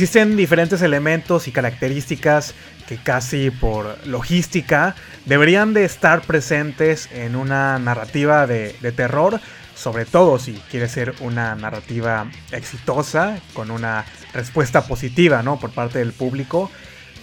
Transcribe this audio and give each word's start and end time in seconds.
Existen 0.00 0.34
diferentes 0.34 0.80
elementos 0.80 1.46
y 1.46 1.52
características 1.52 2.54
que 2.88 2.96
casi 2.96 3.50
por 3.50 3.98
logística 4.06 4.94
deberían 5.26 5.74
de 5.74 5.84
estar 5.84 6.22
presentes 6.22 7.10
en 7.12 7.36
una 7.36 7.78
narrativa 7.78 8.46
de, 8.46 8.74
de 8.80 8.92
terror, 8.92 9.42
sobre 9.74 10.06
todo 10.06 10.38
si 10.38 10.54
quiere 10.70 10.88
ser 10.88 11.12
una 11.20 11.54
narrativa 11.54 12.30
exitosa, 12.50 13.40
con 13.52 13.70
una 13.70 14.06
respuesta 14.32 14.86
positiva 14.86 15.42
¿no? 15.42 15.60
por 15.60 15.70
parte 15.70 15.98
del 15.98 16.14
público. 16.14 16.70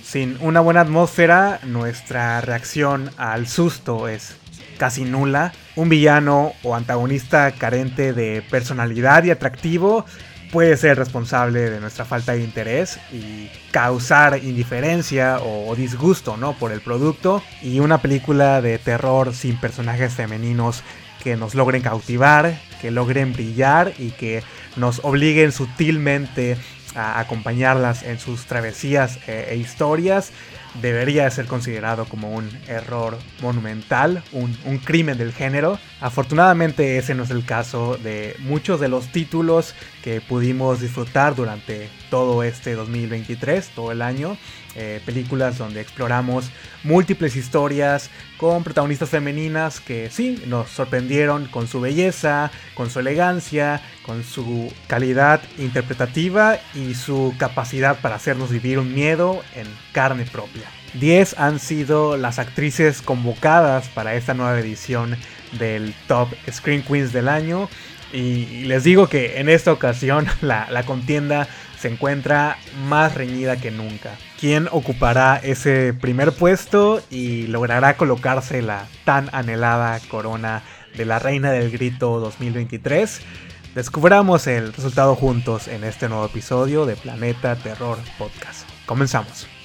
Sin 0.04 0.38
una 0.40 0.60
buena 0.60 0.82
atmósfera, 0.82 1.60
nuestra 1.64 2.42
reacción 2.42 3.10
al 3.18 3.48
susto 3.48 4.08
es 4.08 4.36
casi 4.78 5.04
nula. 5.04 5.52
Un 5.76 5.90
villano 5.90 6.54
o 6.62 6.76
antagonista 6.76 7.52
carente 7.54 8.14
de 8.14 8.44
personalidad 8.52 9.24
y 9.24 9.32
atractivo 9.32 10.06
puede 10.52 10.78
ser 10.78 10.98
responsable 10.98 11.70
de 11.70 11.80
nuestra 11.80 12.06
falta 12.06 12.34
de 12.34 12.44
interés 12.44 13.00
y 13.12 13.50
causar 13.72 14.44
indiferencia 14.44 15.40
o, 15.40 15.76
disgusto 15.76 16.38
¿no? 16.38 16.54
por 16.54 16.72
el 16.72 16.82
producto. 16.82 17.44
Y 17.62 17.80
una 17.80 18.00
película 18.00 18.62
de 18.62 18.78
terror 18.78 19.34
sin 19.34 19.58
personajes 19.58 20.14
femeninos 20.14 20.84
que 21.24 21.36
nos 21.36 21.56
logren 21.56 21.82
cautivar, 21.82 22.60
que 22.82 22.92
logren 22.92 23.34
brillar 23.34 23.94
y 23.98 24.12
que 24.12 24.44
nos 24.76 25.02
obliguen 25.04 25.52
sutilmente 25.52 26.58
a 26.96 27.20
acompañarlas 27.20 28.04
en 28.04 28.20
sus 28.20 28.46
travesías 28.46 29.20
e, 29.28 29.48
e 29.50 29.58
historias 29.58 30.32
debería 30.82 31.30
ser 31.32 31.46
considerado 31.46 32.06
como 32.06 32.32
un 32.32 32.50
error 32.68 33.18
monumental, 33.42 34.24
un, 34.32 34.56
un, 34.66 34.78
crimen 34.78 35.18
del 35.18 35.34
género. 35.34 35.80
Afortunadamente 36.02 36.98
ese 36.98 37.16
no 37.16 37.24
es 37.24 37.32
el 37.32 37.46
caso 37.46 37.98
de 37.98 38.36
muchos 38.40 38.80
de 38.80 38.88
los 38.88 39.12
títulos 39.12 39.74
que 40.08 40.22
pudimos 40.22 40.80
disfrutar 40.80 41.36
durante 41.36 41.90
todo 42.10 42.42
este 42.42 42.76
2023, 42.76 43.72
todo 43.76 43.92
el 43.92 44.02
año. 44.02 44.38
Eh, 44.74 45.02
películas 45.06 45.58
donde 45.58 45.82
exploramos 45.82 46.50
múltiples 46.86 47.36
historias 47.36 48.10
con 48.38 48.64
protagonistas 48.64 49.10
femeninas 49.10 49.82
que 49.82 50.10
sí, 50.10 50.42
nos 50.48 50.70
sorprendieron 50.70 51.48
con 51.48 51.68
su 51.68 51.82
belleza, 51.82 52.52
con 52.74 52.90
su 52.90 53.00
elegancia, 53.00 53.82
con 54.06 54.24
su 54.24 54.72
calidad 54.88 55.42
interpretativa 55.58 56.58
y 56.74 56.94
su 56.94 57.34
capacidad 57.38 58.00
para 58.00 58.16
hacernos 58.16 58.50
vivir 58.50 58.80
un 58.80 58.94
miedo 58.94 59.44
en 59.56 59.68
carne 59.92 60.24
propia. 60.24 60.70
10 60.94 61.38
han 61.38 61.60
sido 61.60 62.16
las 62.16 62.40
actrices 62.40 63.02
convocadas 63.02 63.90
para 63.90 64.16
esta 64.16 64.34
nueva 64.34 64.58
edición 64.58 65.18
del 65.60 65.94
Top 66.08 66.30
Screen 66.50 66.82
Queens 66.82 67.12
del 67.12 67.28
año. 67.28 67.68
Y 68.14 68.64
les 68.66 68.84
digo 68.84 69.08
que 69.08 69.40
en 69.40 69.50
esta 69.50 69.72
ocasión 69.72 70.28
la, 70.42 70.68
la 70.72 70.84
contienda 70.84 71.48
se 71.80 71.90
encuentra 71.90 72.58
más 72.88 73.16
reñida 73.16 73.58
que 73.58 73.72
nunca. 73.72 74.18
¿Quién 74.40 74.68
ocupará 74.72 75.38
ese 75.38 75.94
primer 75.94 76.32
puesto 76.32 77.02
y 77.10 77.48
logrará 77.48 77.98
colocarse 77.98 78.62
la 78.62 78.88
tan 79.06 79.30
anhelada 79.32 80.00
corona 80.10 80.64
de 80.96 81.06
la 81.06 81.20
Reina 81.20 81.52
del 81.52 81.72
Grito 81.72 82.20
2023? 82.20 83.22
Descubramos 83.76 84.48
el 84.48 84.74
resultado 84.74 85.16
juntos 85.16 85.68
en 85.68 85.84
este 85.84 86.10
nuevo 86.10 86.26
episodio 86.26 86.86
de 86.86 86.96
Planeta 86.96 87.56
Terror 87.56 88.00
Podcast. 88.18 88.68
Comenzamos. 88.88 89.57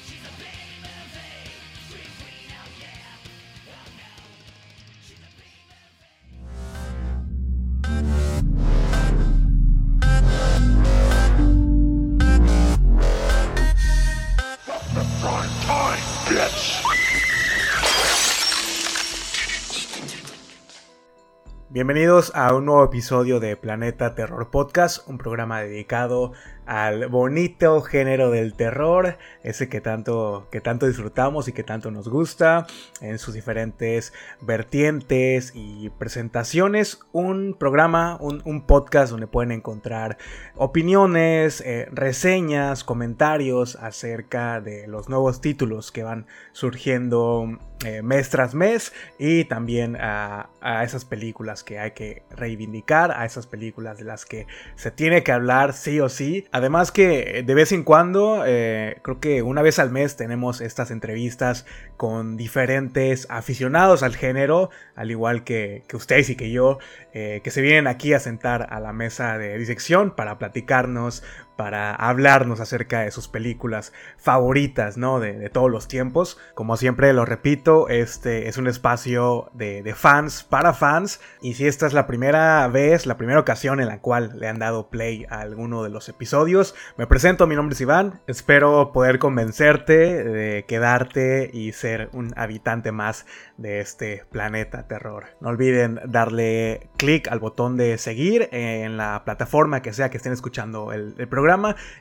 Bienvenidos 21.73 22.33
a 22.35 22.55
un 22.55 22.67
nuevo 22.67 22.85
episodio 22.85 23.41
de 23.41 23.57
Planeta 23.57 24.15
Terror 24.15 24.51
Podcast, 24.51 25.09
un 25.09 25.17
programa 25.17 25.63
dedicado 25.63 26.33
al 26.67 27.09
bonito 27.09 27.81
género 27.83 28.31
del 28.31 28.55
terror, 28.55 29.19
ese 29.43 29.69
que 29.69 29.81
tanto, 29.81 30.49
que 30.51 30.61
tanto 30.61 30.87
disfrutamos 30.87 31.49
y 31.49 31.53
que 31.53 31.65
tanto 31.65 31.91
nos 31.91 32.09
gusta, 32.09 32.67
en 33.01 33.19
sus 33.19 33.35
diferentes 33.35 34.13
vertientes 34.41 35.53
y 35.55 35.91
presentaciones. 35.91 37.01
Un 37.13 37.55
programa, 37.59 38.19
un, 38.21 38.43
podcast 38.67 39.11
donde 39.11 39.27
pueden 39.27 39.51
encontrar 39.51 40.19
opiniones, 40.55 41.61
eh, 41.63 41.89
reseñas, 41.91 42.85
comentarios 42.85 43.77
acerca 43.77 44.61
de 44.61 44.87
los 44.87 45.09
nuevos 45.09 45.41
títulos 45.41 45.91
que 45.91 46.05
van 46.05 46.27
surgiendo 46.53 47.59
eh, 47.85 48.03
mes 48.03 48.31
tras 48.31 48.55
mes 48.55 48.93
y 49.19 49.45
también 49.47 49.97
a, 49.97 50.51
a 50.61 50.85
esas 50.85 51.05
películas 51.05 51.65
que 51.65 51.81
hay 51.81 51.91
que 51.91 52.23
reivindicar, 52.31 53.11
a 53.11 53.25
esas 53.25 53.49
películas 53.49 53.99
de 53.99 54.05
las 54.05 54.25
que 54.25 54.47
se 54.77 54.93
tiene 54.93 55.25
que 55.25 55.33
hablar 55.33 55.73
sí 55.73 55.99
o 55.99 56.09
sí 56.09 56.47
Además 56.55 56.93
que 56.93 57.43
de 57.47 57.55
vez 57.55 57.73
en 57.73 57.83
cuando, 57.83 58.45
eh, 58.47 58.99
creo 59.01 59.21
que 59.21 59.41
una 59.41 59.63
vez 59.63 59.79
al 59.79 59.91
mes 59.91 60.17
tenemos 60.17 60.61
estas 60.61 60.91
entrevistas 60.91 61.65
con 61.97 62.37
diferentes 62.37 63.27
aficionados 63.31 64.03
al 64.03 64.15
género, 64.15 64.69
al 64.95 65.11
igual 65.11 65.45
que, 65.45 65.83
ustedes 65.95 66.29
y 66.29 66.37
que 66.37 66.51
yo, 66.51 66.79
eh, 67.15 67.41
que 67.43 67.51
se 67.51 67.63
vienen 67.63 67.87
aquí 67.87 68.13
a 68.13 68.21
sentar 68.21 68.67
a 68.71 68.81
la 68.81 68.93
mesa 68.93 69.39
de 69.39 69.57
disección 69.57 70.15
para 70.15 70.37
platicarnos 70.37 71.25
para 71.57 71.95
hablarnos 71.95 72.61
acerca 72.61 73.01
de 73.01 73.11
sus 73.11 73.29
películas 73.29 73.93
favoritas, 74.17 74.97
¿no? 74.97 75.21
De, 75.21 75.51
todos 75.51 75.71
los 75.71 75.89
tiempos. 75.89 76.39
Como 76.55 76.77
siempre 76.77 77.13
lo 77.13 77.25
repito, 77.25 77.89
este 77.89 78.49
es 78.49 78.57
un 78.57 78.69
espacio 78.69 79.51
de, 79.53 79.93
fans 79.95 80.45
para 80.45 80.73
fans. 80.73 81.21
Y 81.41 81.55
si 81.55 81.67
esta 81.67 81.87
es 81.87 81.93
la 81.93 82.07
primera 82.07 82.67
vez, 82.69 83.07
la 83.07 83.17
primera 83.17 83.41
ocasión 83.41 83.81
en 83.81 83.89
la 83.89 84.01
cual 84.01 84.33
le 84.39 84.49
han 84.49 84.59
dado 84.59 84.89
play 84.89 85.27
a 85.29 85.41
alguno 85.41 85.83
de 85.83 85.91
los 85.91 86.09
episodios, 86.09 86.75
me 86.97 87.07
presento, 87.07 87.47
mi 87.47 87.55
nombre 87.55 87.75
es 87.75 87.81
Iván. 87.81 88.21
Espero 88.27 88.93
poder 88.93 89.19
convencerte 89.19 90.25
de 90.25 90.65
quedarte 90.67 91.51
y 91.53 91.73
ser 91.73 92.09
un 92.13 92.33
habitante 92.37 92.93
más 92.93 93.27
de 93.57 93.81
este 93.81 94.25
planeta 94.31 94.89
terror. 94.89 95.27
No 95.41 95.51
olviden 95.51 96.01
darle 96.07 96.89
clic 96.97 97.29
al 97.29 97.41
botón 97.41 97.77
de 97.77 97.99
seguir 97.99 98.49
en 98.53 98.97
la 98.97 99.23
plataforma 99.25 99.83
que 99.83 99.93
sea 99.93 100.11
que 100.11 100.17
estén 100.17 100.33
escuchando 100.33 100.93
el, 100.93 101.15
el 101.19 101.29
programa 101.29 101.42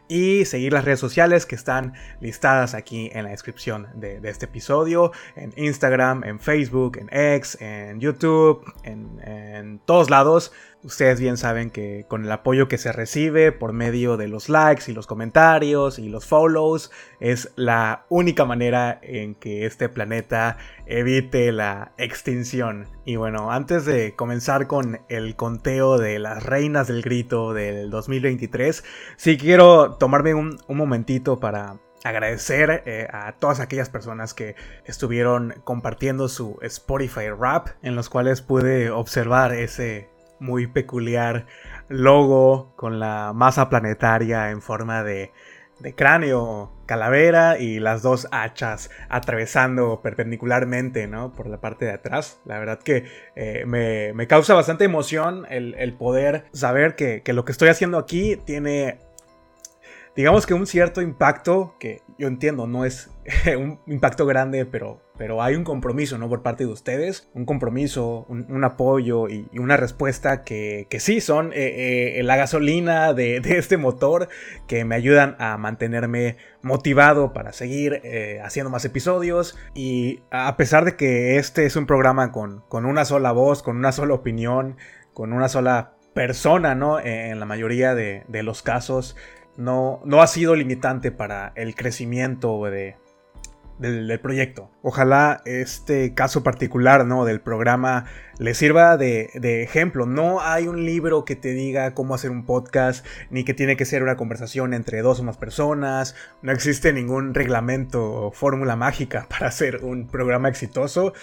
y 0.07 0.45
seguir 0.45 0.73
las 0.73 0.85
redes 0.85 0.99
sociales 0.99 1.45
que 1.45 1.55
están 1.55 1.93
listadas 2.19 2.73
aquí 2.73 3.09
en 3.13 3.25
la 3.25 3.31
descripción 3.31 3.87
de, 3.95 4.19
este 4.23 4.45
episodio, 4.45 5.11
en 5.35 5.53
Instagram, 5.55 6.23
en 6.23 6.39
Facebook, 6.39 6.97
en 6.97 7.09
X, 7.11 7.57
en 7.59 7.99
YouTube, 7.99 8.63
en 8.83 9.79
todos 9.85 10.09
lados. 10.09 10.51
Ustedes 10.83 11.19
bien 11.19 11.37
saben 11.37 11.69
que 11.69 12.05
con 12.07 12.25
el 12.25 12.31
apoyo 12.31 12.67
que 12.67 12.79
se 12.79 12.91
recibe 12.91 13.51
por 13.51 13.71
medio 13.71 14.17
de 14.17 14.27
los 14.27 14.49
likes 14.49 14.89
y 14.91 14.95
los 14.95 15.05
comentarios 15.05 15.99
y 15.99 16.09
los 16.09 16.25
follows 16.25 16.89
es 17.19 17.51
la 17.55 18.05
única 18.09 18.45
manera 18.45 18.99
en 19.03 19.35
que 19.35 19.67
este 19.67 19.89
planeta 19.89 20.57
evite 20.87 21.51
la 21.51 21.91
extinción. 21.97 22.87
Y 23.05 23.15
bueno, 23.15 23.51
antes 23.51 23.85
de 23.85 24.15
comenzar 24.15 24.65
con 24.65 25.01
el 25.07 25.35
conteo 25.35 25.99
de 25.99 26.17
las 26.17 26.41
reinas 26.43 26.87
del 26.87 27.03
grito 27.03 27.53
del 27.53 27.91
2023, 27.91 28.83
sí 29.17 29.37
quiero 29.37 29.97
tomarme 29.97 30.33
un, 30.33 30.57
momentito 30.67 31.39
para 31.39 31.79
agradecer 32.03 32.81
eh, 32.87 33.07
a 33.13 33.33
todas 33.33 33.59
aquellas 33.59 33.89
personas 33.89 34.33
que 34.33 34.55
estuvieron 34.85 35.53
compartiendo 35.63 36.27
su 36.27 36.57
Spotify 36.63 37.29
Rap, 37.29 37.67
en 37.83 37.95
los 37.95 38.09
cuales 38.09 38.41
pude 38.41 38.89
observar 38.89 39.53
ese 39.53 40.10
muy 40.41 40.67
peculiar 40.67 41.45
logo 41.87 42.73
con 42.75 42.99
la 42.99 43.31
masa 43.33 43.69
planetaria 43.69 44.49
en 44.49 44.61
forma 44.61 45.03
de, 45.03 45.31
cráneo, 45.95 46.71
calavera 46.85 47.57
y 47.59 47.79
las 47.79 48.01
dos 48.01 48.27
hachas 48.31 48.89
atravesando 49.07 50.01
perpendicularmente, 50.01 51.07
¿no? 51.07 51.31
Por 51.31 51.47
la 51.47 51.61
parte 51.61 51.85
de 51.85 51.91
atrás. 51.91 52.41
La 52.45 52.59
verdad 52.59 52.79
que 52.79 53.05
eh, 53.35 53.63
me, 53.65 54.27
causa 54.27 54.53
bastante 54.53 54.83
emoción 54.83 55.45
el, 55.49 55.93
poder 55.93 56.45
saber 56.51 56.95
que, 56.95 57.21
que, 57.21 57.33
lo 57.33 57.45
que 57.45 57.51
estoy 57.51 57.69
haciendo 57.69 57.97
aquí 57.97 58.35
tiene, 58.35 58.99
digamos 60.15 60.45
que 60.45 60.53
un 60.53 60.67
cierto 60.67 61.01
impacto 61.01 61.75
que 61.79 62.01
yo 62.21 62.27
entiendo, 62.27 62.67
no 62.67 62.85
es 62.85 63.09
un 63.57 63.79
impacto 63.87 64.27
grande, 64.27 64.65
pero, 64.65 65.01
pero 65.17 65.41
hay 65.41 65.55
un 65.55 65.63
compromiso, 65.63 66.19
¿no? 66.19 66.29
Por 66.29 66.43
parte 66.43 66.65
de 66.65 66.71
ustedes, 66.71 67.29
un 67.33 67.45
compromiso, 67.45 68.27
un, 68.29 68.63
apoyo 68.63 69.27
y, 69.27 69.49
una 69.57 69.75
respuesta 69.75 70.43
que, 70.43 70.85
que 70.89 70.99
sí 70.99 71.19
son 71.19 71.51
eh, 71.53 72.19
eh, 72.19 72.23
la 72.23 72.35
gasolina 72.35 73.13
de, 73.15 73.41
este 73.43 73.77
motor 73.77 74.29
que 74.67 74.85
me 74.85 74.95
ayudan 74.95 75.35
a 75.39 75.57
mantenerme 75.57 76.37
motivado 76.61 77.33
para 77.33 77.53
seguir 77.53 78.01
eh, 78.03 78.39
haciendo 78.43 78.69
más 78.69 78.85
episodios 78.85 79.57
y 79.73 80.21
a 80.29 80.55
pesar 80.57 80.85
de 80.85 80.95
que 80.95 81.37
este 81.37 81.65
es 81.65 81.75
un 81.75 81.87
programa 81.87 82.31
con, 82.31 82.61
con 82.69 82.85
una 82.85 83.03
sola 83.05 83.31
voz, 83.31 83.63
con 83.63 83.77
una 83.77 83.91
sola 83.91 84.13
opinión, 84.13 84.77
con 85.13 85.33
una 85.33 85.49
sola 85.49 85.95
persona, 86.13 86.75
¿no? 86.75 86.99
En 86.99 87.39
la 87.39 87.45
mayoría 87.45 87.95
de, 87.95 88.25
de 88.27 88.43
los 88.43 88.61
casos, 88.61 89.15
no, 89.57 90.01
no 90.05 90.21
ha 90.21 90.27
sido 90.27 90.55
limitante 90.55 91.11
para 91.11 91.51
el 91.55 91.75
crecimiento 91.75 92.63
de, 92.65 92.95
del, 93.81 94.19
proyecto. 94.19 94.69
Ojalá 94.83 95.41
este 95.45 96.13
caso 96.13 96.43
particular 96.43 97.05
¿no? 97.05 97.25
del 97.25 97.41
programa 97.41 98.05
le 98.37 98.53
sirva 98.53 98.95
de, 98.95 99.29
ejemplo. 99.63 100.05
No 100.05 100.39
hay 100.39 100.67
un 100.67 100.85
libro 100.85 101.25
que 101.25 101.35
te 101.35 101.49
diga 101.49 101.93
cómo 101.93 102.13
hacer 102.13 102.29
un 102.29 102.45
podcast, 102.45 103.05
ni 103.29 103.43
que 103.43 103.53
tiene 103.53 103.75
que 103.75 103.85
ser 103.85 104.03
una 104.03 104.17
conversación 104.17 104.73
entre 104.73 105.01
dos 105.01 105.19
o 105.19 105.23
más 105.23 105.37
personas. 105.37 106.15
No 106.41 106.51
existe 106.51 106.93
ningún 106.93 107.33
reglamento 107.33 108.13
o 108.13 108.31
fórmula 108.31 108.75
mágica 108.75 109.27
para 109.29 109.47
hacer 109.47 109.83
un 109.83 110.07
programa 110.07 110.47
exitoso. 110.47 111.13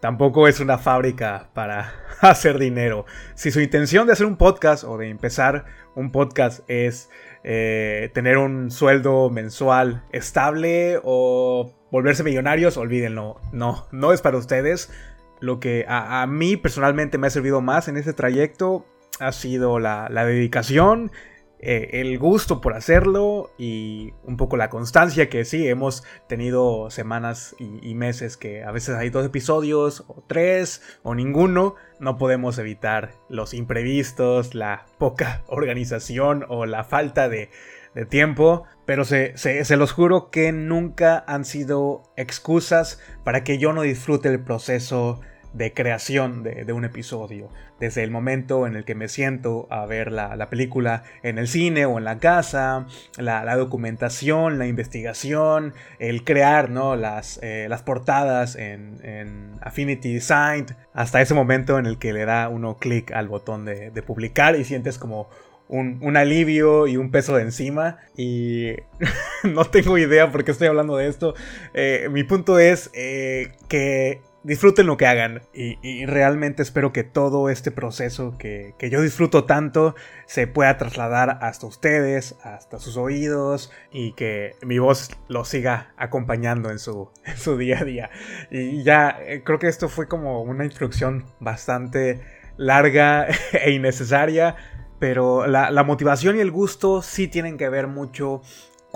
Tampoco 0.00 0.48
es 0.48 0.60
una 0.60 0.78
fábrica 0.78 1.50
para 1.54 1.92
hacer 2.20 2.58
dinero. 2.58 3.04
Si 3.34 3.50
su 3.50 3.60
intención 3.60 4.06
de 4.06 4.14
hacer 4.14 4.26
un 4.26 4.36
podcast 4.36 4.84
o 4.84 4.96
de 4.96 5.10
empezar 5.10 5.66
un 5.94 6.12
podcast 6.12 6.60
es 6.68 7.10
eh, 7.48 8.10
tener 8.12 8.38
un 8.38 8.72
sueldo 8.72 9.30
mensual 9.30 10.02
estable 10.10 10.98
o 11.04 11.72
volverse 11.92 12.24
millonarios, 12.24 12.76
olvídenlo. 12.76 13.40
No, 13.52 13.86
no 13.92 14.12
es 14.12 14.20
para 14.20 14.36
ustedes. 14.36 14.90
Lo 15.38 15.60
que 15.60 15.84
a, 15.88 16.26
mí 16.26 16.56
personalmente 16.56 17.18
me 17.18 17.28
ha 17.28 17.30
servido 17.30 17.60
más 17.60 17.86
en 17.86 17.98
este 17.98 18.12
trayecto 18.14 18.84
ha 19.20 19.30
sido 19.30 19.78
la, 19.78 20.08
dedicación, 20.08 21.12
eh, 21.58 22.00
el 22.00 22.18
gusto 22.18 22.60
por 22.60 22.74
hacerlo 22.74 23.50
y 23.56 24.12
un 24.24 24.36
poco 24.36 24.56
la 24.56 24.68
constancia 24.68 25.30
que 25.30 25.44
sí, 25.44 25.66
hemos 25.66 26.04
tenido 26.28 26.90
semanas 26.90 27.56
y, 27.58 27.94
meses 27.94 28.36
que 28.36 28.62
a 28.62 28.72
veces 28.72 28.94
hay 28.96 29.08
dos 29.08 29.24
episodios 29.24 30.04
o 30.08 30.22
tres 30.26 30.82
o 31.02 31.14
ninguno. 31.14 31.76
No 31.98 32.18
podemos 32.18 32.58
evitar 32.58 33.12
los 33.28 33.54
imprevistos, 33.54 34.54
la 34.54 34.86
poca 34.98 35.44
organización 35.48 36.44
o 36.48 36.66
la 36.66 36.84
falta 36.84 37.28
de, 37.28 37.50
de 37.96 38.04
tiempo, 38.04 38.64
pero 38.84 39.06
se, 39.06 39.34
los 39.76 39.92
juro 39.92 40.30
que 40.30 40.52
nunca 40.52 41.24
han 41.26 41.46
sido 41.46 42.02
excusas 42.16 43.00
para 43.24 43.42
que 43.42 43.56
yo 43.56 43.72
no 43.72 43.80
disfrute 43.80 44.28
el 44.28 44.38
proceso 44.38 45.22
de 45.56 45.72
creación 45.72 46.42
de, 46.42 46.72
un 46.72 46.84
episodio. 46.84 47.48
Desde 47.80 48.02
el 48.02 48.10
momento 48.10 48.66
en 48.66 48.76
el 48.76 48.84
que 48.84 48.94
me 48.94 49.08
siento 49.08 49.66
a 49.70 49.86
ver 49.86 50.12
la, 50.12 50.48
película 50.50 51.04
en 51.22 51.38
el 51.38 51.48
cine 51.48 51.86
o 51.86 51.98
en 51.98 52.04
la 52.04 52.18
casa, 52.18 52.86
la, 53.18 53.56
documentación, 53.56 54.58
la 54.58 54.66
investigación, 54.66 55.74
el 55.98 56.24
crear 56.24 56.70
¿no? 56.70 56.96
las, 56.96 57.38
eh, 57.42 57.66
las 57.68 57.82
portadas 57.82 58.56
en, 58.56 59.56
Affinity 59.60 60.12
Design, 60.12 60.66
hasta 60.92 61.20
ese 61.20 61.34
momento 61.34 61.78
en 61.78 61.86
el 61.86 61.98
que 61.98 62.12
le 62.12 62.24
da 62.24 62.48
uno 62.48 62.76
clic 62.76 63.12
al 63.12 63.28
botón 63.28 63.64
de, 63.64 63.90
de 63.90 64.02
publicar 64.02 64.56
y 64.56 64.64
sientes 64.64 64.98
como 64.98 65.28
un, 65.68 66.16
alivio 66.16 66.86
y 66.86 66.96
un 66.96 67.10
peso 67.10 67.36
de 67.36 67.42
encima. 67.42 67.98
Y 68.16 68.72
no 69.44 69.64
tengo 69.64 69.98
idea 69.98 70.30
por 70.30 70.44
qué 70.44 70.50
estoy 70.50 70.68
hablando 70.68 70.96
de 70.96 71.08
esto. 71.08 71.34
Eh, 71.74 72.08
mi 72.10 72.24
punto 72.24 72.58
es 72.58 72.90
eh, 72.94 73.52
que 73.68 74.20
disfruten 74.46 74.86
lo 74.86 74.96
que 74.96 75.06
hagan. 75.06 75.42
Y, 75.52 76.06
realmente 76.06 76.62
espero 76.62 76.92
que 76.92 77.02
todo 77.02 77.50
este 77.50 77.70
proceso 77.70 78.36
que, 78.38 78.74
yo 78.90 79.02
disfruto 79.02 79.44
tanto 79.44 79.94
se 80.26 80.46
pueda 80.46 80.78
trasladar 80.78 81.38
hasta 81.42 81.66
ustedes, 81.66 82.36
hasta 82.42 82.78
sus 82.78 82.96
oídos 82.96 83.72
y 83.90 84.12
que 84.12 84.54
mi 84.62 84.78
voz 84.78 85.10
los 85.28 85.48
siga 85.48 85.92
acompañando 85.96 86.70
en 86.70 86.78
su, 86.78 87.10
en 87.24 87.36
su 87.36 87.58
día 87.58 87.80
a 87.80 87.84
día. 87.84 88.10
Y 88.50 88.84
ya 88.84 89.18
eh, 89.20 89.42
creo 89.44 89.58
que 89.58 89.68
esto 89.68 89.88
fue 89.88 90.06
como 90.06 90.42
una 90.42 90.64
instrucción 90.64 91.24
bastante 91.40 92.20
larga 92.56 93.26
e 93.52 93.72
innecesaria 93.72 94.56
pero 94.98 95.46
la, 95.46 95.84
motivación 95.84 96.36
y 96.36 96.40
el 96.40 96.50
gusto 96.50 97.02
sí 97.02 97.28
tienen 97.28 97.58
que 97.58 97.68
ver 97.68 97.86
mucho 97.86 98.40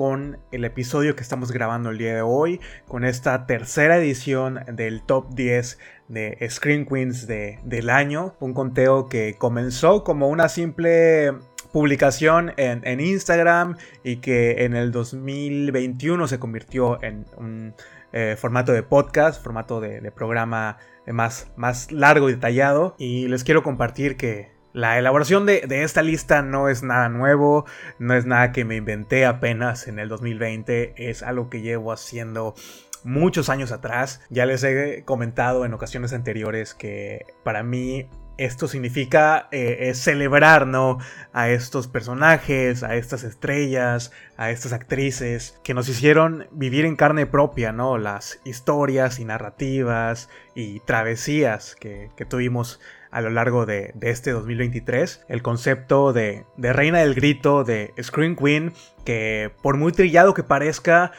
con 0.00 0.38
el 0.50 0.64
episodio 0.64 1.14
que 1.14 1.20
estamos 1.20 1.52
grabando 1.52 1.90
el 1.90 1.98
día 1.98 2.14
de 2.14 2.22
hoy, 2.22 2.58
con 2.88 3.04
esta 3.04 3.44
tercera 3.44 3.98
edición 3.98 4.60
del 4.72 5.02
top 5.02 5.34
10 5.34 5.78
de 6.08 6.38
Screen 6.48 6.86
Queens 6.86 7.26
del 7.26 7.90
año, 7.90 8.34
un 8.40 8.54
conteo 8.54 9.10
que 9.10 9.34
comenzó 9.36 10.02
como 10.02 10.28
una 10.28 10.48
simple 10.48 11.34
publicación 11.70 12.54
en, 12.56 12.98
Instagram 12.98 13.76
y 14.02 14.22
que 14.22 14.64
en 14.64 14.74
el 14.74 14.90
2021 14.90 16.28
se 16.28 16.38
convirtió 16.38 17.02
en 17.02 17.26
un 17.36 17.74
eh, 18.14 18.36
formato 18.38 18.72
de 18.72 18.82
podcast, 18.82 19.42
formato 19.42 19.82
de, 19.82 20.00
de 20.00 20.10
programa 20.10 20.78
más, 21.06 21.52
más 21.56 21.92
largo 21.92 22.30
y 22.30 22.36
detallado. 22.36 22.94
Y 22.96 23.28
les 23.28 23.44
quiero 23.44 23.62
compartir 23.62 24.16
que 24.16 24.59
la 24.72 24.98
elaboración 24.98 25.46
de, 25.46 25.64
esta 25.68 26.02
lista 26.02 26.42
no 26.42 26.68
es 26.68 26.82
nada 26.82 27.08
nuevo, 27.08 27.64
no 27.98 28.14
es 28.14 28.26
nada 28.26 28.52
que 28.52 28.64
me 28.64 28.76
inventé 28.76 29.26
apenas 29.26 29.88
en 29.88 29.98
el 29.98 30.08
2020, 30.08 30.94
es 30.96 31.22
algo 31.22 31.50
que 31.50 31.60
llevo 31.60 31.92
haciendo 31.92 32.54
muchos 33.02 33.48
años 33.48 33.72
atrás. 33.72 34.20
Ya 34.30 34.46
les 34.46 34.62
he 34.62 35.04
comentado 35.04 35.64
en 35.64 35.74
ocasiones 35.74 36.12
anteriores 36.12 36.74
que 36.74 37.26
para 37.42 37.62
mí 37.62 38.08
esto 38.38 38.68
significa 38.68 39.48
eh, 39.50 39.92
celebrar 39.94 40.66
¿no? 40.66 40.98
a 41.32 41.50
estos 41.50 41.88
personajes, 41.88 42.82
a 42.82 42.94
estas 42.94 43.22
estrellas, 43.22 44.12
a 44.38 44.50
estas 44.50 44.72
actrices 44.72 45.60
que 45.62 45.74
nos 45.74 45.88
hicieron 45.90 46.46
vivir 46.50 46.86
en 46.86 46.96
carne 46.96 47.26
propia 47.26 47.72
¿no? 47.72 47.98
las 47.98 48.40
historias 48.44 49.18
y 49.18 49.26
narrativas 49.26 50.30
y 50.54 50.80
travesías 50.80 51.74
que, 51.74 52.10
que 52.16 52.24
tuvimos 52.24 52.80
a 53.10 53.20
lo 53.20 53.30
largo 53.30 53.66
de, 53.66 53.94
este 54.00 54.30
2023. 54.30 55.24
El 55.28 55.42
concepto 55.42 56.12
de, 56.12 56.44
reina 56.56 57.00
del 57.00 57.14
grito, 57.14 57.64
de 57.64 57.92
Scream 58.00 58.36
Queen, 58.36 58.72
que 59.04 59.50
por 59.62 59.76
muy 59.76 59.92
trillado 59.92 60.34
que 60.34 60.42
parezca, 60.42 61.12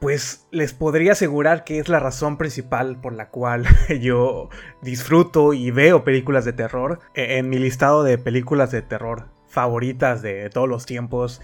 pues 0.00 0.46
les 0.50 0.72
podría 0.72 1.12
asegurar 1.12 1.64
que 1.64 1.78
es 1.78 1.88
la 1.88 2.00
razón 2.00 2.36
principal 2.38 3.00
por 3.00 3.12
la 3.12 3.28
cual 3.28 3.64
yo 4.00 4.48
disfruto 4.80 5.52
y 5.52 5.70
veo 5.70 6.04
películas 6.04 6.44
de 6.44 6.52
terror. 6.52 7.00
E, 7.14 7.38
en 7.38 7.48
mi 7.48 7.58
listado 7.58 8.02
de 8.02 8.18
películas 8.18 8.70
de 8.70 8.82
terror 8.82 9.28
favoritas 9.48 10.22
de 10.22 10.48
todos 10.48 10.68
los 10.68 10.86
tiempos, 10.86 11.42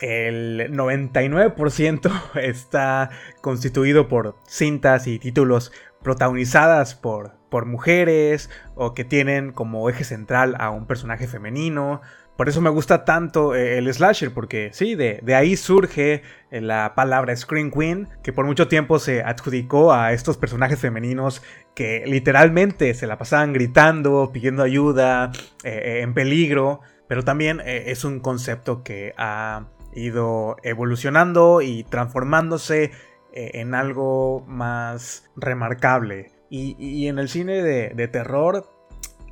el 0.00 0.72
99% 0.72 2.34
está 2.42 3.10
constituido 3.40 4.08
por 4.08 4.36
cintas 4.46 5.06
y 5.06 5.18
títulos 5.18 5.72
protagonizadas 6.02 6.94
por 6.94 7.37
por 7.48 7.66
mujeres 7.66 8.50
o 8.74 8.94
que 8.94 9.04
tienen 9.04 9.52
como 9.52 9.88
eje 9.88 10.04
central 10.04 10.56
a 10.58 10.70
un 10.70 10.86
personaje 10.86 11.26
femenino. 11.26 12.00
Por 12.38 12.48
eso 12.48 12.60
me 12.60 12.70
gusta 12.70 13.04
tanto 13.04 13.56
eh, 13.56 13.78
el 13.78 13.92
slasher, 13.92 14.32
porque 14.32 14.70
sí, 14.72 14.94
de, 14.94 15.20
ahí 15.34 15.56
surge 15.56 16.22
eh, 16.52 16.60
la 16.60 16.94
palabra 16.94 17.34
Scream 17.34 17.72
Queen, 17.72 18.08
que 18.22 18.32
por 18.32 18.46
mucho 18.46 18.68
tiempo 18.68 19.00
se 19.00 19.24
adjudicó 19.24 19.92
a 19.92 20.12
estos 20.12 20.36
personajes 20.36 20.78
femeninos 20.78 21.42
que 21.74 22.04
literalmente 22.06 22.94
se 22.94 23.08
la 23.08 23.18
pasaban 23.18 23.52
gritando, 23.52 24.30
pidiendo 24.32 24.62
ayuda, 24.62 25.32
eh, 25.64 25.98
en 26.02 26.14
peligro, 26.14 26.80
pero 27.08 27.24
también 27.24 27.60
es 27.64 28.04
un 28.04 28.20
concepto 28.20 28.84
que 28.84 29.14
ha 29.16 29.66
ido 29.92 30.58
evolucionando 30.62 31.60
y 31.60 31.82
transformándose 31.84 32.92
en 33.32 33.74
algo 33.74 34.44
más 34.46 35.28
remarcable. 35.34 36.37
Y, 36.50 37.06
en 37.08 37.18
el 37.18 37.28
cine 37.28 37.62
de, 37.62 38.08
terror, 38.08 38.70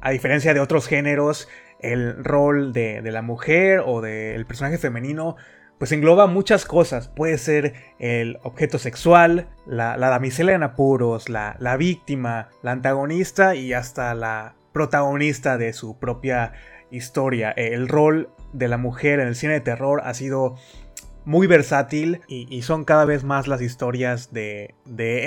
a 0.00 0.10
diferencia 0.10 0.52
de 0.54 0.60
otros 0.60 0.86
géneros, 0.86 1.48
el 1.80 2.22
rol 2.24 2.72
de, 2.72 3.00
la 3.02 3.22
mujer 3.22 3.82
o 3.84 4.00
del 4.00 4.46
personaje 4.46 4.78
femenino 4.78 5.36
pues 5.78 5.92
engloba 5.92 6.26
muchas 6.26 6.64
cosas. 6.64 7.08
Puede 7.08 7.36
ser 7.36 7.74
el 7.98 8.38
objeto 8.42 8.78
sexual, 8.78 9.48
la, 9.66 9.96
damisela 9.98 10.52
en 10.52 10.62
apuros, 10.62 11.28
la, 11.28 11.56
la, 11.58 11.76
víctima, 11.76 12.48
la 12.62 12.72
antagonista 12.72 13.54
y 13.54 13.74
hasta 13.74 14.14
la 14.14 14.54
protagonista 14.72 15.58
de 15.58 15.72
su 15.72 15.98
propia 15.98 16.52
historia. 16.90 17.50
El 17.50 17.88
rol 17.88 18.30
de 18.52 18.68
la 18.68 18.78
mujer 18.78 19.20
en 19.20 19.28
el 19.28 19.34
cine 19.34 19.54
de 19.54 19.60
terror 19.60 20.00
ha 20.04 20.14
sido 20.14 20.56
muy 21.26 21.48
versátil 21.48 22.20
y, 22.28 22.62
son 22.62 22.84
cada 22.84 23.04
vez 23.04 23.24
más 23.24 23.48
las 23.48 23.60
historias 23.60 24.32
de, 24.32 24.74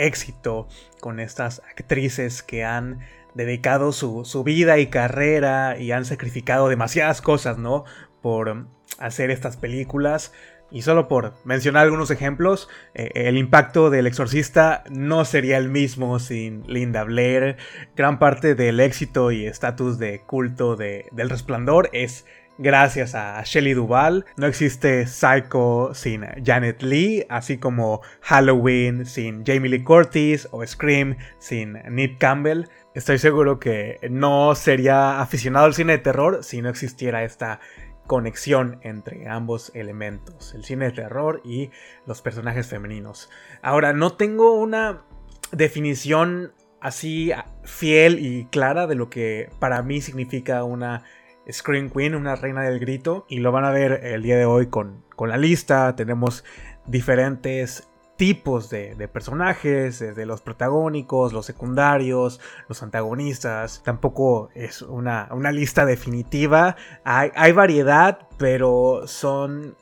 éxito 0.07 0.67
con 1.01 1.19
estas 1.19 1.61
actrices 1.69 2.41
que 2.41 2.63
han 2.63 3.01
dedicado 3.35 3.91
su, 3.91 4.43
vida 4.43 4.79
y 4.79 4.87
carrera 4.87 5.77
y 5.77 5.91
han 5.91 6.05
sacrificado 6.05 6.69
demasiadas 6.69 7.21
cosas, 7.21 7.57
¿no? 7.57 7.83
Por 8.21 8.65
hacer 8.97 9.29
estas 9.29 9.57
películas. 9.57 10.33
Y 10.71 10.83
solo 10.83 11.07
por 11.07 11.33
mencionar 11.45 11.83
algunos 11.83 12.11
ejemplos, 12.11 12.69
eh, 12.93 13.09
el 13.15 13.37
impacto 13.37 13.89
del 13.89 14.05
exorcista 14.05 14.83
no 14.89 15.25
sería 15.25 15.57
el 15.57 15.67
mismo 15.67 16.19
sin 16.19 16.63
Linda 16.67 17.03
Blair. 17.03 17.57
Gran 17.95 18.19
parte 18.19 18.53
del 18.53 18.79
éxito 18.79 19.31
y 19.31 19.47
estatus 19.47 19.97
de 19.97 20.21
culto 20.21 20.75
de, 20.75 21.07
del 21.11 21.29
resplandor 21.29 21.89
es 21.91 22.25
gracias 22.59 23.15
a 23.15 23.41
Shelley 23.43 23.73
Duvall. 23.73 24.25
No 24.37 24.45
existe 24.45 25.07
Psycho 25.07 25.93
sin 25.93 26.25
Janet 26.43 26.83
Lee, 26.83 27.25
así 27.29 27.57
como 27.57 28.01
Halloween 28.21 29.05
sin 29.05 29.43
Jamie 29.45 29.69
Lee 29.69 29.83
Curtis 29.83 30.47
o 30.51 30.65
Scream 30.65 31.17
sin 31.39 31.73
Nick 31.89 32.19
Campbell. 32.19 32.65
Estoy 32.93 33.17
seguro 33.17 33.59
que 33.59 33.97
no 34.11 34.53
sería 34.55 35.21
aficionado 35.21 35.65
al 35.65 35.73
cine 35.73 35.93
de 35.93 35.99
terror 35.99 36.43
si 36.43 36.61
no 36.61 36.69
existiera 36.69 37.23
esta 37.23 37.59
conexión 38.07 38.79
entre 38.81 39.29
ambos 39.29 39.71
elementos, 39.73 40.53
el 40.53 40.63
cine 40.63 40.85
de 40.85 40.91
terror 40.91 41.41
y 41.45 41.69
los 42.05 42.21
personajes 42.21 42.67
femeninos. 42.67 43.29
Ahora, 43.61 43.93
no 43.93 44.13
tengo 44.13 44.59
una 44.59 45.03
definición 45.51 46.53
así 46.81 47.31
fiel 47.63 48.19
y 48.19 48.45
clara 48.45 48.87
de 48.87 48.95
lo 48.95 49.09
que 49.09 49.49
para 49.59 49.81
mí 49.83 50.01
significa 50.01 50.63
una 50.63 51.03
Scream 51.51 51.89
Queen, 51.89 52.15
una 52.15 52.35
reina 52.35 52.61
del 52.63 52.79
grito, 52.79 53.25
y 53.27 53.39
lo 53.39 53.51
van 53.51 53.65
a 53.65 53.71
ver 53.71 54.01
el 54.03 54.23
día 54.23 54.37
de 54.37 54.45
hoy 54.45 54.67
con, 54.67 55.03
con 55.15 55.29
la 55.29 55.37
lista. 55.37 55.95
Tenemos 55.95 56.43
diferentes 56.85 57.89
tipos 58.19 58.69
de, 58.69 59.07
personajes, 59.07 59.99
desde 59.99 60.25
los 60.25 60.41
protagónicos, 60.41 61.31
los 61.31 61.45
secundarios, 61.45 62.41
los 62.67 62.83
antagonistas. 62.83 63.81
Tampoco 63.85 64.49
es 64.53 64.81
una, 64.81 65.29
lista 65.53 65.85
definitiva. 65.85 66.75
Hay, 67.05 67.51
variedad, 67.53 68.27
pero 68.37 69.03
son 69.05 69.77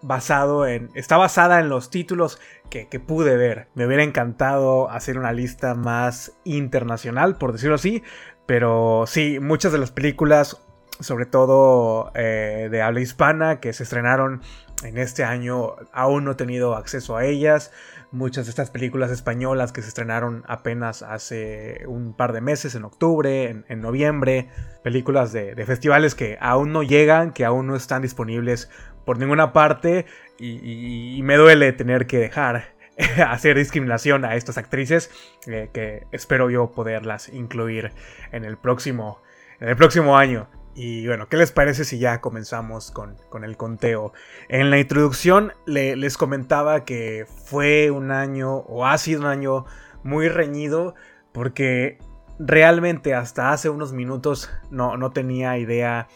basado 0.00 0.64
en. 0.68 0.90
Está 0.94 1.16
basada 1.16 1.58
en 1.58 1.68
los 1.68 1.90
títulos 1.90 2.38
que, 2.70 2.86
que, 2.86 3.00
pude 3.00 3.36
ver. 3.36 3.66
Me 3.74 3.84
hubiera 3.84 4.04
encantado 4.04 4.88
hacer 4.88 5.18
una 5.18 5.32
lista 5.32 5.74
más 5.74 6.38
internacional, 6.44 7.36
por 7.36 7.50
decirlo 7.50 7.74
así. 7.74 8.04
Pero 8.46 9.06
sí, 9.08 9.40
muchas 9.40 9.72
de 9.72 9.78
las 9.78 9.90
películas 9.90 10.62
sobre 11.02 11.26
todo 11.26 12.12
eh, 12.14 12.68
de 12.70 12.82
habla 12.82 13.00
hispana, 13.00 13.60
que 13.60 13.72
se 13.72 13.82
estrenaron 13.82 14.42
en 14.84 14.98
este 14.98 15.24
año. 15.24 15.76
Aún 15.92 16.24
no 16.24 16.32
he 16.32 16.34
tenido 16.34 16.74
acceso 16.76 17.16
a 17.16 17.24
ellas. 17.24 17.72
Muchas 18.10 18.46
de 18.46 18.50
estas 18.50 18.70
películas 18.70 19.10
españolas 19.10 19.72
que 19.72 19.82
se 19.82 19.88
estrenaron 19.88 20.44
apenas 20.46 21.02
hace 21.02 21.84
un 21.86 22.14
par 22.14 22.32
de 22.32 22.40
meses, 22.40 22.74
en 22.74 22.84
octubre, 22.84 23.64
en, 23.66 23.80
noviembre. 23.80 24.48
Películas 24.82 25.32
de, 25.32 25.54
festivales 25.64 26.14
que 26.14 26.36
aún 26.40 26.72
no 26.72 26.82
llegan, 26.82 27.32
que 27.32 27.44
aún 27.44 27.66
no 27.66 27.76
están 27.76 28.02
disponibles 28.02 28.70
por 29.04 29.18
ninguna 29.18 29.52
parte. 29.52 30.06
Y, 30.38 31.20
me 31.22 31.36
duele 31.36 31.72
tener 31.72 32.06
que 32.06 32.18
dejar 32.18 32.74
hacer 33.26 33.56
discriminación 33.56 34.24
a 34.24 34.34
estas 34.34 34.58
actrices 34.58 35.10
eh, 35.46 35.70
que 35.72 36.06
espero 36.12 36.50
yo 36.50 36.72
poderlas 36.72 37.28
incluir 37.28 37.92
en 38.32 38.44
el 38.44 38.56
próximo 38.58 39.22
en 39.60 39.68
el 39.68 39.76
próximo 39.76 40.18
año 40.18 40.48
y 40.74 41.06
bueno, 41.06 41.28
¿qué 41.28 41.36
les 41.36 41.52
parece 41.52 41.84
si 41.84 41.98
ya 41.98 42.20
comenzamos 42.20 42.90
con, 42.90 43.16
el 43.44 43.56
conteo? 43.56 44.12
En 44.48 44.70
la 44.70 44.78
introducción 44.78 45.52
les 45.66 46.16
comentaba 46.16 46.84
que 46.84 47.26
fue 47.44 47.90
un 47.90 48.10
año, 48.10 48.56
o 48.56 48.86
ha 48.86 48.96
sido 48.98 49.20
un 49.20 49.26
año 49.26 49.64
muy 50.02 50.28
reñido, 50.28 50.94
porque 51.32 51.98
realmente 52.38 53.14
hasta 53.14 53.52
hace 53.52 53.68
unos 53.68 53.92
minutos 53.92 54.50
no, 54.70 54.96
no 54.96 55.10
tenía 55.10 55.58
idea 55.58 56.08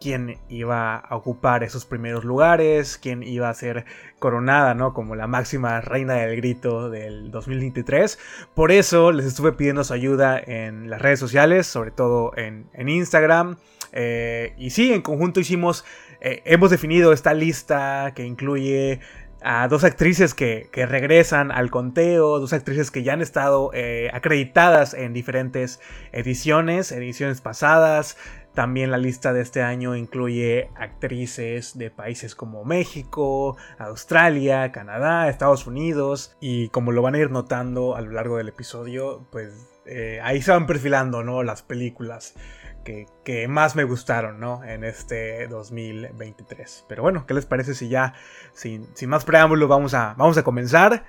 quién 0.00 0.38
iba 0.48 0.96
a 0.96 1.16
ocupar 1.16 1.62
esos 1.64 1.84
primeros 1.84 2.24
lugares, 2.24 2.98
quién 2.98 3.22
iba 3.22 3.48
a 3.48 3.54
ser 3.54 3.84
coronada, 4.18 4.74
¿no? 4.74 4.92
Como 4.92 5.14
la 5.16 5.26
máxima 5.26 5.80
reina 5.80 6.14
del 6.14 6.36
grito 6.36 6.90
del 6.90 7.30
2023. 7.30 8.18
Por 8.54 8.72
eso 8.72 9.12
les 9.12 9.26
estuve 9.26 9.52
pidiendo 9.52 9.84
su 9.84 9.92
ayuda 9.92 10.38
en 10.38 10.90
las 10.90 11.02
redes 11.02 11.20
sociales, 11.20 11.66
sobre 11.66 11.90
todo 11.90 12.32
en, 12.36 12.68
Instagram. 12.88 13.56
Eh, 13.92 14.54
y 14.56 14.70
sí, 14.70 14.92
en 14.92 15.02
conjunto 15.02 15.40
hicimos, 15.40 15.84
eh, 16.20 16.42
hemos 16.44 16.70
definido 16.70 17.12
esta 17.12 17.34
lista 17.34 18.12
que 18.14 18.24
incluye 18.24 19.00
a 19.40 19.68
dos 19.68 19.84
actrices 19.84 20.34
que, 20.34 20.68
regresan 20.74 21.52
al 21.52 21.70
conteo, 21.70 22.40
dos 22.40 22.52
actrices 22.52 22.90
que 22.90 23.04
ya 23.04 23.12
han 23.12 23.22
estado 23.22 23.70
eh, 23.72 24.10
acreditadas 24.12 24.94
en 24.94 25.12
diferentes 25.12 25.80
ediciones, 26.12 26.90
ediciones 26.90 27.40
pasadas, 27.40 28.16
también 28.54 28.90
la 28.90 28.98
lista 28.98 29.32
de 29.32 29.42
este 29.42 29.62
año 29.62 29.94
incluye 29.94 30.70
actrices 30.74 31.78
de 31.78 31.92
países 31.92 32.34
como 32.34 32.64
México, 32.64 33.56
Australia, 33.78 34.72
Canadá, 34.72 35.28
Estados 35.28 35.68
Unidos. 35.68 36.36
Y 36.40 36.68
como 36.70 36.90
lo 36.90 37.00
van 37.00 37.14
a 37.14 37.18
ir 37.18 37.30
notando 37.30 37.94
a 37.94 38.00
lo 38.00 38.10
largo 38.10 38.38
del 38.38 38.48
episodio, 38.48 39.28
pues 39.30 39.52
ahí 40.24 40.42
se 40.42 40.50
van 40.50 40.66
perfilando 40.66 41.22
¿no? 41.22 41.44
las 41.44 41.62
películas 41.62 42.34
que, 43.24 43.48
más 43.48 43.76
me 43.76 43.84
gustaron 43.84 44.40
¿no? 44.40 44.64
en 44.64 44.84
este 44.84 45.46
2023. 45.48 46.86
Pero 46.88 47.02
bueno, 47.02 47.26
¿qué 47.26 47.34
les 47.34 47.46
parece 47.46 47.74
si 47.74 47.88
ya 47.88 48.14
sin, 48.52 48.88
sin 48.94 49.10
más 49.10 49.24
preámbulo 49.24 49.68
vamos 49.68 49.94
a, 49.94 50.14
vamos 50.16 50.38
a 50.38 50.42
comenzar? 50.42 51.04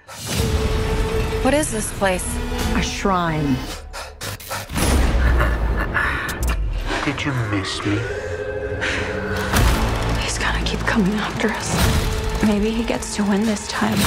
What 1.43 1.53
is 1.53 1.71
this 1.71 1.91
place? 1.98 2.25
A 2.75 2.81
shrine. 2.81 3.55
Did 7.05 7.15
you 7.24 7.31
miss 7.50 7.79
me? 7.86 7.98
He's 10.21 10.38
gonna 10.38 10.63
keep 10.65 10.79
coming 10.86 11.13
after 11.19 11.50
us. 11.50 11.75
Maybe 12.43 12.69
he 12.69 12.83
gets 12.83 13.15
to 13.15 13.24
win 13.24 13.45
this 13.45 13.67
time. 13.67 13.98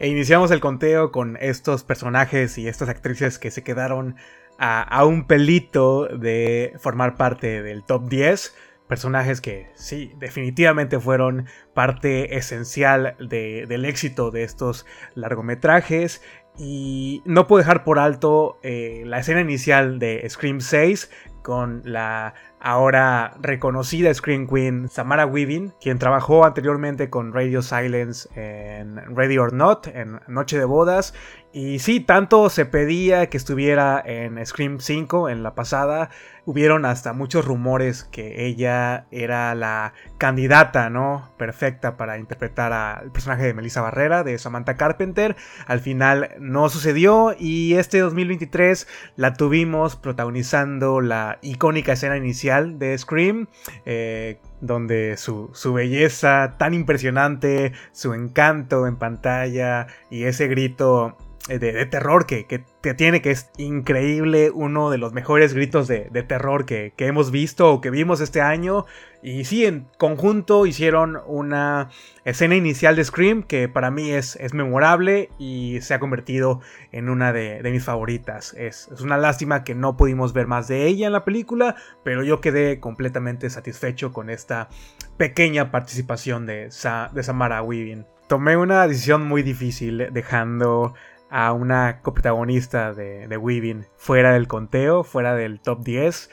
E 0.00 0.06
iniciamos 0.06 0.52
el 0.52 0.60
conteo 0.60 1.10
con 1.10 1.36
estos 1.40 1.82
personajes 1.82 2.56
y 2.56 2.68
estas 2.68 2.88
actrices 2.88 3.40
que 3.40 3.50
se 3.50 3.64
quedaron 3.64 4.14
a, 4.58 5.04
un 5.04 5.26
pelito 5.26 6.06
de 6.06 6.74
formar 6.78 7.16
parte 7.16 7.62
del 7.62 7.84
top 7.84 8.08
10. 8.08 8.54
Personajes 8.88 9.40
que 9.40 9.70
sí, 9.74 10.12
definitivamente 10.18 10.98
fueron 10.98 11.46
parte 11.74 12.36
esencial 12.36 13.16
de, 13.20 13.66
del 13.68 13.84
éxito 13.84 14.30
de 14.30 14.42
estos 14.42 14.86
largometrajes. 15.14 16.22
Y 16.56 17.22
no 17.24 17.46
puedo 17.46 17.58
dejar 17.60 17.84
por 17.84 17.98
alto 17.98 18.58
eh, 18.62 19.02
la 19.06 19.20
escena 19.20 19.40
inicial 19.40 19.98
de 19.98 20.26
Scream 20.28 20.60
6 20.60 21.10
con 21.42 21.82
la 21.84 22.34
ahora 22.60 23.34
reconocida 23.40 24.12
Scream 24.12 24.46
Queen 24.46 24.88
Samara 24.88 25.26
Weaving, 25.26 25.72
quien 25.80 25.98
trabajó 25.98 26.44
anteriormente 26.44 27.10
con 27.10 27.32
Radio 27.32 27.62
Silence 27.62 28.28
en 28.34 28.96
Ready 29.16 29.38
or 29.38 29.52
Not, 29.52 29.86
en 29.88 30.20
Noche 30.28 30.58
de 30.58 30.64
Bodas. 30.64 31.14
Y 31.50 31.78
sí, 31.78 32.00
tanto 32.00 32.50
se 32.50 32.66
pedía 32.66 33.30
que 33.30 33.38
estuviera 33.38 34.02
en 34.04 34.44
Scream 34.44 34.80
5 34.80 35.30
en 35.30 35.42
la 35.42 35.54
pasada, 35.54 36.10
hubieron 36.44 36.84
hasta 36.84 37.14
muchos 37.14 37.44
rumores 37.46 38.04
que 38.04 38.46
ella 38.46 39.06
era 39.10 39.54
la 39.54 39.94
candidata, 40.18 40.90
¿no? 40.90 41.30
Perfecta 41.38 41.96
para 41.96 42.18
interpretar 42.18 42.72
al 42.72 43.10
personaje 43.12 43.44
de 43.44 43.54
Melissa 43.54 43.80
Barrera, 43.80 44.24
de 44.24 44.38
Samantha 44.38 44.76
Carpenter. 44.76 45.36
Al 45.66 45.80
final 45.80 46.30
no 46.38 46.68
sucedió 46.68 47.34
y 47.38 47.74
este 47.74 47.98
2023 48.00 48.86
la 49.16 49.32
tuvimos 49.32 49.96
protagonizando 49.96 51.00
la 51.00 51.38
icónica 51.40 51.92
escena 51.92 52.16
inicial 52.16 52.47
de 52.78 52.96
Scream. 52.98 53.48
Eh, 53.84 54.40
donde 54.60 55.16
su, 55.16 55.52
belleza 55.72 56.54
tan 56.58 56.74
impresionante, 56.74 57.72
su 57.92 58.14
encanto 58.14 58.86
en 58.86 58.96
pantalla 58.96 59.86
y 60.10 60.24
ese 60.24 60.48
grito 60.48 61.16
de, 61.48 61.86
terror 61.86 62.26
que, 62.26 62.46
que, 62.46 62.94
tiene, 62.94 63.22
que 63.22 63.30
es 63.30 63.50
increíble, 63.56 64.50
uno 64.50 64.90
de 64.90 64.98
los 64.98 65.12
mejores 65.12 65.54
gritos 65.54 65.88
de, 65.88 66.08
terror 66.28 66.66
que, 66.66 66.92
que, 66.96 67.06
hemos 67.06 67.30
visto 67.30 67.72
o 67.72 67.80
que 67.80 67.90
vimos 67.90 68.20
este 68.20 68.40
año. 68.40 68.84
Y 69.20 69.44
sí, 69.44 69.66
en 69.66 69.88
conjunto 69.98 70.64
hicieron 70.66 71.18
una 71.26 71.88
escena 72.24 72.54
inicial 72.54 72.94
de 72.94 73.04
Scream 73.04 73.42
que 73.42 73.68
para 73.68 73.90
mí 73.90 74.12
es, 74.12 74.36
es 74.36 74.54
memorable 74.54 75.30
y 75.38 75.80
se 75.80 75.94
ha 75.94 75.98
convertido 75.98 76.60
en 76.92 77.08
una 77.08 77.32
de, 77.32 77.60
mis 77.64 77.84
favoritas. 77.84 78.54
Es, 78.56 78.88
es, 78.92 79.00
una 79.00 79.16
lástima 79.16 79.64
que 79.64 79.74
no 79.74 79.96
pudimos 79.96 80.32
ver 80.32 80.46
más 80.46 80.68
de 80.68 80.86
ella 80.86 81.06
en 81.06 81.12
la 81.12 81.24
película, 81.24 81.74
pero 82.04 82.22
yo 82.22 82.40
quedé 82.40 82.78
completamente 82.78 83.50
satisfecho 83.50 84.12
con 84.12 84.30
esta 84.30 84.68
pequeña 85.16 85.72
participación 85.72 86.46
de, 86.46 86.70
de 87.12 87.22
Samara 87.22 87.62
Weaving. 87.62 88.06
Tomé 88.28 88.56
una 88.56 88.86
decisión 88.86 89.26
muy 89.26 89.42
difícil 89.42 90.08
dejando 90.12 90.94
a 91.30 91.52
una 91.52 92.00
coprotagonista 92.00 92.94
de, 92.94 93.28
de 93.28 93.36
Weaving 93.36 93.86
fuera 93.96 94.32
del 94.32 94.48
conteo, 94.48 95.04
fuera 95.04 95.34
del 95.34 95.60
top 95.60 95.82
10. 95.82 96.30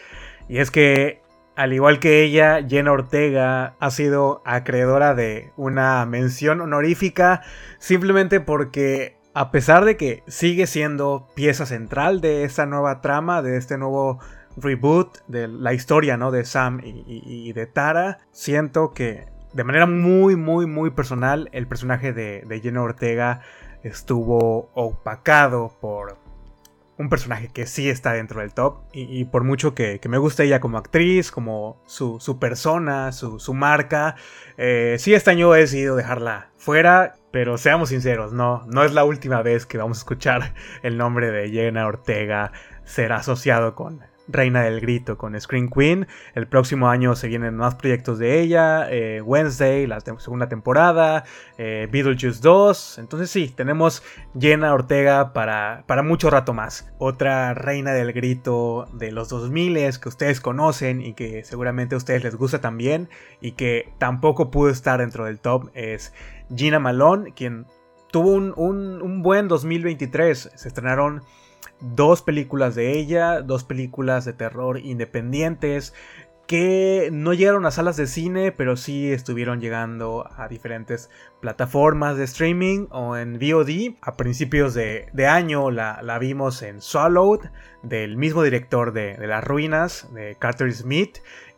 Y 0.48 0.60
es 0.60 0.72
que, 0.72 1.22
al 1.56 1.74
igual 1.74 2.00
que 2.00 2.24
ella, 2.24 2.66
Jenna 2.68 2.92
Ortega 2.92 3.76
ha 3.80 3.92
sido 3.92 4.42
acreedora 4.46 5.16
de 5.16 5.52
una 5.58 6.06
mención 6.06 6.62
honorífica 6.62 7.42
simplemente 7.80 8.40
porque, 8.40 9.18
a 9.34 9.52
pesar 9.52 9.86
de 9.86 9.98
que 9.98 10.24
sigue 10.28 10.68
siendo 10.68 11.28
pieza 11.36 11.66
central 11.66 12.22
de 12.22 12.44
esta 12.44 12.66
nueva 12.66 13.02
trama, 13.02 13.42
de 13.42 13.58
este 13.58 13.78
nuevo 13.78 14.20
reboot 14.58 15.18
de 15.28 15.48
la 15.48 15.74
historia 15.74 16.18
¿no? 16.18 16.32
de 16.32 16.46
Sam 16.46 16.82
y, 16.84 17.52
de 17.54 17.66
Tara, 17.66 18.20
siento 18.32 18.94
que 18.94 19.28
de 19.54 19.64
manera 19.64 19.86
muy, 19.86 20.36
muy, 20.36 20.66
muy 20.66 20.90
personal, 20.90 21.50
el 21.54 21.68
personaje 21.68 22.14
de, 22.14 22.44
de 22.46 22.60
Jenna 22.60 22.82
Ortega 22.82 23.42
estuvo 23.86 24.70
opacado 24.74 25.72
por 25.80 26.18
un 26.98 27.10
personaje 27.10 27.50
que 27.50 27.66
sí 27.66 27.90
está 27.90 28.14
dentro 28.14 28.42
del 28.42 28.54
top. 28.54 28.80
Y, 28.94 29.26
por 29.26 29.44
mucho 29.44 29.76
que, 29.76 30.00
me 30.08 30.18
guste 30.18 30.44
ella 30.44 30.60
como 30.60 30.78
actriz, 30.78 31.32
como 31.32 31.82
su, 31.86 32.38
persona, 32.40 33.12
su, 33.12 33.54
marca, 33.54 34.16
eh, 34.58 34.96
sí 35.00 35.14
este 35.14 35.32
año 35.32 35.54
he 35.56 35.60
decidido 35.60 35.96
dejarla 35.96 36.50
fuera. 36.58 37.16
Pero 37.32 37.58
seamos 37.58 37.90
sinceros, 37.90 38.32
no, 38.32 38.66
no 38.68 38.86
es 38.86 38.94
la 38.94 39.04
última 39.04 39.42
vez 39.42 39.66
que 39.66 39.78
vamos 39.78 39.98
a 39.98 40.02
escuchar 40.02 40.54
el 40.84 40.98
nombre 40.98 41.32
de 41.32 41.50
Jenna 41.50 41.86
Ortega 41.86 42.54
ser 42.86 43.12
asociado 43.12 43.76
con, 43.76 44.02
reina 44.28 44.64
del 44.64 44.82
grito 44.82 45.18
con 45.18 45.40
Screen 45.40 45.70
Queen. 45.70 46.08
El 46.34 46.48
próximo 46.48 46.90
año 46.90 47.16
se 47.16 47.28
vienen 47.28 47.56
más 47.56 47.76
proyectos 47.76 48.20
de 48.20 48.42
ella. 48.42 48.88
Eh, 48.90 49.22
Wednesday, 49.22 49.88
la 49.88 50.00
segunda 50.00 50.48
temporada. 50.48 51.26
Eh, 51.58 51.88
Beetlejuice 51.92 52.40
2. 52.42 53.00
Entonces 53.00 53.30
sí, 53.30 53.54
tenemos 53.56 54.04
Jenna 54.40 54.74
Ortega 54.74 55.34
para, 55.34 55.84
para 55.88 56.04
mucho 56.04 56.30
rato 56.30 56.54
más. 56.54 56.92
Otra 56.98 57.54
reina 57.54 57.94
del 57.94 58.14
grito 58.14 58.88
de 58.94 59.12
los 59.12 59.30
2000 59.30 59.76
que 60.00 60.10
ustedes 60.10 60.42
conocen 60.42 61.02
y 61.02 61.14
que 61.14 61.44
seguramente 61.44 61.96
a 61.96 61.98
ustedes 61.98 62.24
les 62.24 62.36
gusta 62.36 62.62
también 62.62 63.10
y 63.42 63.54
que 63.54 63.92
tampoco 63.98 64.52
pudo 64.52 64.70
estar 64.70 65.00
dentro 65.00 65.26
del 65.26 65.40
top 65.40 65.70
es 65.74 66.14
Gina 66.56 66.80
Malone, 66.80 67.34
quien 67.34 67.66
tuvo 68.12 68.32
un, 68.32 68.54
un 68.56 69.22
buen 69.22 69.48
2023. 69.48 70.52
Se 70.56 70.68
estrenaron 70.68 71.24
dos 71.80 72.22
películas 72.22 72.76
de 72.76 72.98
ella, 72.98 73.42
dos 73.42 73.64
películas 73.64 74.26
de 74.26 74.34
terror 74.34 74.80
independientes 74.80 75.94
que 76.48 77.10
no 77.12 77.34
llegaron 77.34 77.66
a 77.66 77.72
salas 77.72 77.98
de 77.98 78.08
cine, 78.08 78.52
pero 78.52 78.78
sí 78.78 79.12
estuvieron 79.12 79.60
llegando 79.60 80.30
a 80.38 80.48
diferentes 80.48 81.10
plataformas 81.42 82.18
de 82.18 82.26
streaming 82.26 82.88
o 82.92 83.18
en 83.18 83.40
VOD. 83.40 83.96
A 84.02 84.16
principios 84.16 84.74
de, 84.74 85.28
año 85.28 85.72
la, 85.72 86.18
vimos 86.20 86.62
en 86.62 86.82
Swallowed, 86.82 87.50
del 87.82 88.18
mismo 88.18 88.44
director 88.44 88.94
de, 88.94 89.18
Las 89.26 89.44
Ruinas, 89.44 90.08
de 90.14 90.36
Carter 90.38 90.72
Smith. 90.72 91.18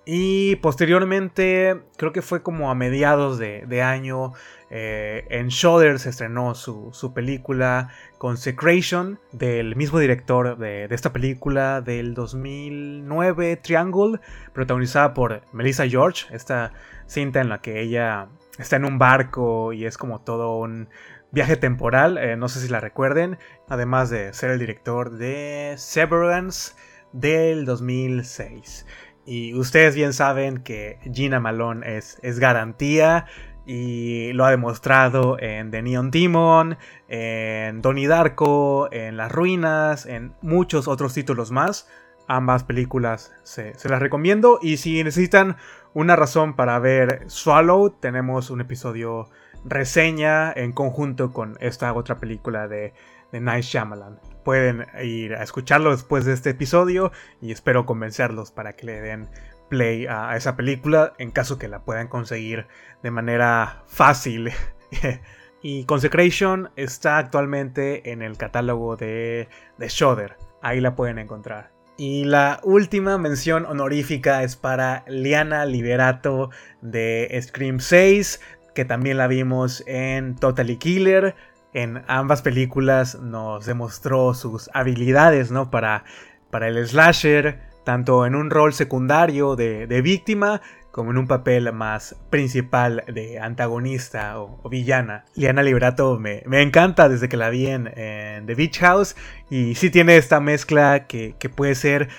Y 0.09 0.55
posteriormente, 0.55 1.81
creo 1.97 2.13
que 2.13 2.21
fue 2.21 2.41
como 2.41 2.71
a 2.71 2.75
mediados 2.75 3.37
de, 3.39 3.81
año, 3.81 4.31
eh, 4.69 5.25
en 5.29 5.49
Shudder 5.49 5.99
se 5.99 6.11
estrenó 6.11 6.55
su, 6.55 6.91
su, 6.93 7.13
película 7.13 7.89
Consecration, 8.17 9.19
del 9.33 9.75
mismo 9.75 9.99
director 9.99 10.57
de, 10.57 10.85
esta 10.91 11.11
película 11.11 11.81
del 11.81 12.13
2009, 12.13 13.57
Triangle, 13.57 14.21
protagonizada 14.53 15.13
por 15.13 15.41
Melissa 15.51 15.85
George, 15.85 16.33
esta 16.33 16.71
cinta 17.05 17.41
en 17.41 17.49
la 17.49 17.59
que 17.59 17.81
ella 17.81 18.29
está 18.59 18.77
en 18.77 18.85
un 18.85 18.97
barco 18.99 19.73
y 19.73 19.85
es 19.85 19.97
como 19.97 20.21
todo 20.21 20.57
un 20.57 20.87
viaje 21.31 21.57
temporal, 21.57 22.17
eh, 22.17 22.37
no 22.37 22.47
sé 22.47 22.61
si 22.61 22.69
la 22.69 22.79
recuerden, 22.79 23.39
además 23.67 24.09
de 24.09 24.31
ser 24.31 24.51
el 24.51 24.59
director 24.59 25.17
de 25.17 25.73
Severance 25.75 26.75
del 27.11 27.65
2006. 27.65 28.85
Y 29.27 29.53
ustedes 29.55 29.93
bien 29.93 30.13
saben 30.13 30.59
que 30.59 30.99
Gina 31.13 31.41
Malone 31.41 31.97
es, 31.97 32.17
es 32.23 32.39
garantía 32.39 33.25
y 33.67 34.31
lo 34.31 34.45
ha 34.45 34.51
demostrado 34.51 35.37
en 35.37 35.69
The 35.69 35.81
Neon 35.81 36.09
Demon, 36.09 36.77
en 37.09 37.81
Donnie 37.81 38.07
Darko, 38.07 38.87
en 38.93 39.17
Las 39.17 39.29
Ruinas, 39.29 40.05
en 40.05 40.33
muchos 40.41 40.87
otros 40.87 41.13
títulos 41.13 41.51
más. 41.51 41.89
Ambas 42.29 42.63
películas 42.63 43.33
se, 43.43 43.73
las 43.83 43.99
recomiendo. 43.99 44.59
Y 44.61 44.77
si 44.77 45.03
necesitan 45.03 45.57
una 45.93 46.15
razón 46.15 46.55
para 46.55 46.79
ver 46.79 47.25
Swallow, 47.27 47.89
tenemos 47.89 48.49
un 48.49 48.61
episodio 48.61 49.29
reseña 49.65 50.53
en 50.53 50.71
conjunto 50.71 51.33
con 51.33 51.57
esta 51.59 51.91
otra 51.93 52.19
película 52.19 52.69
de, 52.69 52.93
de 53.31 53.41
Night 53.41 53.63
Shyamalan 53.63 54.19
pueden 54.47 54.85
ir 55.03 55.35
a 55.35 55.43
escucharlo 55.43 55.91
después 55.91 56.23
de 56.23 56.31
este 56.31 56.51
episodio 56.51 57.11
y 57.41 57.51
espero 57.51 57.85
convencerlos 57.85 58.51
para 58.51 58.77
que 58.77 58.85
le 58.85 59.01
den 59.01 59.27
play 59.67 60.05
a, 60.07 60.37
esa 60.37 60.55
película 60.55 61.11
en 61.17 61.31
caso 61.31 61.59
que 61.59 61.67
la 61.67 61.83
puedan 61.83 62.07
conseguir 62.07 62.65
de 63.03 63.11
manera 63.11 63.83
fácil. 63.87 64.51
y 65.61 65.83
Consecration 65.83 66.69
está 66.77 67.17
actualmente 67.17 68.09
en 68.11 68.21
el 68.21 68.37
catálogo 68.37 68.95
de, 68.95 69.49
de 69.77 69.87
Shudder. 69.89 70.37
Ahí 70.61 70.79
la 70.79 70.95
pueden 70.95 71.19
encontrar. 71.19 71.71
Y 71.97 72.23
la 72.23 72.61
última 72.63 73.17
mención 73.17 73.65
honorífica 73.65 74.43
es 74.43 74.55
para 74.55 75.03
Liana 75.07 75.65
Liberato 75.65 76.51
de 76.81 77.37
Scream 77.41 77.81
6, 77.81 78.39
que 78.73 78.85
también 78.85 79.17
la 79.17 79.27
vimos 79.27 79.83
en 79.87 80.35
Totally 80.35 80.77
Killer, 80.77 81.35
en 81.77 82.03
ambas 82.07 82.41
películas 82.41 83.19
nos 83.21 83.67
demostró 83.67 84.33
sus 84.33 84.67
habilidades, 84.73 85.51
¿no? 85.51 85.69
Para, 85.69 86.05
para 86.49 86.67
el 86.69 86.87
slasher, 86.87 87.59
tanto 87.83 88.25
en 88.25 88.33
un 88.33 88.49
rol 88.49 88.73
secundario 88.73 89.55
de, 89.55 89.85
víctima 90.01 90.59
como 90.91 91.11
en 91.11 91.19
un 91.19 91.27
papel 91.27 91.71
más 91.73 92.15
principal 92.31 93.03
de 93.07 93.39
antagonista 93.39 94.39
o, 94.41 94.67
villana. 94.67 95.25
Liana 95.35 95.61
Liberato 95.61 96.17
me, 96.17 96.41
encanta 96.49 97.09
desde 97.09 97.29
que 97.29 97.37
la 97.37 97.51
vi 97.51 97.67
en, 97.67 97.85
The 97.85 98.55
Beach 98.55 98.79
House 98.79 99.15
y 99.51 99.75
sí 99.75 99.91
tiene 99.91 100.17
esta 100.17 100.39
mezcla 100.39 101.05
que, 101.05 101.35
que 101.37 101.49
puede 101.49 101.75
ser 101.75 102.09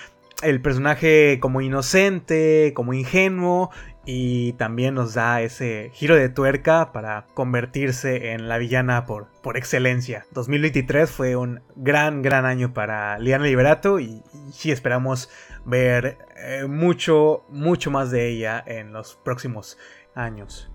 el 0.41 0.61
personaje 0.61 1.37
como 1.41 1.59
inocente, 1.59 2.71
como 2.73 2.93
ingenuo 2.93 3.71
y 4.11 4.53
también 4.53 4.95
nos 4.95 5.13
da 5.13 5.41
ese 5.41 5.91
giro 5.93 6.15
de 6.15 6.29
tuerca 6.29 6.91
para 6.91 7.27
convertirse 7.35 8.31
en 8.31 8.49
la 8.49 8.57
villana 8.57 9.05
por, 9.05 9.27
por 9.43 9.55
excelencia. 9.55 10.25
2023 10.31 11.11
fue 11.11 11.35
un 11.35 11.61
gran, 11.75 12.23
gran 12.23 12.43
año 12.43 12.73
para 12.73 13.19
Liana 13.19 13.43
Liberato 13.43 13.99
y, 13.99 14.23
sí 14.51 14.71
esperamos 14.71 15.29
ver 15.63 16.17
eh, 16.37 16.65
mucho, 16.67 17.43
mucho 17.49 17.91
más 17.91 18.09
de 18.09 18.29
ella 18.29 18.63
en 18.65 18.93
los 18.93 19.15
próximos 19.23 19.77
años. 20.15 20.67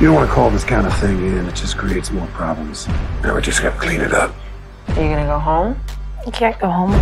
You 0.00 0.06
don't 0.06 0.14
want 0.16 0.28
to 0.28 0.32
call 0.32 0.52
this 0.52 0.64
kind 0.64 0.86
of 0.86 0.94
thing 1.00 1.18
in, 1.18 1.48
it 1.48 1.56
just 1.56 1.76
creates 1.76 2.12
more 2.12 2.28
problems. 2.36 2.86
Now 3.24 3.34
we 3.34 3.42
just 3.42 3.60
got 3.60 3.72
to 3.72 3.78
clean 3.80 4.00
it 4.00 4.12
up. 4.12 4.30
Are 4.96 5.02
you 5.02 5.10
gonna 5.10 5.26
go 5.26 5.40
home? 5.40 5.74
You 6.24 6.30
can't 6.30 6.60
go 6.60 6.68
home. 6.68 6.92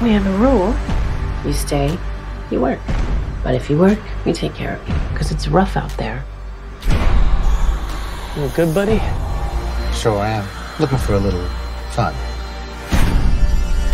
We 0.00 0.10
have 0.10 0.24
a 0.24 0.38
rule. 0.38 0.72
You 1.44 1.52
stay, 1.52 1.98
you 2.52 2.60
work. 2.60 2.78
But 3.44 3.54
if 3.54 3.68
you 3.68 3.78
work, 3.78 3.98
we 4.24 4.32
take 4.32 4.54
care 4.54 4.76
of 4.76 4.88
you, 4.88 4.94
because 5.12 5.30
it's 5.30 5.46
rough 5.48 5.76
out 5.76 5.94
there. 5.98 6.24
You 8.36 8.48
good, 8.56 8.74
buddy? 8.74 8.98
Sure 9.94 10.18
I 10.18 10.30
am. 10.30 10.48
Looking 10.80 10.98
for 10.98 11.14
a 11.14 11.18
little 11.18 11.46
fun. 11.92 12.14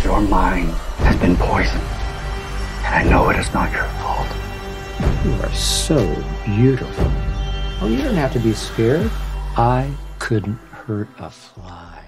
Your 0.03 0.21
mind 0.21 0.69
has 1.03 1.15
been 1.17 1.35
poisoned, 1.35 1.83
and 2.85 2.95
I 2.95 3.03
know 3.03 3.29
it 3.29 3.37
is 3.37 3.53
not 3.53 3.71
your 3.71 3.83
fault. 3.99 4.27
You 5.25 5.33
are 5.43 5.53
so 5.53 5.99
beautiful. 6.45 7.11
Oh, 7.81 7.87
you 7.87 8.01
don't 8.01 8.15
have 8.15 8.33
to 8.33 8.39
be 8.39 8.53
scared. 8.53 9.11
I 9.57 9.91
couldn't 10.17 10.57
hurt 10.71 11.09
a 11.19 11.29
fly. 11.29 12.00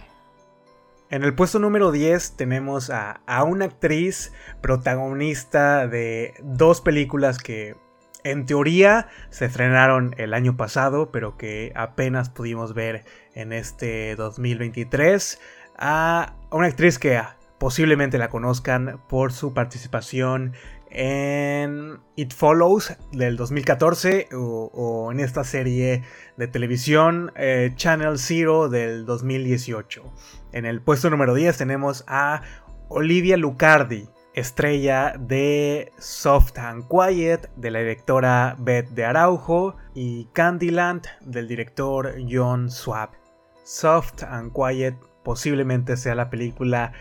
En 1.13 1.23
el 1.23 1.36
puesto 1.36 1.60
número 1.60 1.91
10 1.91 2.38
tenemos 2.38 2.89
a, 2.89 3.21
una 3.43 3.65
actriz 3.65 4.34
protagonista 4.62 5.88
de 5.88 6.34
dos 6.41 6.82
películas 6.82 7.38
que 7.38 7.76
en 8.23 8.47
teoría 8.47 9.10
se 9.30 9.45
estrenaron 9.45 10.15
el 10.17 10.34
año 10.34 10.58
pasado, 10.58 11.12
pero 11.12 11.38
que 11.38 11.71
apenas 11.76 12.32
pudimos 12.32 12.73
ver 12.73 13.06
en 13.36 13.54
este 13.54 14.15
2023. 14.15 15.39
A 15.78 16.34
una 16.49 16.65
actriz 16.65 16.97
que 16.97 17.21
posiblemente 17.60 18.17
la 18.17 18.32
conozcan 18.32 18.99
por 19.08 19.34
su 19.34 19.54
participación 19.54 20.54
en 20.89 21.99
It 22.15 22.34
Follows 22.34 22.97
del 23.12 23.38
2014 23.38 24.30
o, 24.34 25.12
en 25.12 25.19
esta 25.19 25.43
serie 25.43 26.02
de 26.38 26.47
televisión 26.47 27.32
eh, 27.36 27.71
Channel 27.76 28.17
Zero 28.17 28.67
del 28.67 29.06
2018. 29.06 30.12
En 30.54 30.66
el 30.66 30.82
puesto 30.82 31.10
número 31.10 31.34
10 31.34 31.58
tenemos 31.58 32.04
a 32.08 32.44
Olivia 32.88 33.38
Lucardi, 33.38 34.08
estrella 34.36 35.16
de 35.20 35.92
Soft 35.98 36.60
and 36.60 36.88
Quiet 36.88 37.50
de 37.56 37.72
la 37.72 37.80
directora 37.80 38.56
Beth 38.60 38.89
de 38.89 39.04
Araujo 39.04 39.76
y 39.96 40.26
Candyland 40.34 41.08
del 41.22 41.48
director 41.48 42.13
John 42.30 42.70
Swab. 42.70 43.10
Soft 43.63 44.22
and 44.22 44.54
Quiet 44.54 44.96
posiblemente 45.24 45.98
sea 45.98 46.13
la 46.13 46.30
película 46.30 46.94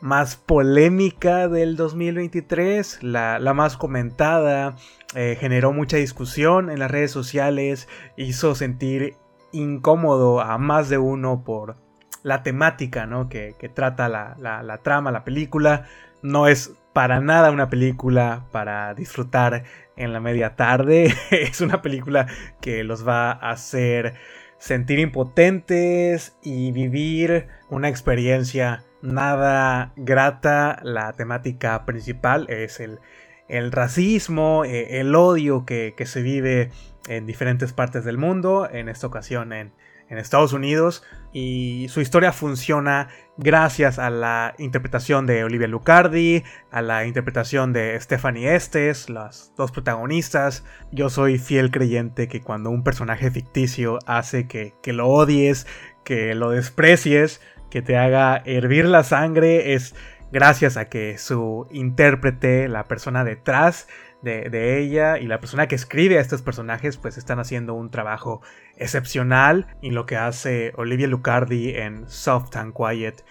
más 0.00 0.36
polémica 0.36 1.48
del 1.48 1.74
2023, 1.74 3.02
la, 3.02 3.40
más 3.52 3.76
comentada, 3.76 4.76
eh, 5.16 5.36
generó 5.40 5.72
mucha 5.72 5.96
discusión 5.96 6.70
en 6.70 6.78
las 6.78 6.90
redes 6.90 7.10
sociales, 7.10 7.88
hizo 8.16 8.54
sentir 8.54 9.16
incómodo 9.50 10.40
a 10.40 10.56
más 10.58 10.88
de 10.88 10.98
uno 10.98 11.42
por 11.42 11.84
la 12.26 12.42
temática 12.42 13.06
¿no? 13.06 13.28
que, 13.28 13.54
trata 13.72 14.08
la, 14.08 14.34
la, 14.40 14.78
trama, 14.78 15.12
la 15.12 15.22
película. 15.22 15.86
No 16.22 16.48
es 16.48 16.72
para 16.92 17.20
nada 17.20 17.52
una 17.52 17.70
película 17.70 18.46
para 18.50 18.94
disfrutar 18.94 19.62
en 19.96 20.12
la 20.12 20.18
media 20.18 20.56
tarde, 20.56 21.14
es 21.30 21.60
una 21.60 21.82
película 21.82 22.26
que 22.60 22.82
los 22.82 23.06
va 23.06 23.30
a 23.30 23.52
hacer 23.52 24.14
sentir 24.58 24.98
impotentes 24.98 26.36
y 26.42 26.72
vivir 26.72 27.46
una 27.70 27.88
experiencia 27.88 28.82
nada 29.02 29.92
grata. 29.94 30.80
La 30.82 31.12
temática 31.12 31.84
principal 31.84 32.46
es 32.50 32.80
el, 32.80 32.98
el 33.46 33.70
racismo, 33.70 34.64
eh, 34.64 34.98
el 34.98 35.14
odio 35.14 35.64
que, 35.64 35.94
se 36.04 36.22
vive 36.22 36.72
en 37.06 37.24
diferentes 37.24 37.72
partes 37.72 38.04
del 38.04 38.18
mundo, 38.18 38.68
en 38.68 38.88
esta 38.88 39.06
ocasión 39.06 39.52
en, 39.52 39.70
en 40.08 40.18
Estados 40.18 40.52
Unidos 40.52 41.04
y 41.38 41.88
su 41.90 42.00
historia 42.00 42.32
funciona 42.32 43.08
gracias 43.36 43.98
a 43.98 44.08
la 44.08 44.54
interpretación 44.56 45.26
de 45.26 45.44
Olivia 45.44 45.68
Lucardi, 45.68 46.44
a 46.70 46.80
la 46.80 47.04
interpretación 47.04 47.74
de 47.74 48.00
Stephanie 48.00 48.54
Estes, 48.54 49.10
las 49.10 49.52
dos 49.54 49.70
protagonistas. 49.70 50.64
Yo 50.92 51.10
soy 51.10 51.36
fiel 51.36 51.70
creyente 51.70 52.26
que 52.26 52.40
cuando 52.40 52.70
un 52.70 52.82
personaje 52.82 53.30
ficticio 53.30 53.98
hace 54.06 54.48
que, 54.48 54.72
que 54.82 54.94
lo 54.94 55.08
odies, 55.08 55.66
que 56.04 56.34
lo 56.34 56.52
desprecies, 56.52 57.42
que 57.70 57.82
te 57.82 57.98
haga 57.98 58.40
hervir 58.46 58.86
la 58.86 59.04
sangre, 59.04 59.74
es 59.74 59.94
gracias 60.32 60.78
a 60.78 60.88
que 60.88 61.18
su 61.18 61.68
intérprete, 61.70 62.66
la 62.66 62.84
persona 62.84 63.24
detrás 63.24 63.88
de, 64.22 64.78
ella 64.80 65.18
y 65.18 65.26
la 65.26 65.40
persona 65.40 65.68
que 65.68 65.74
escribe 65.74 66.18
a 66.18 66.20
estos 66.20 66.42
personajes 66.42 66.96
pues 66.96 67.16
están 67.16 67.38
haciendo 67.38 67.74
un 67.74 67.90
trabajo 67.90 68.42
excepcional 68.76 69.66
y 69.80 69.90
lo 69.90 70.06
que 70.06 70.16
hace 70.16 70.72
Olivia 70.76 71.06
Lucardi 71.06 71.70
en 71.70 72.08
Soft 72.08 72.56
and 72.56 72.74
Quiet 72.74 73.24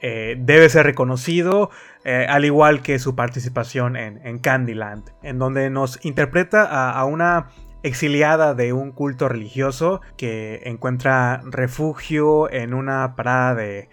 eh, 0.00 0.36
debe 0.38 0.68
ser 0.68 0.86
reconocido, 0.86 1.70
eh, 2.04 2.24
al 2.28 2.44
igual 2.44 2.82
que 2.82 3.00
su 3.00 3.16
participación 3.16 3.96
en, 3.96 4.38
Candyland, 4.38 5.10
en 5.22 5.40
donde 5.40 5.70
nos 5.70 6.04
interpreta 6.04 6.90
a, 6.92 7.04
una 7.04 7.48
exiliada 7.82 8.54
de 8.54 8.72
un 8.72 8.92
culto 8.92 9.28
religioso 9.28 10.00
que 10.16 10.62
encuentra 10.64 11.42
refugio 11.44 12.50
en 12.50 12.74
una 12.74 13.16
parada 13.16 13.54
de 13.54 13.88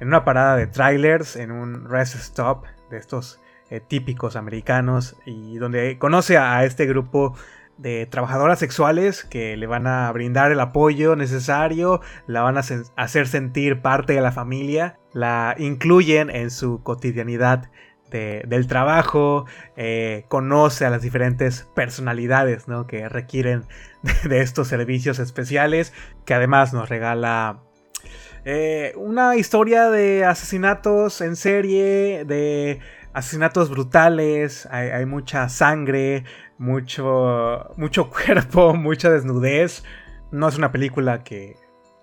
en 0.00 0.08
una 0.08 0.24
parada 0.24 0.56
de 0.56 0.66
trailers 0.66 1.34
en 1.34 1.50
un 1.50 1.88
rest 1.88 2.14
stop 2.14 2.64
de 2.90 2.98
estos 2.98 3.40
eh, 3.70 3.80
típicos 3.80 4.36
americanos 4.36 5.16
y 5.26 5.58
donde 5.58 5.98
conoce 5.98 6.38
a, 6.38 6.64
este 6.64 6.86
grupo 6.86 7.34
de 7.76 8.06
trabajadoras 8.06 8.58
sexuales 8.58 9.24
que 9.24 9.56
le 9.56 9.66
van 9.66 9.86
a 9.86 10.10
brindar 10.10 10.50
el 10.50 10.60
apoyo 10.60 11.16
necesario, 11.16 12.00
la 12.26 12.42
van 12.42 12.58
a 12.58 12.62
hacer 12.96 13.28
sentir 13.28 13.80
parte 13.82 14.14
de 14.14 14.20
la 14.20 14.32
familia, 14.32 14.98
la 15.12 15.54
incluyen 15.58 16.30
en 16.30 16.50
su 16.50 16.82
cotidianidad 16.82 17.70
del 18.10 18.66
trabajo, 18.66 19.44
eh, 19.76 20.24
conoce 20.28 20.84
a 20.84 20.90
las 20.90 21.02
diferentes 21.02 21.68
personalidades 21.74 22.64
que 22.86 23.08
requieren 23.08 23.64
de, 24.24 24.40
estos 24.40 24.68
servicios 24.68 25.18
especiales, 25.18 25.92
que 26.24 26.34
además 26.34 26.72
nos 26.72 26.88
regala 26.88 27.60
eh, 28.44 28.92
una 28.96 29.36
historia 29.36 29.90
de 29.90 30.24
asesinatos 30.24 31.20
en 31.20 31.36
serie, 31.36 32.24
de 32.24 32.80
asesinatos 33.18 33.68
brutales, 33.68 34.66
hay, 34.70 35.04
mucha 35.04 35.48
sangre, 35.48 36.24
mucho, 36.56 37.72
mucho 37.76 38.10
cuerpo, 38.26 38.74
mucha 38.74 39.10
desnudez. 39.10 39.82
No 40.30 40.48
es 40.48 40.56
una 40.56 40.70
película 40.70 41.24
que 41.24 41.56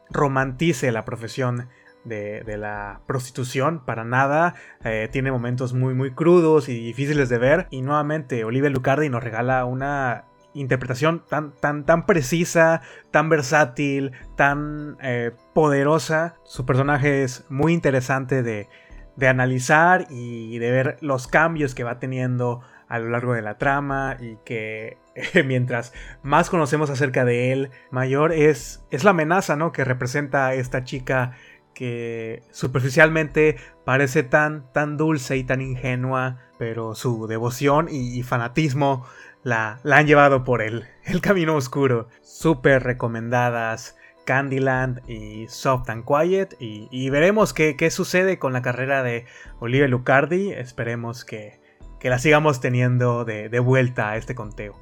romantice 0.10 0.91
la 0.91 1.06
profesión 1.06 1.69
de, 2.04 2.43
la 2.58 2.99
prostitución 3.08 3.84
para 3.86 4.04
nada. 4.04 4.56
Eh, 4.84 5.08
tiene 5.10 5.32
momentos 5.32 5.73
muy, 5.73 5.93
muy 5.93 6.12
crudos 6.12 6.67
y 6.67 6.84
difíciles 6.84 7.30
de 7.30 7.38
ver. 7.38 7.67
Y 7.69 7.82
nuevamente, 7.82 8.43
Olivia 8.43 8.69
Lucardi 8.69 9.08
nos 9.08 9.23
regala 9.23 9.63
una 9.63 10.25
interpretación 10.54 11.23
tan, 11.30 11.54
tan, 11.54 11.86
tan 11.86 12.06
precisa, 12.06 12.82
tan 13.12 13.30
versátil, 13.30 14.12
tan 14.36 14.97
eh, 15.01 15.32
poderosa. 15.54 16.36
Su 16.43 16.65
personaje 16.65 17.23
es 17.23 17.45
muy 17.49 17.71
interesante 17.71 18.43
de, 18.43 18.67
de 19.15 19.28
analizar 19.28 20.08
y 20.10 20.58
de 20.60 20.71
ver 20.71 20.97
los 21.01 21.28
cambios 21.28 21.75
que 21.75 21.84
va 21.84 21.99
teniendo 21.99 22.62
a 22.88 22.99
lo 22.99 23.10
largo 23.10 23.34
de 23.34 23.41
la 23.41 23.58
trama 23.58 24.17
y 24.19 24.38
que 24.45 24.97
mientras 25.45 25.93
más 26.23 26.49
conocemos 26.49 26.89
acerca 26.89 27.25
de 27.25 27.51
él, 27.51 27.71
mayor 27.91 28.32
es, 28.32 28.84
es 28.91 29.04
la 29.04 29.12
amenaza 29.12 29.56
¿no? 29.56 29.71
que 29.71 29.84
representa 29.84 30.54
esta 30.54 30.84
chica 30.84 31.34
que 31.73 32.43
superficialmente 32.51 33.58
parece 33.84 34.23
tan, 34.23 34.71
tan 34.71 34.95
dulce 34.97 35.36
y 35.36 35.43
tan 35.43 35.62
ingenua, 35.62 36.38
pero 36.58 36.95
su 36.95 37.28
devoción 37.28 37.88
y, 37.91 38.23
fanatismo 38.23 39.06
la, 39.43 39.80
la, 39.84 39.97
han 39.97 40.08
llevado 40.08 40.45
por 40.45 40.62
el, 40.62 40.86
el 41.04 41.19
camino 41.19 41.56
oscuro. 41.56 42.08
Súper 42.21 42.84
recomendadas 42.84 43.97
Candyland 44.26 45.02
y 45.10 45.48
Soft 45.48 45.90
and 45.90 46.04
Quiet. 46.06 46.56
Y, 46.60 47.10
veremos 47.10 47.54
qué, 47.54 47.90
sucede 47.92 48.40
con 48.40 48.54
la 48.54 48.62
carrera 48.62 49.04
de 49.04 49.26
Olivia 49.60 49.88
Lucardi. 49.88 50.52
Esperemos 50.52 51.24
que, 51.24 51.60
la 52.02 52.20
sigamos 52.20 52.60
teniendo 52.60 53.26
de, 53.26 53.60
vuelta 53.60 54.12
a 54.12 54.18
este 54.18 54.36
conteo. 54.36 54.76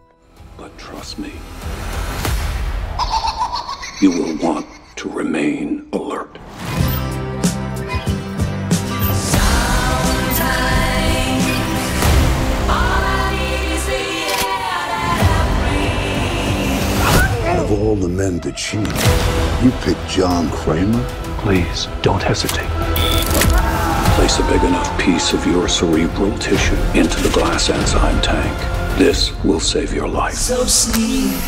But 0.58 0.72
trust 0.78 1.18
me, 1.20 1.32
you 4.02 4.12
will 4.12 4.38
want. 4.42 4.66
All 17.94 18.00
the 18.00 18.10
men 18.10 18.40
to 18.40 18.52
cheat, 18.54 18.88
you 19.62 19.70
pick 19.84 19.98
John 20.08 20.50
Kramer? 20.50 21.04
Please, 21.44 21.88
don't 22.02 22.24
hesitate. 22.24 22.68
Place 24.16 24.40
a 24.40 24.44
big 24.52 24.64
enough 24.64 24.90
piece 25.00 25.34
of 25.34 25.46
your 25.46 25.68
cerebral 25.70 26.36
tissue 26.40 26.76
into 26.96 27.22
the 27.22 27.30
glass 27.32 27.70
enzyme 27.70 28.20
tank. 28.24 28.58
This 28.98 29.32
will 29.44 29.60
save 29.60 29.94
your 29.94 30.08
life. 30.08 30.34
So 30.34 30.66
sleep, 30.66 31.40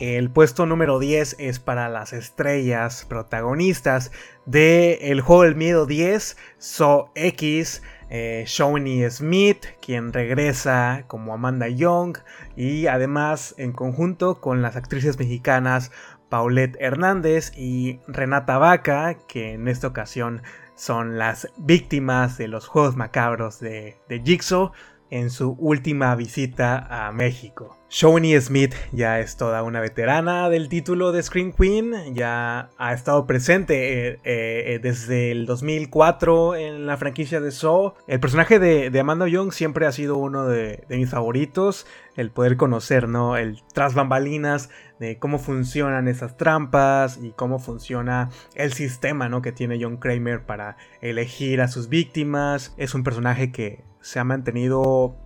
El 0.00 0.30
puesto 0.30 0.64
número 0.64 1.00
10 1.00 1.36
es 1.38 1.58
para 1.58 1.88
las 1.88 2.12
estrellas 2.12 3.04
protagonistas 3.06 4.12
de 4.46 5.10
El 5.10 5.20
Juego 5.20 5.42
del 5.42 5.56
Miedo 5.56 5.86
10, 5.86 6.36
So 6.58 7.10
X, 7.14 7.82
eh, 8.10 8.44
Shawnee 8.46 9.08
Smith, 9.10 9.66
quien 9.80 10.12
regresa 10.12 11.04
como 11.06 11.34
Amanda 11.34 11.68
Young, 11.68 12.18
y 12.56 12.86
además 12.86 13.54
en 13.58 13.72
conjunto 13.72 14.40
con 14.40 14.62
las 14.62 14.76
actrices 14.76 15.18
mexicanas 15.18 15.90
Paulette 16.28 16.76
Hernández 16.80 17.52
y 17.56 18.00
Renata 18.06 18.58
Vaca, 18.58 19.16
que 19.28 19.52
en 19.52 19.68
esta 19.68 19.86
ocasión 19.86 20.42
son 20.74 21.18
las 21.18 21.48
víctimas 21.56 22.38
de 22.38 22.48
los 22.48 22.66
juegos 22.66 22.96
macabros 22.96 23.60
de, 23.60 23.96
de 24.08 24.20
Jigsaw 24.20 24.72
en 25.10 25.30
su 25.30 25.52
última 25.52 26.14
visita 26.14 27.06
a 27.06 27.12
México. 27.12 27.77
Shawnee 27.90 28.38
Smith 28.42 28.74
ya 28.92 29.18
es 29.18 29.38
toda 29.38 29.62
una 29.62 29.80
veterana 29.80 30.50
del 30.50 30.68
título 30.68 31.10
de 31.10 31.22
Screen 31.22 31.52
Queen, 31.52 32.14
ya 32.14 32.68
ha 32.76 32.92
estado 32.92 33.26
presente 33.26 34.08
eh, 34.08 34.20
eh, 34.24 34.78
desde 34.82 35.30
el 35.30 35.46
2004 35.46 36.54
en 36.54 36.86
la 36.86 36.98
franquicia 36.98 37.40
de 37.40 37.50
Saw. 37.50 37.94
El 38.06 38.20
personaje 38.20 38.58
de, 38.58 39.00
Amanda 39.00 39.26
Young 39.26 39.52
siempre 39.52 39.86
ha 39.86 39.92
sido 39.92 40.18
uno 40.18 40.46
de, 40.46 40.84
mis 40.90 41.08
favoritos, 41.08 41.86
el 42.14 42.30
poder 42.30 42.58
conocer, 42.58 43.08
¿no? 43.08 43.38
El 43.38 43.62
tras 43.72 43.94
bambalinas 43.94 44.68
de 45.00 45.18
cómo 45.18 45.38
funcionan 45.38 46.08
esas 46.08 46.36
trampas 46.36 47.18
y 47.22 47.30
cómo 47.30 47.58
funciona 47.58 48.28
el 48.54 48.74
sistema, 48.74 49.30
¿no? 49.30 49.40
Que 49.40 49.52
tiene 49.52 49.78
John 49.80 49.96
Kramer 49.96 50.44
para 50.44 50.76
elegir 51.00 51.62
a 51.62 51.68
sus 51.68 51.88
víctimas. 51.88 52.74
Es 52.76 52.94
un 52.94 53.02
personaje 53.02 53.50
que 53.50 53.82
se 54.02 54.18
ha 54.18 54.24
mantenido 54.24 55.16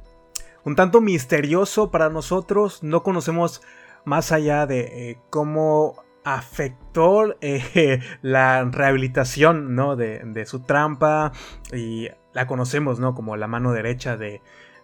un 0.64 0.76
tanto 0.76 1.00
misterioso 1.00 1.90
para 1.90 2.10
nosotros. 2.10 2.82
No 2.82 3.02
conocemos 3.02 3.62
más 4.04 4.32
allá 4.32 4.66
de 4.66 5.10
eh, 5.10 5.18
cómo 5.30 6.02
afectó 6.24 7.34
eh, 7.40 8.00
la 8.22 8.64
rehabilitación 8.64 9.74
¿no? 9.74 9.96
de, 9.96 10.44
su 10.46 10.60
trampa 10.60 11.32
y 11.72 12.08
la 12.32 12.46
conocemos 12.46 13.00
¿no? 13.00 13.14
como 13.14 13.36
la 13.36 13.48
mano 13.48 13.72
derecha 13.72 14.16
de, 14.16 14.40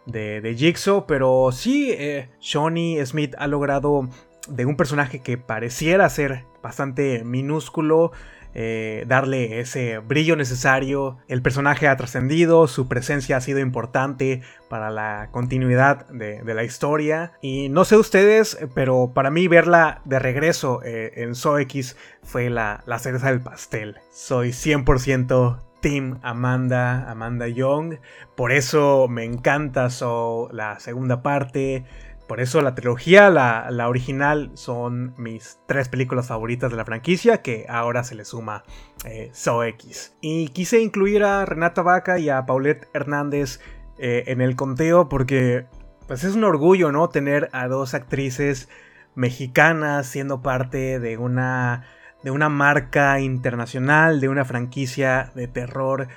de, 0.06 0.54
Jigsaw, 0.56 1.06
pero 1.06 1.50
sí, 1.52 1.90
eh, 1.92 2.30
Smith 2.40 3.34
ha 3.38 3.46
logrado 3.46 4.08
de 4.48 4.66
un 4.66 4.76
personaje 4.76 5.20
que 5.20 5.38
pareciera 5.38 6.08
ser 6.08 6.44
bastante 6.62 7.22
minúsculo, 7.24 8.12
eh, 8.54 9.04
darle 9.06 9.60
ese 9.60 9.98
brillo 9.98 10.36
necesario. 10.36 11.18
El 11.28 11.42
personaje 11.42 11.88
ha 11.88 11.96
trascendido, 11.96 12.66
su 12.66 12.88
presencia 12.88 13.36
ha 13.36 13.40
sido 13.40 13.58
importante 13.58 14.42
para 14.68 14.90
la 14.90 15.28
continuidad 15.30 16.08
de, 16.08 16.42
la 16.44 16.64
historia. 16.64 17.32
Y 17.40 17.68
no 17.68 17.84
sé 17.84 17.96
ustedes, 17.96 18.58
pero 18.74 19.12
para 19.14 19.30
mí 19.30 19.48
verla 19.48 20.00
de 20.04 20.18
regreso 20.18 20.80
eh, 20.84 21.12
en 21.16 21.34
So 21.34 21.58
X 21.58 21.96
fue 22.22 22.50
la, 22.50 22.82
la 22.86 22.98
cereza 22.98 23.28
del 23.28 23.40
pastel. 23.40 23.96
Soy 24.10 24.50
100% 24.50 25.68
Team 25.80 26.18
Amanda, 26.22 27.10
Amanda 27.10 27.48
Young. 27.48 27.98
Por 28.36 28.52
eso 28.52 29.06
me 29.08 29.24
encanta 29.24 29.90
So, 29.90 30.48
la 30.52 30.80
segunda 30.80 31.22
parte. 31.22 31.84
Por 32.28 32.40
eso 32.40 32.60
la 32.60 32.74
trilogía, 32.74 33.30
la, 33.30 33.88
original, 33.88 34.50
son 34.52 35.14
mis 35.16 35.58
tres 35.66 35.88
películas 35.88 36.28
favoritas 36.28 36.70
de 36.70 36.76
la 36.76 36.84
franquicia, 36.84 37.40
que 37.40 37.64
ahora 37.70 38.04
se 38.04 38.14
le 38.14 38.26
suma 38.26 38.64
eh, 39.06 39.32
X. 39.32 40.14
Y 40.20 40.48
quise 40.48 40.80
incluir 40.82 41.24
a 41.24 41.46
Renata 41.46 41.80
Vaca 41.80 42.18
y 42.18 42.28
a 42.28 42.44
Paulette 42.44 42.86
Hernández 42.92 43.60
eh, 43.98 44.24
en 44.26 44.42
el 44.42 44.56
conteo 44.56 45.08
porque 45.08 45.66
pues 46.06 46.22
es 46.22 46.34
un 46.34 46.44
orgullo, 46.44 46.92
¿no? 46.92 47.08
Tener 47.08 47.48
a 47.52 47.66
dos 47.66 47.94
actrices 47.94 48.68
mexicanas 49.14 50.06
siendo 50.06 50.42
parte 50.42 51.00
de 51.00 51.16
una 51.16 51.86
de 52.22 52.30
una 52.30 52.48
marca 52.48 53.20
internacional, 53.20 54.20
de 54.20 54.28
una 54.28 54.44
franquicia 54.44 55.30
de 55.34 55.48
terror 55.48 56.08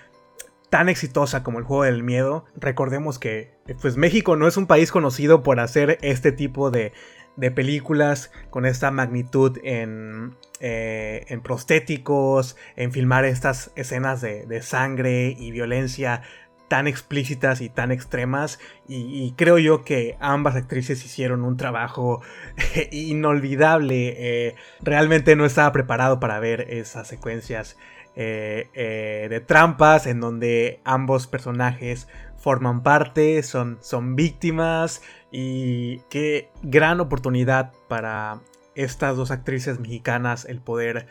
tan 0.72 0.88
exitosa 0.88 1.44
como 1.44 1.60
el 1.60 1.66
juego 1.66 1.84
del 1.84 2.02
miedo. 2.02 2.46
Recordemos 2.56 3.20
que 3.20 3.52
pues 3.82 3.98
México 3.98 4.38
no 4.38 4.48
es 4.48 4.56
un 4.56 4.68
país 4.68 4.90
conocido 4.90 5.44
por 5.44 5.60
hacer 5.60 6.00
este 6.02 6.32
tipo 6.32 6.72
de, 6.72 6.94
de 7.36 7.52
películas 7.52 8.32
con 8.50 8.66
esta 8.66 8.90
magnitud 8.90 9.60
en, 9.64 10.38
eh, 10.62 11.26
en 11.28 11.42
prostéticos, 11.42 12.56
en 12.78 12.94
filmar 12.94 13.26
estas 13.26 13.72
escenas 13.76 14.22
de, 14.22 14.46
de, 14.46 14.62
sangre 14.62 15.36
y 15.38 15.52
violencia 15.52 16.22
tan 16.70 16.88
explícitas 16.88 17.60
y 17.60 17.68
tan 17.68 17.92
extremas 17.92 18.58
y, 18.88 19.34
creo 19.36 19.58
yo 19.58 19.84
que 19.84 20.16
ambas 20.22 20.56
actrices 20.56 21.04
hicieron 21.04 21.44
un 21.44 21.58
trabajo 21.58 22.22
inolvidable. 22.92 24.16
Eh, 24.18 24.56
realmente 24.80 25.36
no 25.36 25.44
estaba 25.44 25.74
preparado 25.74 26.22
para 26.22 26.40
ver 26.40 26.62
esas 26.70 27.10
secuencias 27.10 27.76
eh, 28.16 28.70
eh, 28.74 29.28
de 29.30 29.40
trampas 29.40 30.08
en 30.08 30.20
donde 30.20 30.82
ambos 30.84 31.28
personajes 31.28 32.08
forman 32.38 32.84
parte, 32.84 33.44
son, 33.44 33.78
son 33.82 34.16
víctimas 34.16 35.02
y 35.32 36.00
qué 36.10 36.50
gran 36.64 37.00
oportunidad 37.00 37.72
para 37.88 38.42
estas 38.76 39.16
dos 39.16 39.32
actrices 39.32 39.80
mexicanas 39.80 40.46
el 40.46 40.62
poder 40.62 41.08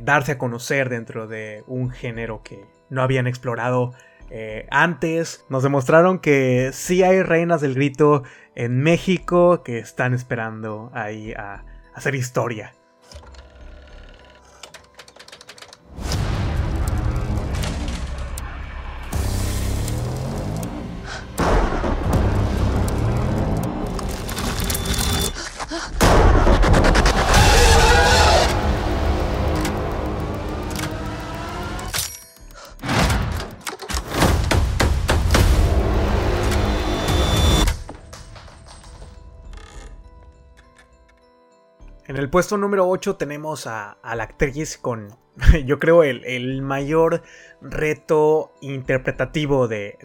darse 0.00 0.32
a 0.32 0.38
conocer 0.38 0.88
dentro 0.88 1.26
de 1.26 1.62
un 1.66 1.90
género 1.90 2.42
que 2.42 2.64
no 2.88 3.02
habían 3.02 3.26
explorado 3.26 3.92
eh, 4.30 4.66
antes 4.70 5.44
nos 5.48 5.62
demostraron 5.62 6.18
que 6.18 6.70
sí 6.72 7.02
hay 7.02 7.22
reinas 7.22 7.60
del 7.60 7.74
grito 7.74 8.24
en 8.54 8.80
México 8.80 9.62
que 9.62 9.78
están 9.78 10.14
esperando 10.14 10.90
ahí 10.94 11.32
a 11.32 11.64
hacer 11.94 12.14
historia. 12.14 12.74
El 42.26 42.30
puesto 42.30 42.56
número 42.56 42.88
8 42.88 43.14
tenemos 43.14 43.68
a, 43.68 43.98
la 44.02 44.24
actriz 44.24 44.78
con, 44.78 45.16
yo 45.64 45.78
creo, 45.78 46.02
el, 46.02 46.60
mayor 46.60 47.22
reto 47.62 48.52
interpretativo 48.60 49.68
de, 49.68 49.96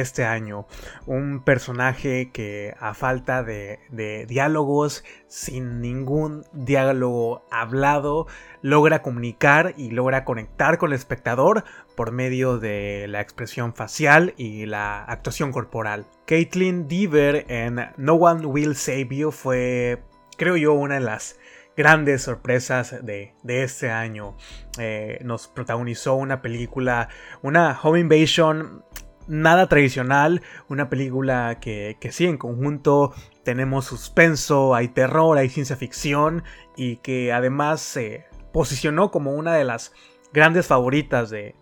este 0.00 0.24
año. 0.24 0.66
Un 1.06 1.44
personaje 1.44 2.32
que 2.32 2.74
a 2.80 2.94
falta 2.94 3.44
de, 3.44 4.26
diálogos, 4.26 5.04
sin 5.28 5.80
ningún 5.80 6.44
diálogo 6.52 7.46
hablado, 7.52 8.26
logra 8.60 9.00
comunicar 9.00 9.74
y 9.76 9.92
logra 9.92 10.24
conectar 10.24 10.78
con 10.78 10.90
el 10.90 10.96
espectador 10.96 11.62
por 11.94 12.10
medio 12.10 12.58
de 12.58 13.06
la 13.06 13.20
expresión 13.20 13.72
facial 13.72 14.34
y 14.36 14.66
la 14.66 15.04
actuación 15.04 15.52
corporal. 15.52 16.06
Caitlin 16.26 16.88
Deaver 16.88 17.46
en 17.48 17.86
No 17.96 18.14
One 18.14 18.46
Will 18.46 18.74
Save 18.74 19.10
You 19.12 19.30
fue, 19.30 20.02
creo 20.36 20.56
yo, 20.56 20.72
una 20.72 20.94
de 20.94 21.02
las 21.02 21.38
grandes 21.78 22.22
sorpresas 22.22 22.96
de, 23.04 23.34
este 23.46 23.88
año. 23.92 24.36
Eh, 24.78 25.20
nos 25.22 25.46
protagonizó 25.46 26.16
una 26.16 26.42
película, 26.42 27.08
una 27.40 27.78
Home 27.80 28.00
Invasion 28.00 28.84
nada 29.28 29.68
tradicional, 29.68 30.42
una 30.68 30.90
película 30.90 31.58
que, 31.60 31.96
que 32.00 32.10
sí, 32.10 32.26
en 32.26 32.36
conjunto 32.36 33.14
tenemos 33.44 33.84
suspenso, 33.84 34.74
hay 34.74 34.88
terror, 34.88 35.38
hay 35.38 35.50
ciencia 35.50 35.76
ficción 35.76 36.42
y 36.76 36.96
que 36.96 37.32
además 37.32 37.80
se 37.80 38.24
posicionó 38.52 39.12
como 39.12 39.34
una 39.34 39.54
de 39.54 39.64
las 39.64 39.92
grandes 40.32 40.66
favoritas 40.66 41.30
de, 41.30 41.54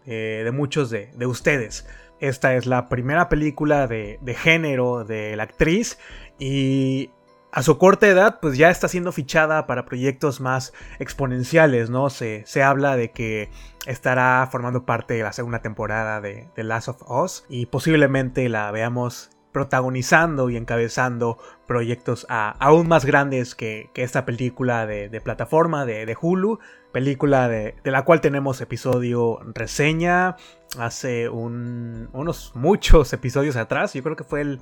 muchos 0.54 0.88
de, 0.88 1.26
ustedes. 1.26 1.86
Esta 2.20 2.54
es 2.54 2.64
la 2.64 2.88
primera 2.88 3.28
película 3.28 3.86
de, 3.86 4.18
de 4.22 4.34
género 4.34 5.04
de 5.04 5.36
la 5.36 5.42
actriz 5.42 5.98
y 6.38 7.10
a 7.56 7.62
su 7.62 7.78
corta 7.78 8.06
edad, 8.06 8.38
pues 8.38 8.58
ya 8.58 8.68
está 8.68 8.86
siendo 8.86 9.12
fichada 9.12 9.66
para 9.66 9.86
proyectos 9.86 10.42
más 10.42 10.74
exponenciales, 10.98 11.88
¿no? 11.88 12.10
Se, 12.10 12.42
se 12.44 12.62
habla 12.62 12.96
de 12.96 13.12
que 13.12 13.48
estará 13.86 14.46
formando 14.52 14.84
parte 14.84 15.14
de 15.14 15.22
la 15.22 15.32
segunda 15.32 15.60
temporada 15.62 16.20
de 16.20 16.50
The 16.54 16.64
Last 16.64 16.88
of 16.88 17.10
Us 17.10 17.46
y 17.48 17.64
posiblemente 17.64 18.46
la 18.50 18.70
veamos 18.72 19.30
protagonizando 19.52 20.50
y 20.50 20.58
encabezando 20.58 21.38
proyectos 21.66 22.26
aún 22.28 22.88
más 22.88 23.06
grandes 23.06 23.54
que, 23.54 23.88
esta 23.94 24.26
película 24.26 24.84
de, 24.84 25.18
plataforma 25.22 25.86
de, 25.86 26.14
Hulu, 26.20 26.58
película 26.92 27.48
de, 27.48 27.74
la 27.84 28.04
cual 28.04 28.20
tenemos 28.20 28.60
episodio 28.60 29.40
reseña 29.54 30.36
hace 30.78 31.30
unos 31.30 32.52
muchos 32.54 33.14
episodios 33.14 33.56
atrás, 33.56 33.94
yo 33.94 34.02
creo 34.02 34.14
que 34.14 34.24
fue 34.24 34.42
el 34.42 34.60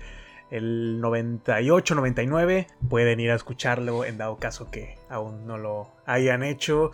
el 0.55 1.01
98, 1.01 1.95
99. 1.97 2.69
Pueden 2.88 3.21
ir 3.21 3.31
a 3.33 3.35
escucharlo 3.35 4.05
en 4.05 4.19
dado 4.19 4.37
caso 4.37 4.71
que 4.71 4.97
aún 5.09 5.47
no 5.47 5.59
lo 5.59 5.88
hayan 6.07 6.43
hecho. 6.43 6.93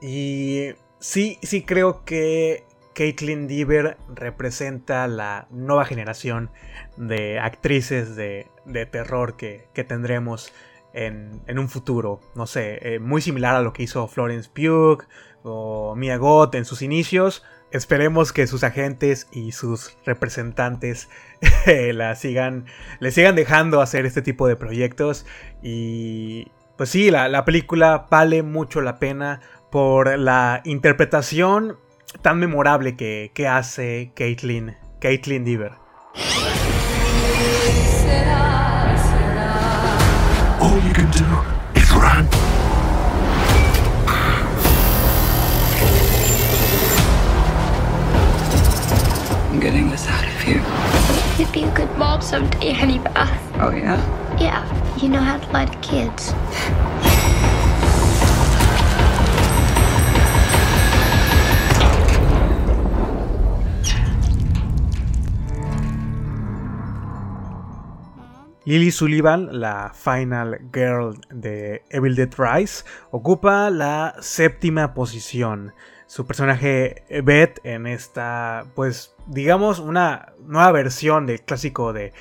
Y 0.00 0.70
sí, 1.00 1.38
sí 1.42 1.62
creo 1.62 2.04
que 2.04 2.64
Caitlin 2.94 3.48
Deaver 3.48 3.96
representa 4.14 5.08
la 5.08 5.48
nueva 5.50 5.84
generación 5.84 6.50
de 6.96 7.40
actrices 7.40 8.14
de, 8.14 8.46
terror 8.90 9.36
que, 9.36 9.68
tendremos 9.88 10.52
en, 10.92 11.42
un 11.58 11.68
futuro. 11.68 12.20
No 12.36 12.46
sé, 12.46 12.78
eh, 12.82 12.98
muy 13.00 13.22
similar 13.22 13.56
a 13.56 13.62
lo 13.62 13.72
que 13.72 13.82
hizo 13.82 14.06
Florence 14.06 14.48
Pugh 14.54 15.04
o 15.42 15.96
Mia 15.96 16.16
Goth 16.16 16.54
en 16.54 16.64
sus 16.64 16.82
inicios. 16.82 17.42
Esperemos 17.72 18.32
que 18.32 18.46
sus 18.46 18.64
agentes 18.64 19.28
y 19.30 19.52
sus 19.52 19.96
representantes 20.04 21.08
la 21.92 22.14
sigan, 22.16 22.66
le 22.98 23.10
sigan 23.12 23.36
dejando 23.36 23.80
hacer 23.80 24.06
este 24.06 24.22
tipo 24.22 24.48
de 24.48 24.56
proyectos. 24.56 25.24
Y 25.62 26.48
pues 26.76 26.90
sí, 26.90 27.10
la, 27.10 27.44
película 27.44 28.06
vale 28.10 28.42
mucho 28.42 28.80
la 28.80 28.98
pena 28.98 29.40
por 29.70 30.18
la 30.18 30.62
interpretación 30.64 31.78
tan 32.22 32.38
memorable 32.38 32.96
que, 32.96 33.30
que 33.34 33.46
hace 33.46 34.12
Caitlin, 34.16 34.76
Caitlin 34.98 35.44
Deaver. 35.44 35.72
Honey. 52.68 53.00
Oh, 53.58 53.70
yeah? 53.70 53.96
Yeah. 54.38 54.96
You 54.98 55.08
know 55.08 55.20
how 55.20 55.38
to 55.38 55.52
lie 55.52 55.64
to 55.64 55.78
kids. 55.78 56.34
Lily 68.66 68.90
Sullivan, 68.92 69.48
la 69.58 69.92
final 69.94 70.58
girl 70.70 71.14
de 71.30 71.82
Evil 71.90 72.14
Dead 72.14 72.32
Rise, 72.36 72.84
ocupa 73.10 73.70
la 73.70 74.14
séptima 74.20 74.94
posición 74.94 75.72
su 76.06 76.26
personaje 76.26 77.04
Beth 77.24 77.60
en 77.64 77.86
esta, 77.86 78.66
pues 78.74 79.14
digamos, 79.26 79.78
una 79.78 80.34
nueva 80.40 80.72
versión 80.72 81.26
del 81.26 81.40
clásico 81.40 81.92
de, 81.92 82.12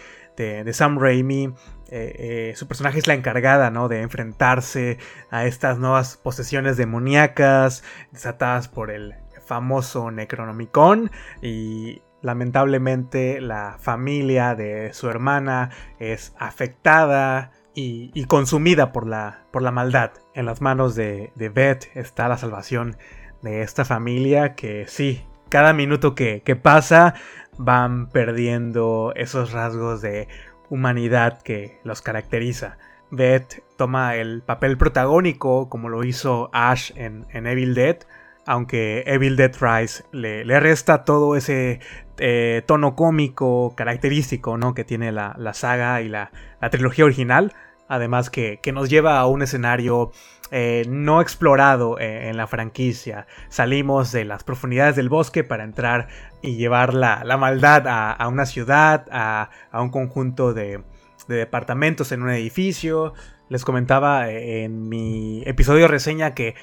Sam 0.71 0.99
Raimi. 0.99 1.53
Eh, 1.91 2.51
eh, 2.51 2.53
su 2.55 2.67
personaje 2.67 2.99
es 2.99 3.07
la 3.07 3.15
encargada, 3.15 3.71
¿no? 3.71 3.87
De 3.87 4.01
enfrentarse 4.01 4.97
a 5.31 5.45
estas 5.45 5.79
nuevas 5.79 6.17
posesiones 6.17 6.77
demoníacas 6.77 7.83
desatadas 8.11 8.67
por 8.67 8.91
el 8.91 9.15
famoso 9.45 10.11
Necronomicon 10.11 11.09
y 11.41 12.01
lamentablemente 12.21 13.41
la 13.41 13.77
familia 13.79 14.53
de 14.53 14.93
su 14.93 15.09
hermana 15.09 15.71
es 15.97 16.35
afectada 16.37 17.51
y, 17.73 18.25
consumida 18.25 18.91
por 18.91 19.07
la, 19.07 19.45
por 19.51 19.61
la 19.61 19.71
maldad. 19.71 20.11
En 20.33 20.45
las 20.45 20.61
manos 20.61 20.95
de, 20.95 21.31
de 21.35 21.49
Beth 21.49 21.87
está 21.95 22.27
la 22.27 22.37
salvación 22.37 22.97
de 23.41 23.61
esta 23.61 23.85
familia 23.85 24.53
que 24.53 24.85
sí, 24.87 25.23
cada 25.49 25.73
minuto 25.73 26.15
que, 26.15 26.41
pasa 26.61 27.15
van 27.59 28.07
perdiendo 28.07 29.11
esos 29.15 29.51
rasgos 29.51 30.01
de 30.01 30.29
humanidad 30.69 31.41
que 31.41 31.79
los 31.83 32.01
caracteriza. 32.01 32.77
Beth 33.11 33.61
toma 33.75 34.15
el 34.15 34.41
papel 34.41 34.77
protagónico 34.77 35.69
como 35.69 35.89
lo 35.89 36.03
hizo 36.05 36.49
Ash 36.53 36.91
en, 36.95 37.25
Evil 37.33 37.75
Dead, 37.75 37.97
aunque 38.45 39.03
Evil 39.05 39.35
Dead 39.35 39.51
Rise 39.59 40.05
le, 40.13 40.59
resta 40.59 41.03
todo 41.03 41.35
ese 41.35 41.81
eh, 42.17 42.63
tono 42.65 42.95
cómico 42.95 43.73
característico 43.75 44.57
¿no? 44.57 44.73
que 44.73 44.85
tiene 44.85 45.11
la, 45.11 45.35
saga 45.53 46.01
y 46.01 46.07
la, 46.07 46.31
trilogía 46.71 47.03
original, 47.03 47.53
además 47.89 48.29
que, 48.29 48.59
nos 48.73 48.89
lleva 48.89 49.19
a 49.19 49.27
un 49.27 49.41
escenario 49.41 50.11
eh, 50.51 50.85
no 50.87 51.21
explorado 51.21 51.99
eh, 51.99 52.29
en 52.29 52.37
la 52.37 52.47
franquicia. 52.47 53.27
Salimos 53.49 54.11
de 54.11 54.25
las 54.25 54.43
profundidades 54.43 54.95
del 54.95 55.09
bosque 55.09 55.43
para 55.43 55.63
entrar 55.63 56.07
y 56.41 56.55
llevar 56.55 56.93
la, 56.93 57.23
maldad 57.37 57.85
a, 57.87 58.27
una 58.27 58.45
ciudad, 58.45 59.05
a 59.11 59.49
un 59.81 59.89
conjunto 59.89 60.53
de, 60.53 60.81
de 61.29 61.35
departamentos 61.37 62.11
en 62.11 62.23
un 62.23 62.31
edificio. 62.31 63.13
Les 63.47 63.63
comentaba 63.63 64.29
eh, 64.29 64.63
en 64.63 64.89
mi 64.89 65.43
episodio 65.45 65.87
reseña 65.87 66.33
que 66.33 66.55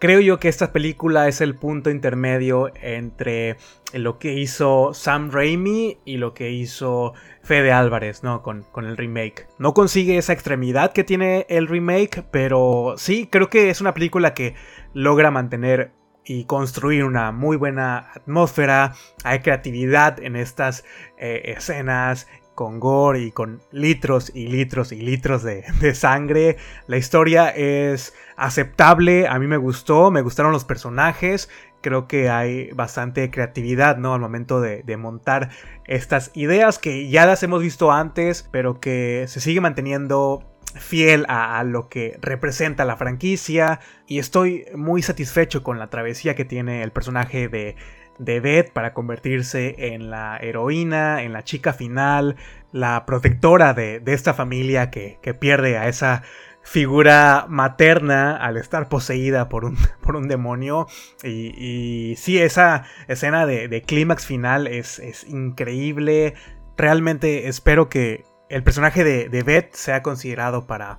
creo 0.00 0.18
yo 0.18 0.40
que 0.40 0.48
esta 0.48 0.72
película 0.72 1.28
es 1.28 1.40
el 1.40 1.54
punto 1.54 1.90
intermedio 1.90 2.72
entre 2.74 3.56
lo 3.92 4.18
que 4.18 4.32
hizo 4.32 4.92
Sam 4.94 5.30
Raimi 5.30 5.98
y 6.04 6.16
lo 6.16 6.34
que 6.34 6.50
hizo 6.50 7.12
Fede 7.42 7.70
Álvarez, 7.70 8.24
¿no? 8.24 8.42
Con, 8.42 8.64
con, 8.72 8.86
el 8.86 8.96
remake. 8.96 9.46
No 9.58 9.74
consigue 9.74 10.16
esa 10.18 10.32
extremidad 10.32 10.92
que 10.92 11.04
tiene 11.04 11.46
el 11.48 11.68
remake, 11.68 12.24
pero 12.30 12.94
sí, 12.96 13.28
creo 13.30 13.48
que 13.48 13.70
es 13.70 13.80
una 13.80 13.94
película 13.94 14.34
que 14.34 14.54
logra 14.94 15.30
mantener 15.30 15.92
y 16.24 16.44
construir 16.44 17.04
una 17.04 17.32
muy 17.32 17.56
buena 17.56 18.10
atmósfera. 18.14 18.94
Hay 19.24 19.40
creatividad 19.40 20.20
en 20.20 20.36
estas 20.36 20.84
eh, 21.18 21.42
escenas 21.56 22.28
con 22.60 22.78
gore 22.78 23.20
y 23.20 23.30
con 23.30 23.62
litros 23.72 24.30
y 24.34 24.46
litros 24.46 24.92
y 24.92 25.00
litros 25.00 25.42
de, 25.44 25.94
sangre. 25.94 26.58
La 26.88 26.98
historia 26.98 27.48
es 27.48 28.12
aceptable, 28.36 29.26
a 29.28 29.38
mí 29.38 29.46
me 29.46 29.56
gustó, 29.56 30.10
me 30.10 30.20
gustaron 30.20 30.52
los 30.52 30.66
personajes. 30.66 31.48
Creo 31.80 32.06
que 32.06 32.28
hay 32.28 32.70
bastante 32.72 33.30
creatividad, 33.30 33.96
¿no? 33.96 34.12
Al 34.12 34.20
momento 34.20 34.60
de, 34.60 34.84
montar 34.98 35.48
estas 35.86 36.32
ideas 36.34 36.78
que 36.78 37.08
ya 37.08 37.24
las 37.24 37.42
hemos 37.42 37.62
visto 37.62 37.92
antes, 37.92 38.46
pero 38.52 38.78
que 38.78 39.24
se 39.26 39.40
sigue 39.40 39.62
manteniendo 39.62 40.44
fiel 40.74 41.24
a, 41.30 41.64
lo 41.64 41.88
que 41.88 42.18
representa 42.20 42.84
la 42.84 42.98
franquicia 42.98 43.80
y 44.06 44.18
estoy 44.18 44.66
muy 44.74 45.00
satisfecho 45.00 45.62
con 45.62 45.78
la 45.78 45.88
travesía 45.88 46.34
que 46.36 46.44
tiene 46.44 46.82
el 46.82 46.92
personaje 46.92 47.48
de, 47.48 47.76
de 48.20 48.38
Beth 48.40 48.72
para 48.72 48.92
convertirse 48.92 49.94
en 49.94 50.10
la 50.10 50.36
heroína, 50.36 51.22
en 51.22 51.32
la 51.32 51.42
chica 51.42 51.72
final, 51.72 52.36
la 52.70 53.06
protectora 53.06 53.72
de, 53.72 54.02
esta 54.06 54.34
familia 54.34 54.90
que, 54.90 55.18
pierde 55.40 55.78
a 55.78 55.88
esa 55.88 56.22
figura 56.62 57.46
materna 57.48 58.36
al 58.36 58.58
estar 58.58 58.90
poseída 58.90 59.48
por 59.48 59.64
un, 59.64 59.78
por 60.02 60.16
un 60.16 60.28
demonio. 60.28 60.86
Y, 61.24 62.14
sí, 62.18 62.38
esa 62.38 62.84
escena 63.08 63.46
de, 63.46 63.82
clímax 63.82 64.26
final 64.26 64.66
es, 64.66 64.98
es, 64.98 65.24
increíble. 65.24 66.34
Realmente 66.76 67.48
espero 67.48 67.88
que 67.88 68.24
el 68.50 68.62
personaje 68.62 69.02
de, 69.02 69.30
de 69.30 69.42
Beth 69.42 69.74
sea 69.74 70.02
considerado 70.02 70.66
para 70.66 70.98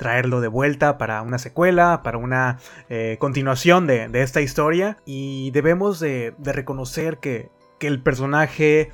traerlo 0.00 0.40
de 0.40 0.48
vuelta 0.48 0.96
para 0.96 1.20
una 1.20 1.36
secuela, 1.36 2.00
para 2.02 2.16
una 2.16 2.58
eh, 2.88 3.18
continuación 3.20 3.86
de, 3.86 4.08
esta 4.14 4.40
historia. 4.40 4.96
Y 5.04 5.50
debemos 5.50 6.00
de, 6.00 6.34
reconocer 6.42 7.18
que, 7.18 7.50
el 7.80 8.02
personaje 8.02 8.92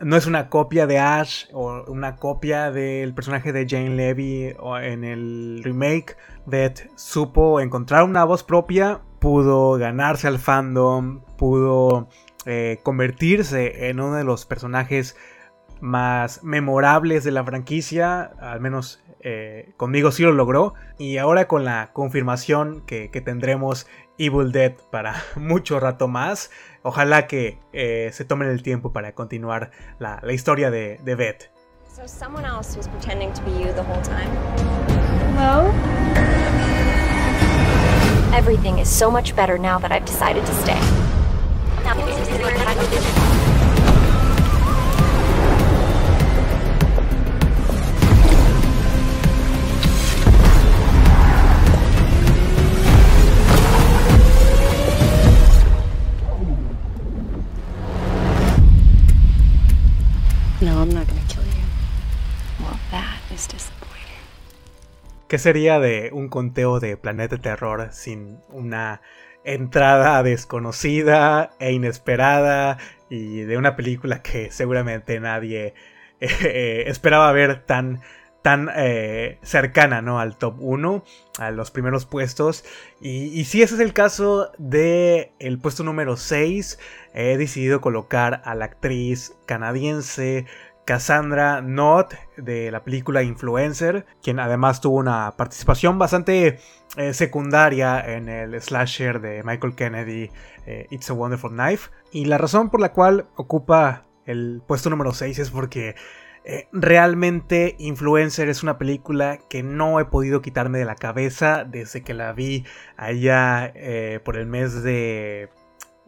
no 0.00 0.16
es 0.16 0.26
una 0.26 0.48
copia 0.48 0.86
de 0.86 1.00
Ash 1.00 1.46
o 1.52 1.84
una 1.88 2.16
copia 2.16 2.70
del 2.70 3.12
personaje 3.12 3.52
de 3.52 3.66
Jane 3.68 3.96
Levy 3.96 4.54
o 4.60 4.78
en 4.78 5.02
el 5.02 5.62
remake. 5.64 6.16
Beth 6.46 6.90
supo 6.94 7.60
encontrar 7.60 8.04
una 8.04 8.24
voz 8.24 8.44
propia, 8.44 9.00
pudo 9.18 9.72
ganarse 9.78 10.28
al 10.28 10.38
fandom, 10.38 11.22
pudo 11.36 12.08
eh, 12.44 12.78
convertirse 12.84 13.88
en 13.88 13.98
uno 13.98 14.14
de 14.14 14.24
los 14.24 14.46
personajes 14.46 15.16
más 15.80 16.42
memorables 16.42 17.24
de 17.24 17.30
la 17.30 17.44
franquicia, 17.44 18.32
al 18.40 18.60
menos 18.60 19.02
eh, 19.20 19.72
conmigo 19.76 20.12
sí 20.12 20.22
lo 20.22 20.32
logró. 20.32 20.74
Y 20.98 21.18
ahora 21.18 21.48
con 21.48 21.64
la 21.64 21.90
confirmación 21.92 22.82
que, 22.86 23.08
tendremos 23.24 23.86
Evil 24.18 24.52
Dead 24.52 24.74
para 24.90 25.14
mucho 25.36 25.80
rato 25.80 26.08
más, 26.08 26.50
ojalá 26.82 27.26
que 27.26 27.58
eh, 27.72 28.10
se 28.12 28.24
tomen 28.24 28.48
el 28.48 28.62
tiempo 28.62 28.92
para 28.92 29.14
continuar 29.14 29.70
la, 29.98 30.20
historia 30.32 30.70
de, 30.70 31.00
de 31.02 31.14
Beth. 31.14 31.50
Everything 38.36 38.78
is 38.78 38.88
so 38.88 39.10
much 39.10 39.34
better 39.34 39.58
now 39.58 39.78
that 39.78 39.90
I've 39.90 40.04
decided 40.04 40.44
to 40.44 40.52
stay. 40.62 40.78
¿Qué 65.28 65.38
sería 65.38 65.78
de 65.80 66.10
un 66.12 66.28
conteo 66.28 66.80
de 66.80 66.96
Planeta 66.96 67.36
Terror 67.36 67.88
sin 67.92 68.38
una 68.48 69.02
entrada 69.44 70.22
desconocida 70.22 71.50
e 71.58 71.72
inesperada 71.72 72.78
y 73.10 73.40
de 73.40 73.58
una 73.58 73.76
película 73.76 74.22
que 74.22 74.50
seguramente 74.50 75.20
nadie 75.20 75.74
eh, 76.20 76.84
esperaba 76.86 77.30
ver 77.32 77.64
tan 77.66 78.00
tan 78.46 78.70
eh, 78.76 79.40
cercana 79.42 80.02
¿no? 80.02 80.20
al 80.20 80.36
top 80.36 80.54
1, 80.60 81.02
a 81.40 81.50
los 81.50 81.72
primeros 81.72 82.06
puestos. 82.06 82.64
Y, 83.00 83.44
si 83.44 83.60
ese 83.60 83.74
es 83.74 83.80
el 83.80 83.92
caso 83.92 84.52
de 84.56 85.32
el 85.40 85.58
puesto 85.58 85.82
número 85.82 86.16
6, 86.16 86.78
he 87.12 87.36
decidido 87.38 87.80
colocar 87.80 88.42
a 88.44 88.54
la 88.54 88.66
actriz 88.66 89.34
canadiense 89.46 90.46
Cassandra 90.84 91.60
Knott 91.60 92.14
de 92.36 92.70
la 92.70 92.84
película 92.84 93.24
Influencer, 93.24 94.06
quien 94.22 94.38
además 94.38 94.80
tuvo 94.80 94.98
una 94.98 95.34
participación 95.36 95.98
bastante 95.98 96.60
eh, 96.96 97.14
secundaria 97.14 97.98
en 97.98 98.28
el 98.28 98.62
slasher 98.62 99.20
de 99.20 99.42
Michael 99.42 99.74
Kennedy, 99.74 100.30
eh, 100.66 100.86
It's 100.90 101.10
a 101.10 101.14
Wonderful 101.14 101.50
Knife. 101.50 101.90
Y 102.12 102.26
la 102.26 102.38
razón 102.38 102.70
por 102.70 102.78
la 102.78 102.92
cual 102.92 103.26
ocupa 103.34 104.04
el 104.24 104.62
puesto 104.64 104.88
número 104.88 105.12
6 105.12 105.36
es 105.40 105.50
porque 105.50 105.96
eh, 106.46 106.68
realmente 106.72 107.76
Influencer 107.78 108.48
es 108.48 108.62
una 108.62 108.78
película 108.78 109.38
que 109.50 109.62
no 109.62 110.00
he 110.00 110.06
podido 110.06 110.40
quitarme 110.40 110.78
de 110.78 110.84
la 110.84 110.94
cabeza 110.94 111.64
desde 111.64 112.02
que 112.02 112.14
la 112.14 112.32
vi 112.32 112.64
allá 112.96 113.72
por 114.24 114.36
el 114.36 114.46
mes 114.46 114.82
de 114.82 115.50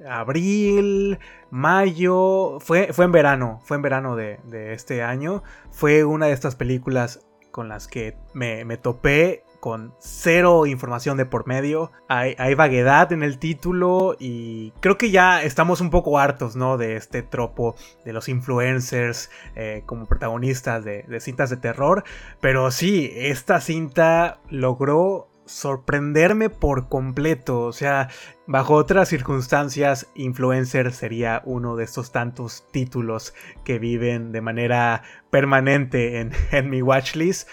abril, 0.06 1.18
mayo, 1.50 2.58
fue, 2.60 2.92
fue 2.92 3.04
en 3.04 3.12
verano, 3.12 3.60
fue 3.64 3.76
en 3.76 3.82
verano 3.82 4.16
de, 4.16 4.38
este 4.72 5.02
año, 5.02 5.42
fue 5.70 6.04
una 6.04 6.26
de 6.26 6.32
estas 6.32 6.56
películas 6.56 7.26
con 7.50 7.68
las 7.68 7.88
que 7.88 8.16
me, 8.34 8.64
topé 8.76 9.44
con 9.60 9.94
cero 9.98 10.66
información 10.66 11.16
de 11.16 11.26
por 11.26 11.46
medio. 11.46 11.90
Hay, 12.08 12.54
vaguedad 12.54 13.12
en 13.12 13.22
el 13.22 13.38
título 13.38 14.16
y 14.18 14.72
creo 14.80 14.98
que 14.98 15.10
ya 15.10 15.42
estamos 15.42 15.80
un 15.80 15.90
poco 15.90 16.18
hartos, 16.18 16.56
¿no? 16.56 16.76
De 16.76 16.96
este 16.96 17.22
tropo 17.22 17.74
de 18.04 18.12
los 18.12 18.28
influencers 18.28 19.30
eh, 19.56 19.82
como 19.86 20.06
protagonistas 20.06 20.84
de, 20.84 21.20
cintas 21.20 21.50
de 21.50 21.56
terror. 21.56 22.04
Pero 22.40 22.70
sí, 22.70 23.12
esta 23.14 23.60
cinta 23.60 24.40
logró 24.48 25.28
sorprenderme 25.44 26.50
por 26.50 26.88
completo. 26.88 27.60
O 27.62 27.72
sea, 27.72 28.08
bajo 28.46 28.74
otras 28.74 29.08
circunstancias, 29.08 30.06
Influencer 30.14 30.92
sería 30.92 31.42
uno 31.44 31.76
de 31.76 31.84
estos 31.84 32.12
tantos 32.12 32.64
títulos 32.70 33.34
que 33.64 33.78
viven 33.78 34.32
de 34.32 34.40
manera 34.40 35.02
permanente 35.30 36.20
en, 36.20 36.32
en 36.52 36.70
mi 36.70 36.82
watchlist. 36.82 37.48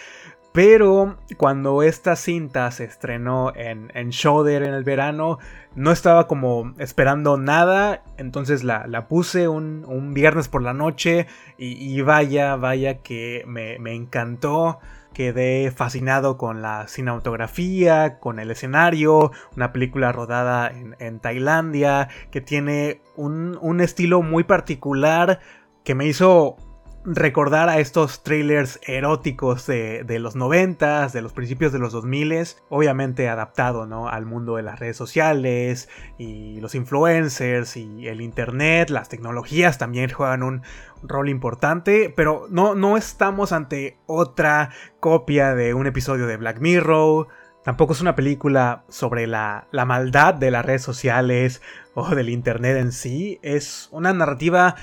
Pero 0.55 1.17
cuando 1.35 1.83
esta 1.83 2.15
cinta 2.15 2.71
se 2.71 2.85
estrenó 2.85 3.53
en, 3.53 3.91
en 3.93 4.11
en 4.13 4.73
el 4.73 4.83
verano, 4.85 5.37
no 5.75 5.91
estaba 5.91 6.27
como 6.27 6.73
esperando 6.77 7.37
nada. 7.37 8.03
Entonces 8.17 8.63
la, 8.63 9.07
puse 9.09 9.49
un, 9.49 10.13
viernes 10.13 10.47
por 10.47 10.63
la 10.63 10.73
noche 10.73 11.27
y, 11.57 12.01
vaya, 12.01 12.55
vaya 12.55 12.99
que 13.03 13.43
me, 13.45 13.77
me 13.79 13.93
encantó 13.93 14.79
quedé 15.15 15.71
fascinado 15.71 16.37
con 16.37 16.61
la 16.61 16.87
cinematografía, 16.87 18.19
con 18.19 18.39
el 18.39 18.51
escenario, 18.51 19.31
una 19.55 19.71
película 19.71 20.11
rodada 20.11 20.71
en, 20.71 21.19
Tailandia, 21.19 22.09
que 22.31 22.41
tiene 22.41 23.01
un, 23.15 23.81
estilo 23.81 24.21
muy 24.21 24.43
particular 24.43 25.39
que 25.83 25.95
me 25.95 26.05
hizo 26.05 26.57
recordar 27.05 27.69
a 27.69 27.79
estos 27.79 28.23
trailers 28.23 28.79
eróticos 28.85 29.67
de, 29.67 30.03
los 30.19 30.35
noventas, 30.35 31.13
de 31.13 31.21
los 31.21 31.33
principios 31.33 31.71
de 31.71 31.79
los 31.79 31.93
2000 31.93 32.25
obviamente 32.69 33.29
adaptado 33.29 33.85
¿no? 33.85 34.09
al 34.09 34.25
mundo 34.25 34.55
de 34.55 34.63
las 34.63 34.79
redes 34.79 34.97
sociales 34.97 35.89
y 36.17 36.59
los 36.59 36.73
influencers 36.73 37.77
y 37.77 38.07
el 38.07 38.21
internet, 38.21 38.89
las 38.89 39.09
tecnologías 39.09 39.77
también 39.77 40.09
juegan 40.09 40.41
un 40.41 40.63
rol 41.03 41.29
importante, 41.29 42.11
pero 42.15 42.47
no, 42.49 42.73
no 42.73 42.97
estamos 42.97 43.51
ante 43.51 43.99
otra 44.07 44.71
copia 44.99 45.53
de 45.53 45.73
un 45.73 45.85
episodio 45.85 46.25
de 46.25 46.37
Black 46.37 46.59
Mirror, 46.59 47.27
Tampoco 47.63 47.93
es 47.93 48.01
una 48.01 48.13
película 48.13 48.83
sobre 48.89 49.25
la, 49.25 49.67
la, 49.71 49.85
maldad 49.85 50.35
de 50.35 50.51
las 50.51 50.63
redes 50.63 50.83
sociales 50.83 51.63
o 51.95 52.13
del 52.13 52.29
Internet 52.29 52.77
en 52.77 52.91
sí. 52.91 53.39
Es 53.41 53.89
una 53.91 54.13
narrativa 54.13 54.75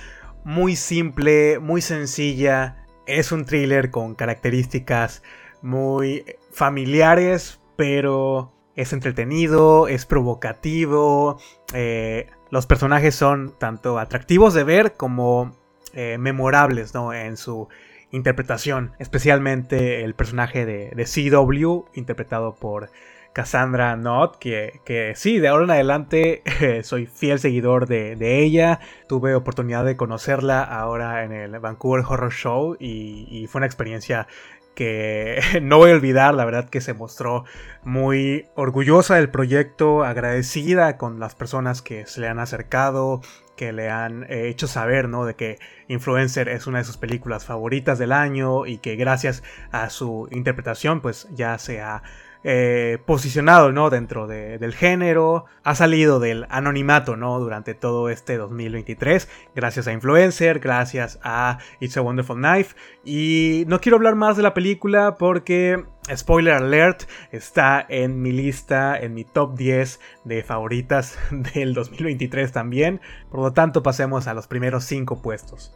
muy 0.45 0.77
simple, 0.77 1.59
muy 1.59 1.81
sencilla. 1.83 2.87
Es 3.07 3.33
un 3.33 3.45
thriller 3.45 3.91
con 3.91 4.15
características 4.15 5.23
muy 5.61 6.25
familiares, 6.51 7.61
pero 7.77 8.53
es 8.77 8.93
entretenido, 8.93 9.89
es 9.89 10.07
provocativo. 10.07 11.39
Eh, 11.75 12.29
los 12.51 12.67
personajes 12.67 13.15
son 13.15 13.55
tanto 13.59 13.99
atractivos 13.99 14.55
de 14.55 14.65
ver 14.65 14.95
como 14.95 15.57
eh, 15.95 16.17
memorables 16.19 16.95
¿no? 16.95 17.13
en 17.13 17.37
su 17.37 17.69
interpretación. 18.11 18.93
Especialmente 18.99 20.05
el 20.05 20.15
personaje 20.15 20.67
de, 20.67 20.91
de 20.91 21.05
CW, 21.05 21.85
interpretado 21.95 22.55
por 22.55 22.91
Cassandra 23.33 23.97
Knott, 23.97 24.37
que, 24.39 24.81
que 24.85 25.15
sí, 25.17 25.39
de 25.39 25.49
ahora 25.49 25.65
en 25.65 25.71
adelante 25.71 26.43
soy 26.85 27.07
fiel 27.07 27.39
seguidor 27.39 27.87
de, 27.87 28.43
ella. 28.43 28.81
Tuve 29.09 29.35
oportunidad 29.35 29.85
de 29.85 29.97
conocerla 29.97 30.63
ahora 30.63 31.25
en 31.25 31.33
el 31.33 31.59
Vancouver 31.59 32.05
Horror 32.07 32.33
Show 32.33 32.77
y, 32.79 33.47
fue 33.49 33.61
una 33.61 33.67
experiencia 33.67 34.27
que 34.75 35.41
no 35.63 35.79
voy 35.79 35.91
a 35.91 35.95
olvidar, 35.95 36.35
la 36.35 36.45
verdad 36.45 36.69
que 36.69 36.81
se 36.81 36.95
mostró 36.95 37.45
muy 37.83 38.47
orgullosa 38.55 39.17
del 39.17 39.31
proyecto, 39.31 40.05
agradecida 40.05 40.97
con 40.97 41.19
las 41.19 41.35
personas 41.35 41.83
que 41.83 42.07
se 42.07 42.21
le 42.21 42.29
han 42.29 42.39
acercado, 42.39 43.21
que 43.57 43.73
le 43.73 43.91
han 43.91 44.25
eh, 44.25 44.49
hecho 44.49 44.67
saber, 44.67 45.09
¿no? 45.09 45.25
De 45.25 45.35
que 45.35 45.59
Influencer 45.89 46.49
es 46.49 46.67
una 46.67 46.79
de 46.79 46.85
sus 46.85 46.97
películas 46.97 47.45
favoritas 47.45 47.99
del 47.99 48.13
año 48.13 48.67
y 48.67 48.79
que 48.79 48.97
gracias 48.97 49.43
a 49.71 49.91
su 49.91 50.29
interpretación, 50.31 51.01
pues 51.01 51.29
ya 51.33 51.59
se 51.59 51.81
ha 51.81 52.03
eh, 52.45 52.99
posicionado 53.07 53.73
¿no? 53.73 53.91
dentro 53.91 54.27
del 54.27 54.75
género, 54.75 55.45
ha 55.63 55.75
salido 55.75 56.19
del 56.19 56.47
anonimato 56.51 57.17
¿no? 57.17 57.39
durante 57.39 57.75
todo 57.75 58.09
este 58.09 58.37
2023, 58.37 59.29
gracias 59.55 59.87
a 59.87 59.93
Influencer, 59.93 60.59
gracias 60.59 61.21
a 61.23 61.59
It's 61.81 61.97
a 61.97 62.03
Wonderful 62.03 62.37
Knife. 62.37 62.75
Y 63.05 63.65
no 63.69 63.81
quiero 63.81 63.97
hablar 63.97 64.17
más 64.17 64.37
de 64.37 64.43
la 64.43 64.55
película 64.55 65.17
porque, 65.17 65.85
spoiler 66.15 66.55
alert, 66.55 67.05
está 67.31 67.85
en 67.89 68.21
mi 68.21 68.33
lista, 68.33 68.99
en 68.99 69.15
mi 69.15 69.25
top 69.25 69.57
10 69.57 70.01
de 70.25 70.43
favoritas 70.43 71.19
del 71.55 71.75
2023 71.75 72.51
también. 72.53 73.01
Por 73.31 73.41
lo 73.41 73.53
tanto, 73.53 73.83
pasemos 73.83 74.27
a 74.27 74.35
los 74.35 74.47
primeros 74.47 74.85
5 74.85 75.23
puestos. 75.23 75.73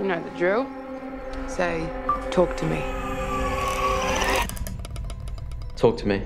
You 0.00 0.06
know 0.06 0.22
the 0.22 0.30
drill. 0.30 0.66
Say, 1.46 1.86
talk 2.30 2.56
to 2.56 2.64
me. 2.64 2.82
Talk 5.76 5.98
to 5.98 6.08
me. 6.08 6.22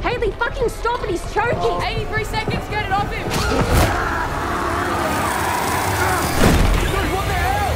Haley, 0.00 0.30
fucking 0.30 0.70
stop 0.70 1.02
it, 1.04 1.10
he's 1.10 1.34
choking! 1.34 1.82
83 1.82 2.24
seconds, 2.24 2.66
get 2.70 2.86
it 2.86 2.92
off 2.92 3.12
him! 3.12 3.28
What 7.12 7.26
the 7.26 7.34
hell? 7.34 7.74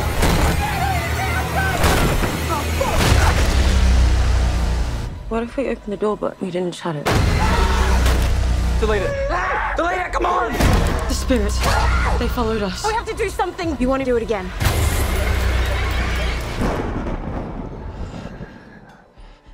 What 5.29 5.43
if 5.43 5.57
we 5.59 5.69
open 5.69 5.91
the 5.91 5.99
door 5.99 6.17
but 6.17 6.41
we 6.41 6.51
didn't 6.51 6.75
shut 6.75 6.97
it? 6.97 7.05
Delete 8.81 9.03
it. 9.03 9.29
Delete 9.77 9.99
it, 9.99 10.13
come 10.15 10.25
on! 10.25 10.53
The 10.53 11.13
spirits. 11.15 12.00
They 12.21 12.29
followed 12.29 12.63
us. 12.63 12.85
We 12.85 12.93
have 12.93 13.07
to 13.07 13.17
do 13.17 13.31
something. 13.31 13.79
You 13.81 13.89
want 13.89 14.05
to 14.05 14.11
do 14.11 14.19
it 14.19 14.23
again? 14.23 14.47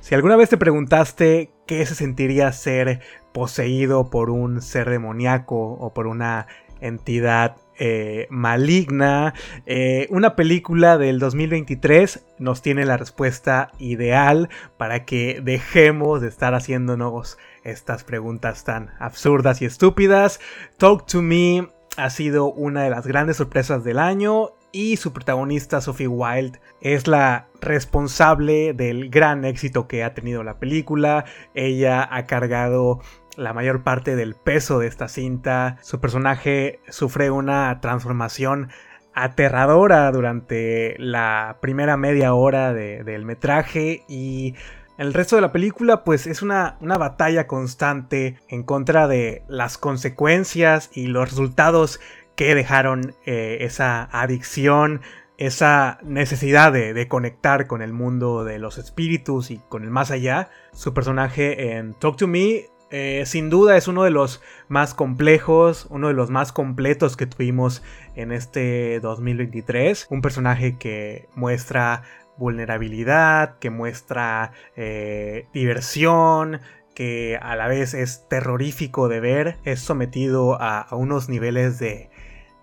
Si 0.01 0.13
alguna 0.13 0.35
vez 0.35 0.49
te 0.49 0.57
preguntaste 0.57 1.53
qué 1.65 1.85
se 1.85 1.95
sentiría 1.95 2.51
ser 2.51 2.99
poseído 3.31 4.09
por 4.09 4.29
un 4.29 4.61
ser 4.61 4.89
demoníaco 4.89 5.55
o 5.55 5.93
por 5.93 6.07
una 6.07 6.47
entidad 6.81 7.55
eh, 7.79 8.27
maligna. 8.29 9.33
Eh, 9.65 10.07
una 10.09 10.35
película 10.35 10.97
del 10.97 11.19
2023 11.19 12.25
nos 12.39 12.61
tiene 12.61 12.85
la 12.85 12.97
respuesta 12.97 13.71
ideal 13.79 14.49
para 14.77 15.05
que 15.05 15.39
dejemos 15.41 16.19
de 16.19 16.27
estar 16.27 16.53
haciéndonos 16.53 17.37
estas 17.63 18.03
preguntas 18.03 18.63
tan 18.63 18.89
absurdas 18.99 19.61
y 19.61 19.65
estúpidas. 19.65 20.39
Talk 20.77 21.05
to 21.05 21.21
Me 21.21 21.69
ha 21.97 22.09
sido 22.09 22.51
una 22.51 22.83
de 22.83 22.89
las 22.89 23.05
grandes 23.05 23.37
sorpresas 23.37 23.83
del 23.83 23.99
año 23.99 24.51
y 24.71 24.97
su 24.97 25.13
protagonista 25.13 25.81
Sophie 25.81 26.07
Wilde 26.07 26.59
es 26.81 27.07
la 27.07 27.47
responsable 27.61 28.73
del 28.73 29.09
gran 29.09 29.43
éxito 29.45 29.87
que 29.87 30.03
ha 30.03 30.13
tenido 30.13 30.43
la 30.43 30.59
película. 30.59 31.25
Ella 31.55 32.07
ha 32.09 32.25
cargado 32.25 33.01
la 33.35 33.53
mayor 33.53 33.83
parte 33.83 34.15
del 34.15 34.35
peso 34.35 34.79
de 34.79 34.87
esta 34.87 35.07
cinta. 35.07 35.77
Su 35.81 35.99
personaje 35.99 36.79
sufre 36.89 37.31
una 37.31 37.79
transformación 37.81 38.69
aterradora 39.13 40.11
durante 40.11 40.95
la 40.99 41.57
primera 41.59 41.97
media 41.97 42.35
hora 42.35 42.73
del 42.73 43.25
metraje 43.25 44.03
y 44.07 44.53
el 44.97 45.13
resto 45.13 45.35
de 45.35 45.41
la 45.41 45.51
película 45.51 46.03
pues 46.03 46.27
es 46.27 46.41
una, 46.41 46.77
una, 46.81 46.97
batalla 46.97 47.47
constante 47.47 48.39
en 48.49 48.63
contra 48.63 49.07
de 49.07 49.43
las 49.47 49.77
consecuencias 49.77 50.89
y 50.93 51.07
los 51.07 51.29
resultados 51.29 51.99
que 52.35 52.55
dejaron 52.55 53.15
eh, 53.25 53.59
esa 53.61 54.03
adicción, 54.11 55.01
esa 55.37 55.99
necesidad 56.03 56.71
de, 56.71 56.93
de, 56.93 57.07
conectar 57.07 57.67
con 57.67 57.81
el 57.81 57.93
mundo 57.93 58.43
de 58.43 58.59
los 58.59 58.77
espíritus 58.77 59.51
y 59.51 59.59
con 59.69 59.83
el 59.83 59.91
más 59.91 60.11
allá. 60.11 60.49
Su 60.73 60.93
personaje 60.93 61.73
en 61.73 61.93
Talk 61.93 62.17
to 62.17 62.27
Me 62.27 62.65
eh, 62.89 63.23
sin 63.25 63.49
duda 63.49 63.75
es 63.75 63.87
uno 63.89 64.03
de 64.03 64.11
los 64.11 64.41
más 64.69 64.93
complejos, 64.93 65.87
uno 65.89 66.07
de 66.07 66.13
los 66.13 66.29
más 66.29 66.53
completos 66.53 67.17
que 67.17 67.25
tuvimos 67.25 67.83
en 68.15 68.31
este 68.31 68.99
2023. 69.01 70.07
Un 70.09 70.21
personaje 70.21 70.77
que 70.77 71.27
muestra 71.35 72.03
vulnerabilidad, 72.37 73.57
que 73.59 73.69
muestra 73.69 74.51
eh, 74.75 75.47
diversión, 75.53 76.61
que 76.95 77.37
a 77.41 77.55
la 77.55 77.67
vez 77.67 77.93
es 77.93 78.27
terrorífico 78.27 79.07
de 79.07 79.19
ver, 79.19 79.57
es 79.63 79.79
sometido 79.79 80.57
a, 80.59 80.87
unos 80.91 81.29
niveles 81.29 81.77
de, 81.77 82.09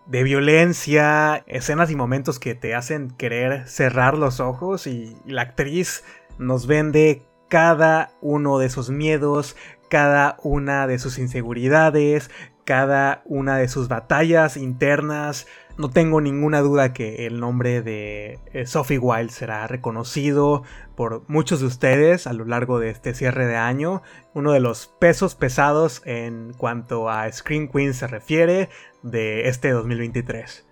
de 0.06 0.22
violencia, 0.22 1.44
escenas 1.46 1.90
y 1.90 1.96
momentos 1.96 2.38
que 2.40 2.54
te 2.54 2.74
hacen 2.74 3.10
querer 3.10 3.68
cerrar 3.68 4.18
los 4.18 4.40
ojos 4.40 4.86
y 4.86 5.16
la 5.24 5.42
actriz 5.42 6.04
nos 6.38 6.66
vende 6.66 7.22
cada 7.48 8.10
uno 8.20 8.58
de 8.58 8.66
esos 8.66 8.90
miedos, 8.90 9.56
cada 9.88 10.36
una 10.42 10.88
de 10.88 10.98
sus 10.98 11.18
inseguridades, 11.18 12.30
cada 12.64 13.22
una 13.26 13.56
de 13.58 13.68
sus 13.68 13.88
batallas 13.88 14.56
internas. 14.56 15.46
No 15.76 15.90
tengo 15.90 16.20
ninguna 16.20 16.60
duda 16.60 16.92
que 16.92 17.26
el 17.26 17.40
nombre 17.40 17.82
de 17.82 18.38
eh, 18.52 18.66
Sophie 18.66 18.98
Wilde 18.98 19.32
será 19.32 19.66
reconocido 19.66 20.62
por 20.94 21.24
muchos 21.28 21.58
de 21.58 21.66
ustedes 21.66 22.28
a 22.28 22.32
lo 22.32 22.44
largo 22.44 22.78
de 22.78 22.90
este 22.90 23.12
cierre 23.12 23.46
de 23.46 23.56
año. 23.56 24.02
Uno 24.34 24.52
de 24.52 24.60
los 24.60 24.86
pesos 25.00 25.34
pesados 25.34 26.00
en 26.04 26.52
cuanto 26.52 27.10
a 27.10 27.30
Screen 27.32 27.68
Queen 27.68 27.92
se 27.92 28.06
refiere 28.06 28.68
de 29.02 29.48
este 29.48 29.70
2023. 29.70 30.64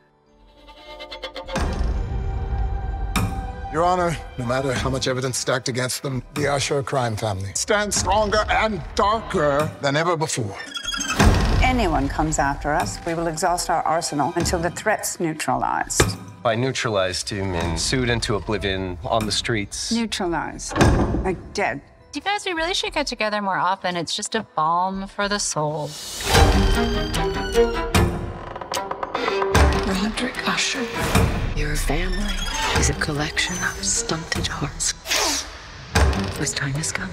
Your 3.73 3.85
Honor, 3.85 4.15
no 4.37 4.45
matter 4.45 4.75
how 4.75 4.91
much 4.91 5.09
evidence 5.09 5.39
stacked 5.39 5.69
against 5.69 6.03
them, 6.03 6.23
the 6.35 6.47
Usher 6.47 6.83
crime 6.85 7.17
family 7.17 7.53
stands 7.55 7.97
stronger 7.97 8.45
and 8.51 8.83
darker 8.95 9.69
than 9.81 9.97
ever 9.97 10.15
before. 10.15 10.59
Anyone 11.63 12.09
comes 12.09 12.39
after 12.39 12.73
us, 12.73 12.99
we 13.07 13.15
will 13.15 13.29
exhaust 13.29 13.71
our 13.71 13.83
arsenal 13.83 14.33
until 14.37 14.59
the 14.59 14.71
threat's 14.71 15.21
neutralized. 15.21 16.03
By 16.43 16.55
neutralized, 16.55 17.29
do 17.29 17.37
you 17.37 17.45
mean 17.45 17.79
sued 17.79 18.11
into 18.11 18.35
oblivion 18.35 18.99
on 19.05 19.27
the 19.27 19.33
streets? 19.33 19.93
Neutralized. 19.93 20.77
Like 21.25 21.39
dead. 21.55 21.81
You 22.15 22.21
guys, 22.21 22.45
we 22.45 22.53
really 22.53 22.75
should 22.75 22.93
get 22.93 23.07
together 23.07 23.41
more 23.41 23.57
often. 23.57 23.97
It's 23.97 24.15
just 24.15 24.35
a 24.35 24.45
balm 24.55 25.07
for 25.07 25.29
the 25.29 25.39
soul. 25.39 25.89
Roderick 29.87 30.49
Usher, 30.49 30.85
your 31.57 31.77
family 31.77 32.35
is 32.79 32.91
a 32.91 32.95
collection 32.95 33.57
of 33.57 33.85
stunted 33.85 34.47
hearts 34.47 34.95
whose 36.37 36.53
time 36.53 36.75
has 36.75 36.93
come. 36.93 37.11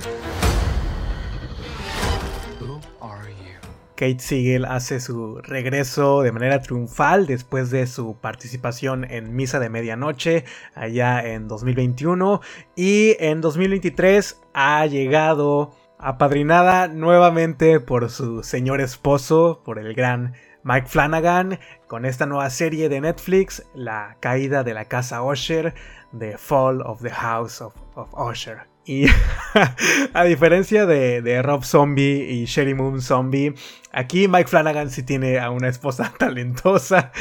Kate 3.99 4.19
Siegel 4.19 4.63
hace 4.63 5.01
su 5.01 5.41
regreso 5.41 6.21
de 6.21 6.31
manera 6.31 6.61
triunfal 6.61 7.27
después 7.27 7.69
de 7.69 7.85
su 7.85 8.15
participación 8.15 9.03
en 9.03 9.35
Misa 9.35 9.59
de 9.59 9.69
Medianoche 9.69 10.45
allá 10.73 11.21
en 11.21 11.49
2021 11.49 12.39
y 12.77 13.17
en 13.19 13.41
2023 13.41 14.41
ha 14.53 14.85
llegado 14.85 15.75
apadrinada 15.97 16.87
nuevamente 16.87 17.81
por 17.81 18.09
su 18.09 18.41
señor 18.41 18.79
esposo, 18.79 19.61
por 19.65 19.79
el 19.79 19.93
gran 19.93 20.33
Mike 20.63 20.87
Flanagan, 20.87 21.59
con 21.87 22.05
esta 22.05 22.25
nueva 22.25 22.49
serie 22.51 22.87
de 22.87 23.01
Netflix, 23.01 23.65
La 23.73 24.15
caída 24.21 24.63
de 24.63 24.75
la 24.75 24.85
casa 24.85 25.21
Usher, 25.23 25.73
The 26.17 26.37
Fall 26.37 26.81
of 26.83 27.01
the 27.01 27.09
House 27.09 27.59
of, 27.61 27.75
Usher. 28.13 28.68
Y 28.89 29.05
a 30.15 30.23
diferencia 30.23 30.87
de, 30.87 31.41
Rob 31.43 31.63
Zombie 31.63 32.25
y 32.27 32.45
Sherry 32.45 32.73
Moon 32.73 33.03
Zombie, 33.03 33.53
aquí 33.91 34.27
Mike 34.27 34.47
Flanagan 34.47 34.89
sí 34.89 35.03
tiene 35.03 35.37
a 35.37 35.51
una 35.51 35.67
esposa 35.67 36.11
talentosa 36.17 37.11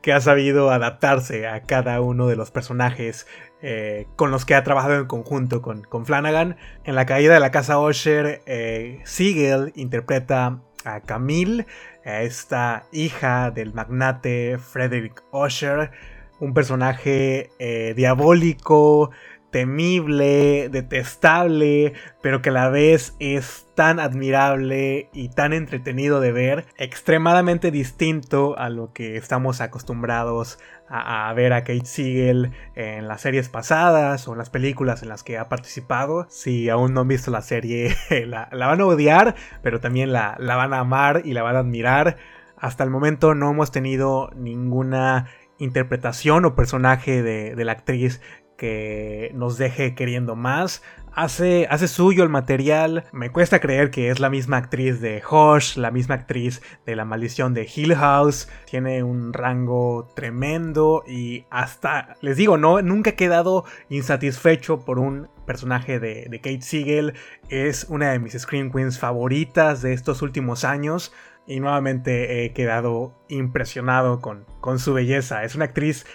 que 0.00 0.12
ha 0.12 0.20
sabido 0.20 0.70
adaptarse 0.70 1.48
a 1.48 1.62
cada 1.62 2.00
uno 2.00 2.28
de 2.28 2.36
los 2.36 2.52
personajes 2.52 3.26
eh, 3.62 4.06
con 4.14 4.30
los 4.30 4.44
que 4.44 4.54
ha 4.54 4.62
trabajado 4.62 4.94
en 4.94 5.06
conjunto 5.06 5.60
con, 5.60 6.06
Flanagan. 6.06 6.56
En 6.84 6.94
la 6.94 7.04
caída 7.04 7.34
de 7.34 7.40
la 7.40 7.50
casa 7.50 7.80
Usher, 7.80 8.40
eh, 8.46 9.00
Siegel 9.02 9.72
interpreta 9.74 10.60
a 10.84 11.00
Camille, 11.00 11.66
a 12.04 12.22
esta 12.22 12.84
hija 12.92 13.50
del 13.50 13.74
magnate 13.74 14.56
Frederick 14.56 15.24
Usher, 15.32 15.90
un 16.38 16.54
personaje 16.54 17.50
eh, 17.58 17.92
diabólico, 17.96 19.10
temible, 19.52 20.70
detestable, 20.70 21.92
pero 22.22 22.42
que 22.42 22.48
a 22.48 22.52
la 22.52 22.70
vez 22.70 23.14
es 23.20 23.66
tan 23.76 24.00
admirable 24.00 25.10
y 25.12 25.28
tan 25.28 25.52
entretenido 25.52 26.20
de 26.20 26.32
ver, 26.32 26.64
extremadamente 26.78 27.70
distinto 27.70 28.58
a 28.58 28.70
lo 28.70 28.92
que 28.92 29.16
estamos 29.16 29.60
acostumbrados 29.60 30.58
a, 30.88 31.32
ver 31.34 31.52
a 31.52 31.60
Kate 31.60 31.84
Siegel 31.84 32.50
en 32.74 33.08
las 33.08 33.20
series 33.20 33.48
pasadas 33.48 34.26
o 34.26 34.32
en 34.32 34.38
las 34.38 34.50
películas 34.50 35.02
en 35.02 35.08
las 35.08 35.22
que 35.22 35.38
ha 35.38 35.48
participado. 35.48 36.26
Si 36.28 36.68
aún 36.68 36.92
no 36.92 37.02
han 37.02 37.08
visto 37.08 37.30
la 37.30 37.42
serie, 37.42 37.94
la, 38.26 38.48
van 38.52 38.80
a 38.80 38.86
odiar, 38.86 39.34
pero 39.62 39.80
también 39.80 40.12
la, 40.12 40.36
van 40.38 40.74
a 40.74 40.80
amar 40.80 41.22
y 41.24 41.34
la 41.34 41.42
van 41.42 41.56
a 41.56 41.60
admirar. 41.60 42.16
Hasta 42.56 42.84
el 42.84 42.90
momento 42.90 43.34
no 43.34 43.50
hemos 43.50 43.70
tenido 43.70 44.30
ninguna 44.34 45.26
interpretación 45.58 46.44
o 46.44 46.54
personaje 46.54 47.22
de, 47.22 47.54
de 47.54 47.64
la 47.64 47.72
actriz 47.72 48.20
que 48.62 49.32
nos 49.34 49.58
deje 49.58 49.96
queriendo 49.96 50.36
más. 50.36 50.84
Hace, 51.12 51.66
hace, 51.68 51.88
suyo 51.88 52.22
el 52.22 52.28
material. 52.28 53.06
Me 53.10 53.30
cuesta 53.30 53.58
creer 53.58 53.90
que 53.90 54.08
es 54.08 54.20
la 54.20 54.30
misma 54.30 54.58
actriz 54.58 55.00
de 55.00 55.20
Hush, 55.28 55.76
la 55.76 55.90
misma 55.90 56.14
actriz 56.14 56.62
de 56.86 56.94
La 56.94 57.04
Maldición 57.04 57.54
de 57.54 57.68
Hill 57.74 57.96
House. 57.96 58.48
Tiene 58.70 59.02
un 59.02 59.32
rango 59.32 60.12
tremendo 60.14 61.02
y 61.08 61.44
hasta, 61.50 62.14
les 62.20 62.36
digo, 62.36 62.56
no, 62.56 62.80
nunca 62.82 63.10
he 63.10 63.14
quedado 63.16 63.64
insatisfecho 63.88 64.84
por 64.84 65.00
un 65.00 65.28
personaje 65.44 65.98
de, 65.98 66.30
Kate 66.36 66.62
Siegel. 66.62 67.14
Es 67.48 67.86
una 67.88 68.12
de 68.12 68.20
mis 68.20 68.34
Scream 68.34 68.70
Queens 68.70 69.00
favoritas 69.00 69.82
de 69.82 69.92
estos 69.92 70.22
últimos 70.22 70.62
años. 70.62 71.12
Y 71.48 71.58
nuevamente 71.58 72.44
he 72.44 72.52
quedado 72.52 73.12
impresionado 73.28 74.20
con, 74.20 74.46
con 74.60 74.78
su 74.78 74.94
belleza. 74.94 75.42
Es 75.42 75.56
una 75.56 75.64
actriz 75.64 76.06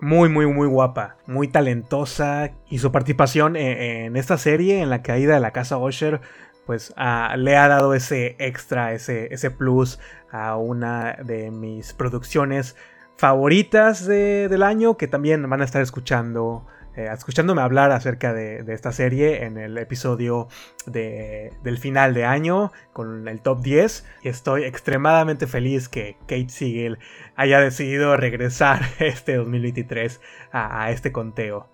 muy, 0.00 0.28
muy, 0.28 0.46
muy 0.46 0.68
guapa, 0.68 1.16
muy 1.26 1.48
talentosa. 1.48 2.52
Y 2.68 2.78
su 2.78 2.92
participación 2.92 3.56
en, 3.56 4.16
esta 4.16 4.38
serie, 4.38 4.80
en 4.80 4.90
la 4.90 5.02
caída 5.02 5.34
de 5.34 5.40
la 5.40 5.52
casa 5.52 5.78
Usher, 5.78 6.20
pues 6.66 6.94
le 7.36 7.56
ha 7.56 7.68
dado 7.68 7.94
ese 7.94 8.36
extra, 8.38 8.92
ese, 8.92 9.32
ese 9.32 9.50
plus 9.50 9.98
a 10.30 10.56
una 10.56 11.16
de 11.24 11.50
mis 11.50 11.92
producciones 11.92 12.76
favoritas 13.16 14.06
del 14.06 14.62
año, 14.62 14.96
que 14.96 15.08
también 15.08 15.48
van 15.48 15.62
a 15.62 15.64
estar 15.64 15.80
escuchando 15.80 16.66
eh, 16.96 17.10
escuchándome 17.12 17.60
hablar 17.60 17.92
acerca 17.92 18.32
de, 18.32 18.64
esta 18.68 18.90
serie 18.90 19.44
en 19.44 19.58
el 19.58 19.76
episodio 19.76 20.48
del 20.86 21.78
final 21.78 22.14
de 22.14 22.24
año 22.24 22.72
con 22.94 23.28
el 23.28 23.42
top 23.42 23.60
10. 23.60 24.04
Y 24.22 24.28
estoy 24.28 24.64
extremadamente 24.64 25.46
feliz 25.46 25.90
que 25.90 26.16
Kate 26.22 26.48
Siegel 26.48 26.98
haya 27.36 27.60
decidido 27.60 28.16
regresar 28.16 28.80
este 28.98 29.36
2023 29.36 30.20
a, 30.52 30.90
este 30.90 31.12
conteo. 31.12 31.68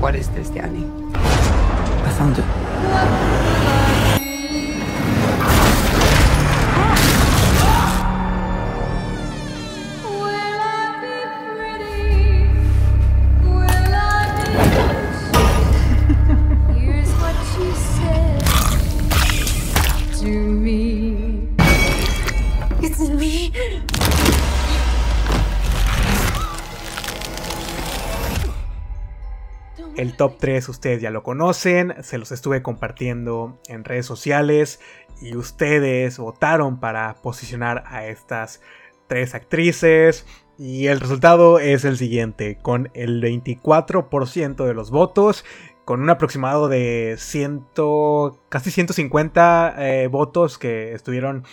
What 0.00 0.14
is 0.14 0.28
this, 0.28 0.50
Danny? 0.50 0.84
I 2.04 2.10
found 2.18 2.38
it. 2.38 3.53
El 29.96 30.16
top 30.16 30.38
3 30.40 30.68
ustedes 30.68 31.00
ya 31.00 31.10
lo 31.10 31.22
conocen, 31.22 31.94
se 32.02 32.18
los 32.18 32.32
estuve 32.32 32.62
compartiendo 32.62 33.60
en 33.68 33.84
redes 33.84 34.06
sociales 34.06 34.80
y 35.22 35.36
ustedes 35.36 36.18
votaron 36.18 36.80
para 36.80 37.14
posicionar 37.22 37.84
a 37.86 38.06
estas 38.06 38.60
tres 39.06 39.36
actrices. 39.36 40.26
Y 40.58 40.88
el 40.88 40.98
resultado 40.98 41.60
es 41.60 41.84
el 41.84 41.96
siguiente, 41.96 42.58
con 42.60 42.90
el 42.94 43.22
24% 43.22 44.64
de 44.64 44.74
los 44.74 44.90
votos, 44.90 45.44
con 45.84 46.02
un 46.02 46.10
aproximado 46.10 46.68
de 46.68 47.14
100, 47.16 47.66
casi 48.48 48.72
150 48.72 49.74
eh, 49.78 50.08
votos 50.08 50.58
que 50.58 50.92
estuvieron 50.92 51.44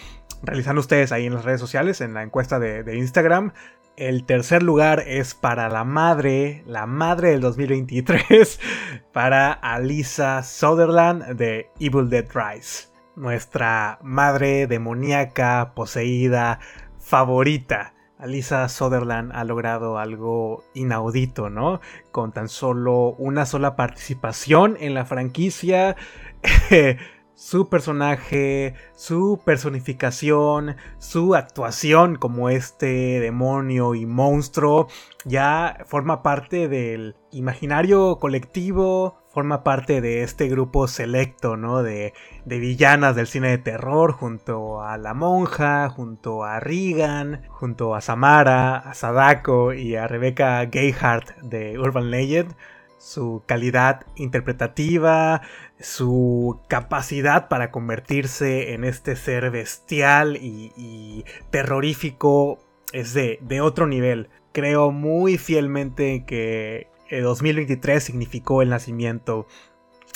realizando 0.42 0.82
ustedes 0.82 1.12
ahí 1.12 1.28
en 1.28 1.36
las 1.36 1.46
redes 1.46 1.60
sociales, 1.60 2.02
en 2.02 2.16
la 2.16 2.24
encuesta 2.24 2.58
de 2.58 2.98
Instagram, 2.98 3.54
el 3.98 4.26
tercer 4.26 4.64
lugar 4.64 5.04
es 5.06 5.34
para 5.36 5.70
la 5.70 5.84
madre, 5.84 6.64
la 6.66 6.86
madre 6.86 7.32
del 7.32 7.42
2023, 7.42 8.60
para 9.14 9.52
Alisa 9.52 10.44
Sutherland 10.44 11.36
de 11.36 11.70
Evil 11.80 12.10
Dead 12.10 12.26
Rise. 12.34 12.89
Nuestra 13.16 14.00
madre 14.02 14.68
demoníaca, 14.68 15.74
poseída, 15.76 16.60
favorita. 17.00 17.94
Alisa 18.18 18.70
Sutherland 18.70 19.32
ha 19.34 19.44
logrado 19.44 19.98
algo 19.98 20.64
inaudito, 20.74 21.50
¿no? 21.50 21.82
Con 22.12 22.32
tan 22.32 22.50
solo 22.50 23.16
una 23.18 23.46
sola 23.46 23.76
participación 23.76 24.78
en 24.80 24.94
la 24.94 25.06
franquicia. 25.06 25.96
su 27.42 27.70
personaje, 27.70 28.76
su 28.94 29.42
personificación, 29.44 30.76
su 31.00 31.34
actuación 31.34 32.16
como 32.16 32.52
este 32.52 33.20
demonio 33.20 33.96
y 33.96 34.06
monstruo 34.06 34.88
ya 35.26 35.80
forma 35.88 36.22
parte 36.22 36.68
del 36.68 37.16
imaginario 37.32 38.20
colectivo, 38.20 39.24
forma 39.28 39.64
parte 39.64 40.02
de 40.02 40.22
este 40.22 40.50
grupo 40.50 40.88
selecto, 40.88 41.58
¿no? 41.58 41.82
De, 41.82 42.14
de, 42.46 42.60
villanas 42.60 43.16
del 43.16 43.26
cine 43.26 43.50
de 43.50 43.58
terror, 43.58 44.12
junto 44.12 44.84
a 44.84 45.00
la 45.00 45.16
monja, 45.16 45.89
junto 45.89 46.44
a 46.44 46.60
Regan, 46.60 47.42
junto 47.50 47.96
a 47.96 48.02
Samara, 48.02 48.78
a 48.78 48.94
Sadako 48.94 49.74
y 49.74 49.96
a 49.96 50.08
Rebecca 50.08 50.64
Gayhart 50.66 51.38
de 51.38 51.80
Urban 51.80 52.12
Legend 52.12 52.54
su 53.02 53.41
calidad 53.47 54.06
interpretativa, 54.16 55.41
su 55.80 56.60
capacidad 56.68 57.47
para 57.47 57.72
convertirse 57.72 58.74
en 58.74 58.84
este 58.84 59.16
ser 59.16 59.49
bestial 59.49 60.38
y, 60.38 61.26
terrorífico 61.49 62.60
es 62.93 63.14
de, 63.14 63.62
otro 63.62 63.88
nivel. 63.88 64.30
Creo 64.52 64.91
muy 64.91 65.39
fielmente 65.39 66.26
que 66.26 66.88
2023 67.10 68.04
significó 68.04 68.62
el 68.62 68.70
nacimiento 68.70 69.47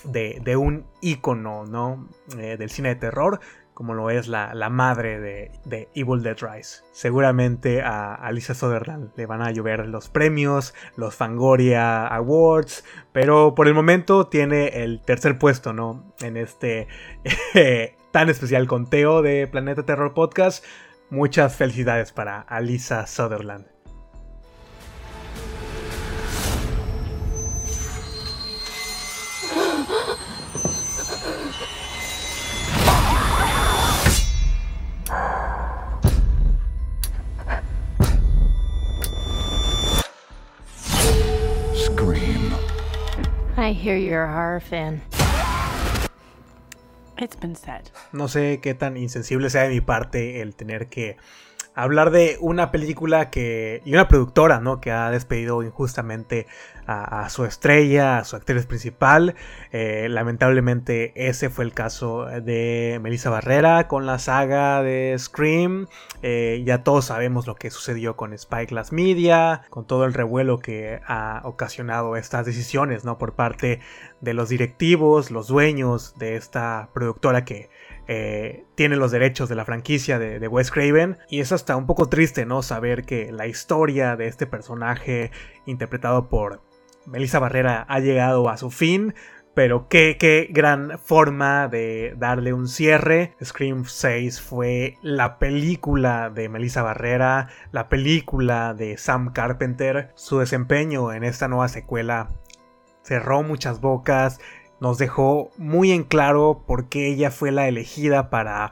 de, 0.03 0.55
un 0.55 0.85
ícono 1.01 1.65
¿no? 1.65 2.07
Eh, 2.37 2.55
del 2.57 2.69
cine 2.69 2.89
de 2.89 2.95
terror 2.95 3.39
como 3.75 3.93
lo 3.93 4.09
es 4.09 4.27
la, 4.27 4.69
madre 4.71 5.19
de, 5.19 5.89
Evil 5.93 6.23
Dead 6.23 6.37
Rise. 6.39 6.81
Seguramente 6.93 7.81
a 7.83 8.15
Alicia 8.15 8.55
Sutherland 8.55 9.11
le 9.15 9.27
van 9.27 9.43
a 9.43 9.51
llover 9.51 9.85
los 9.87 10.09
premios, 10.09 10.73
los 10.95 11.13
Fangoria 11.13 12.07
Awards, 12.07 12.85
pero 13.11 13.53
por 13.53 13.67
el 13.67 13.75
momento 13.75 14.27
tiene 14.27 14.83
el 14.83 15.01
tercer 15.01 15.37
puesto, 15.37 15.73
¿no? 15.73 16.15
En 16.21 16.37
este 16.37 16.87
tan 18.11 18.29
especial 18.29 18.65
conteo 18.65 19.21
de 19.21 19.45
Planeta 19.45 19.83
Terror 19.83 20.13
Podcast. 20.13 20.65
Muchas 21.09 21.55
felicidades 21.55 22.13
para 22.13 22.39
Alisa 22.39 23.05
Sutherland. 23.05 23.74
Hear 43.85 43.97
you're 43.97 44.23
a 44.23 44.33
horror 44.33 44.59
fan. 44.59 44.99
It's 47.19 47.35
been 47.39 47.55
said. 47.55 47.91
No 48.11 48.27
sé 48.27 48.59
qué 48.59 48.73
tan 48.73 48.97
insensible 48.97 49.51
sea 49.51 49.63
de 49.63 49.69
mi 49.69 49.79
parte 49.79 50.41
el 50.41 50.55
tener 50.55 50.87
que 50.89 51.17
hablar 51.75 52.11
de 52.11 52.37
una 52.39 52.71
película 52.71 53.29
que 53.29 53.81
y 53.85 53.93
una 53.93 54.07
productora, 54.07 54.59
¿no? 54.59 54.79
Que 54.79 54.91
ha 54.91 55.11
despedido 55.11 55.61
injustamente 55.61 56.47
a, 56.87 57.29
su 57.29 57.45
estrella, 57.45 58.19
a 58.19 58.23
su 58.23 58.35
actriz 58.35 58.65
principal. 58.65 59.35
Eh, 59.71 60.07
lamentablemente 60.09 61.13
ese 61.15 61.49
fue 61.49 61.65
el 61.65 61.73
caso 61.73 62.25
de 62.25 62.99
Melissa 63.01 63.29
Barrera 63.29 63.87
con 63.87 64.05
la 64.05 64.19
saga 64.19 64.81
de 64.83 65.15
Scream. 65.17 65.87
Eh, 66.21 66.63
ya 66.65 66.83
todos 66.83 67.05
sabemos 67.05 67.47
lo 67.47 67.55
que 67.55 67.71
sucedió 67.71 68.15
con 68.15 68.33
Spike 68.33 68.67
Glass 68.67 68.91
Media, 68.91 69.63
con 69.69 69.85
todo 69.85 70.05
el 70.05 70.13
revuelo 70.13 70.59
que 70.59 71.01
ha 71.07 71.41
ocasionado 71.43 72.15
estas 72.15 72.45
decisiones, 72.45 73.03
¿no? 73.03 73.17
Por 73.17 73.33
parte 73.33 73.79
de 74.21 74.33
los 74.33 74.49
directivos, 74.49 75.31
los 75.31 75.47
dueños 75.47 76.15
de 76.17 76.35
esta 76.35 76.89
productora 76.93 77.45
que 77.45 77.69
eh, 78.07 78.65
tiene 78.75 78.95
los 78.95 79.11
derechos 79.11 79.49
de 79.49 79.55
la 79.55 79.65
franquicia 79.65 80.19
de, 80.19 80.39
de, 80.39 80.47
Wes 80.47 80.71
Craven. 80.71 81.17
Y 81.29 81.39
es 81.39 81.51
hasta 81.51 81.75
un 81.75 81.85
poco 81.85 82.09
triste, 82.09 82.45
¿no? 82.45 82.61
Saber 82.61 83.03
que 83.05 83.31
la 83.31 83.47
historia 83.47 84.15
de 84.15 84.27
este 84.27 84.47
personaje 84.47 85.31
interpretado 85.65 86.29
por 86.29 86.61
Melissa 87.05 87.39
Barrera 87.39 87.85
ha 87.87 87.99
llegado 87.99 88.49
a 88.49 88.57
su 88.57 88.71
fin. 88.71 89.13
Pero 89.55 89.87
qué, 89.87 90.17
qué 90.19 90.49
gran 90.51 90.99
forma 90.99 91.69
de 91.69 92.13
darle 92.17 92.51
un 92.51 92.67
cierre. 92.67 93.35
Scream 93.41 93.85
6 93.85 94.41
fue 94.41 94.97
la 95.01 95.39
película 95.39 96.29
de 96.29 96.49
Melissa 96.49 96.81
Barrera, 96.81 97.47
la 97.71 97.87
película 97.87 98.73
de 98.73 98.97
Sam 98.97 99.31
Carpenter. 99.31 100.11
Su 100.15 100.39
desempeño 100.39 101.13
en 101.13 101.23
esta 101.23 101.47
nueva 101.47 101.69
secuela 101.69 102.31
cerró 103.01 103.43
muchas 103.43 103.79
bocas, 103.79 104.41
nos 104.85 104.99
dejó 104.99 105.49
muy 105.57 105.91
en 105.91 106.03
claro 106.03 106.61
por 106.67 106.89
qué 106.89 107.07
ella 107.07 107.31
fue 107.31 107.51
la 107.51 107.67
elegida 107.67 108.29
para 108.29 108.71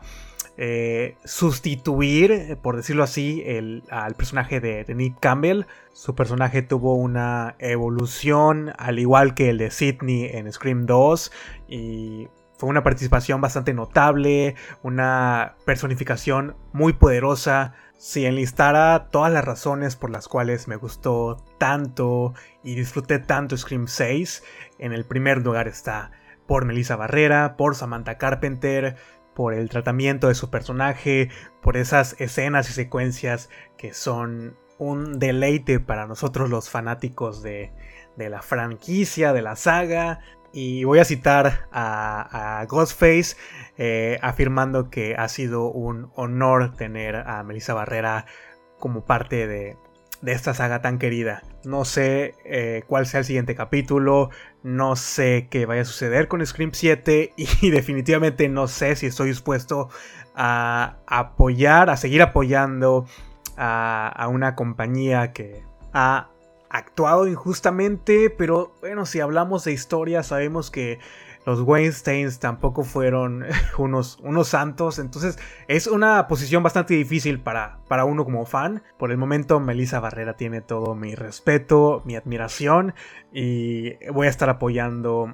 eh, 0.58 1.18
sustituir, 1.26 2.60
por 2.62 2.76
decirlo 2.76 3.02
así, 3.02 3.44
al 3.90 4.14
personaje 4.14 4.60
de, 4.60 4.86
Nick 4.94 5.20
Campbell. 5.20 5.66
Su 5.92 6.14
personaje 6.14 6.62
tuvo 6.62 6.94
una 6.94 7.56
evolución, 7.58 8.74
al 8.78 9.00
igual 9.00 9.34
que 9.34 9.50
el 9.50 9.58
de 9.58 9.72
Sidney 9.72 10.30
en 10.32 10.54
Scream 10.54 10.86
2, 10.86 11.32
y 11.68 12.28
fue 12.60 12.70
una 12.70 12.84
participación 12.84 13.42
bastante 13.42 13.74
notable, 13.74 14.54
una 14.84 15.56
personificación 15.66 16.56
muy 16.74 16.94
poderosa. 16.94 17.74
Si 17.98 18.26
enlistara 18.26 19.08
todas 19.10 19.32
las 19.34 19.46
razones 19.46 19.96
por 19.96 20.12
las 20.12 20.28
cuales 20.28 20.68
me 20.68 20.76
gustó 20.76 21.38
tanto 21.58 22.34
y 22.64 22.76
disfruté 22.76 23.20
tanto 23.20 23.58
Scream 23.58 23.88
6, 23.88 24.44
en 24.84 24.92
el 24.92 25.06
primer 25.06 25.42
lugar 25.42 25.70
está 25.70 26.12
por 26.46 26.66
Melissa 26.66 26.98
Barrera, 26.98 27.56
por 27.56 27.74
Samantha 27.74 28.18
Carpenter, 28.18 28.98
por 29.34 29.54
el 29.54 29.70
tratamiento 29.70 30.28
de 30.28 30.36
su 30.36 30.50
personaje, 30.50 31.30
por 31.62 31.78
esas 31.78 32.20
escenas 32.20 32.70
y 32.70 32.74
secuencias 32.74 33.50
que 33.78 33.94
son 33.94 34.58
un 34.78 35.20
deleite 35.20 35.80
para 35.80 36.06
nosotros 36.06 36.50
los 36.50 36.70
fanáticos 36.70 37.42
de, 37.42 37.72
la 38.18 38.42
franquicia, 38.42 39.32
de 39.32 39.42
la 39.42 39.56
saga. 39.56 40.20
Y 40.52 40.84
voy 40.84 41.00
a 41.00 41.06
citar 41.06 41.70
a, 41.72 42.66
Ghostface 42.68 43.38
eh, 43.78 44.20
afirmando 44.22 44.90
que 44.90 45.16
ha 45.16 45.30
sido 45.30 45.72
un 45.72 46.12
honor 46.16 46.76
tener 46.76 47.16
a 47.16 47.42
Melissa 47.44 47.74
Barrera 47.74 48.26
como 48.80 49.06
parte 49.06 49.48
de, 49.48 49.78
de 50.24 50.32
esta 50.32 50.54
saga 50.54 50.82
tan 50.82 51.00
querida. 51.00 51.44
No 51.66 51.84
sé 51.84 52.36
eh, 52.46 52.84
cuál 52.88 53.06
sea 53.06 53.20
el 53.20 53.26
siguiente 53.26 53.56
capítulo, 53.56 54.30
no 54.64 54.96
sé 54.96 55.48
qué 55.52 55.66
vaya 55.66 55.82
a 55.82 55.86
suceder 55.86 56.30
con 56.30 56.44
Scream 56.46 56.72
7 56.74 57.34
y 57.62 57.70
definitivamente 57.70 58.48
no 58.48 58.68
sé 58.68 58.96
si 58.96 59.06
estoy 59.06 59.28
dispuesto 59.28 59.90
a 60.34 60.96
apoyar, 61.08 61.90
a 61.90 61.98
seguir 61.98 62.22
apoyando 62.22 63.06
a, 63.58 64.08
a 64.08 64.28
una 64.30 64.56
compañía 64.56 65.34
que 65.34 65.62
ha 65.92 66.30
actuado 66.70 67.28
injustamente, 67.28 68.30
pero 68.30 68.74
bueno, 68.80 69.06
si 69.06 69.20
hablamos 69.20 69.66
de 69.66 69.74
historia 69.74 70.24
sabemos 70.24 70.72
que 70.72 71.00
los 71.46 71.62
Weinsteins 71.62 72.40
tampoco 72.40 72.84
fueron 72.84 73.46
unos, 73.78 74.18
santos. 74.48 75.00
Entonces 75.00 75.38
es 75.68 75.88
una 75.88 76.28
posición 76.28 76.64
bastante 76.64 76.94
difícil 76.94 77.40
para, 77.40 77.80
para 77.88 78.06
uno 78.06 78.26
como 78.26 78.46
fan. 78.46 78.84
Por 78.98 79.12
el 79.12 79.18
momento 79.18 79.60
Melissa 79.60 80.00
Barrera 80.00 80.36
tiene 80.36 80.62
todo 80.62 80.96
mi 80.96 81.16
respeto, 81.16 82.02
mi 82.06 82.16
admiración 82.16 82.94
y 83.32 83.96
voy 84.08 84.28
a 84.28 84.30
estar 84.30 84.50
apoyando 84.50 85.34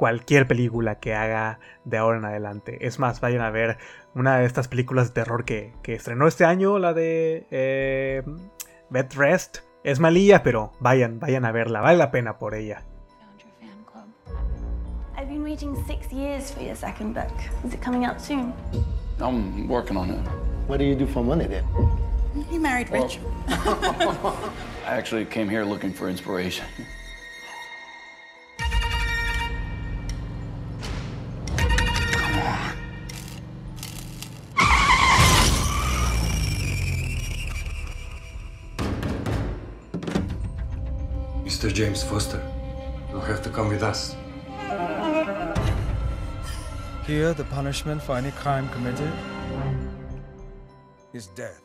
cualquier 0.00 0.46
película 0.46 0.98
que 0.98 1.14
haga 1.14 1.60
de 1.84 1.98
ahora 1.98 2.16
en 2.16 2.24
adelante. 2.24 2.86
Es 2.86 2.98
más, 2.98 3.20
vayan 3.20 3.42
a 3.42 3.50
ver 3.50 3.76
una 4.14 4.38
de 4.38 4.46
estas 4.46 4.66
películas 4.66 5.08
de 5.08 5.14
terror 5.14 5.44
que, 5.44 5.74
estrenó 5.84 6.26
este 6.26 6.46
año, 6.46 6.78
la 6.78 6.94
de 6.94 7.46
eh, 7.50 8.22
Bed 8.88 9.08
Rest. 9.14 9.58
Es 9.84 10.00
malilla, 10.00 10.42
pero 10.42 10.72
vayan, 10.80 11.20
vayan 11.20 11.44
a 11.44 11.52
verla, 11.52 11.82
vale 11.82 11.98
la 11.98 12.10
pena 12.10 12.38
por 12.38 12.54
ella. 12.54 12.82
I've 15.50 15.60
waiting 15.60 15.84
six 15.84 16.12
years 16.12 16.48
for 16.52 16.62
your 16.62 16.76
second 16.76 17.12
book. 17.12 17.32
Is 17.64 17.74
it 17.74 17.82
coming 17.82 18.04
out 18.04 18.20
soon? 18.20 18.54
I'm 19.18 19.66
working 19.66 19.96
on 19.96 20.08
it. 20.10 20.20
What 20.68 20.76
do 20.76 20.84
you 20.84 20.94
do 20.94 21.08
for 21.08 21.24
money 21.24 21.48
then? 21.48 21.66
You 22.52 22.60
married 22.60 22.88
rich. 22.88 23.18
I 23.48 24.52
actually 24.84 25.24
came 25.24 25.48
here 25.48 25.64
looking 25.64 25.92
for 25.92 26.08
inspiration. 26.08 26.66
Mr. 41.44 41.74
James 41.74 42.04
Foster, 42.04 42.40
you'll 43.10 43.20
have 43.20 43.42
to 43.42 43.50
come 43.50 43.68
with 43.68 43.82
us. 43.82 44.14
The 47.10 47.44
punishment 47.50 48.00
for 48.00 48.16
any 48.16 48.30
crime 48.30 48.68
committed 48.68 49.10
is 51.12 51.28
death. 51.34 51.60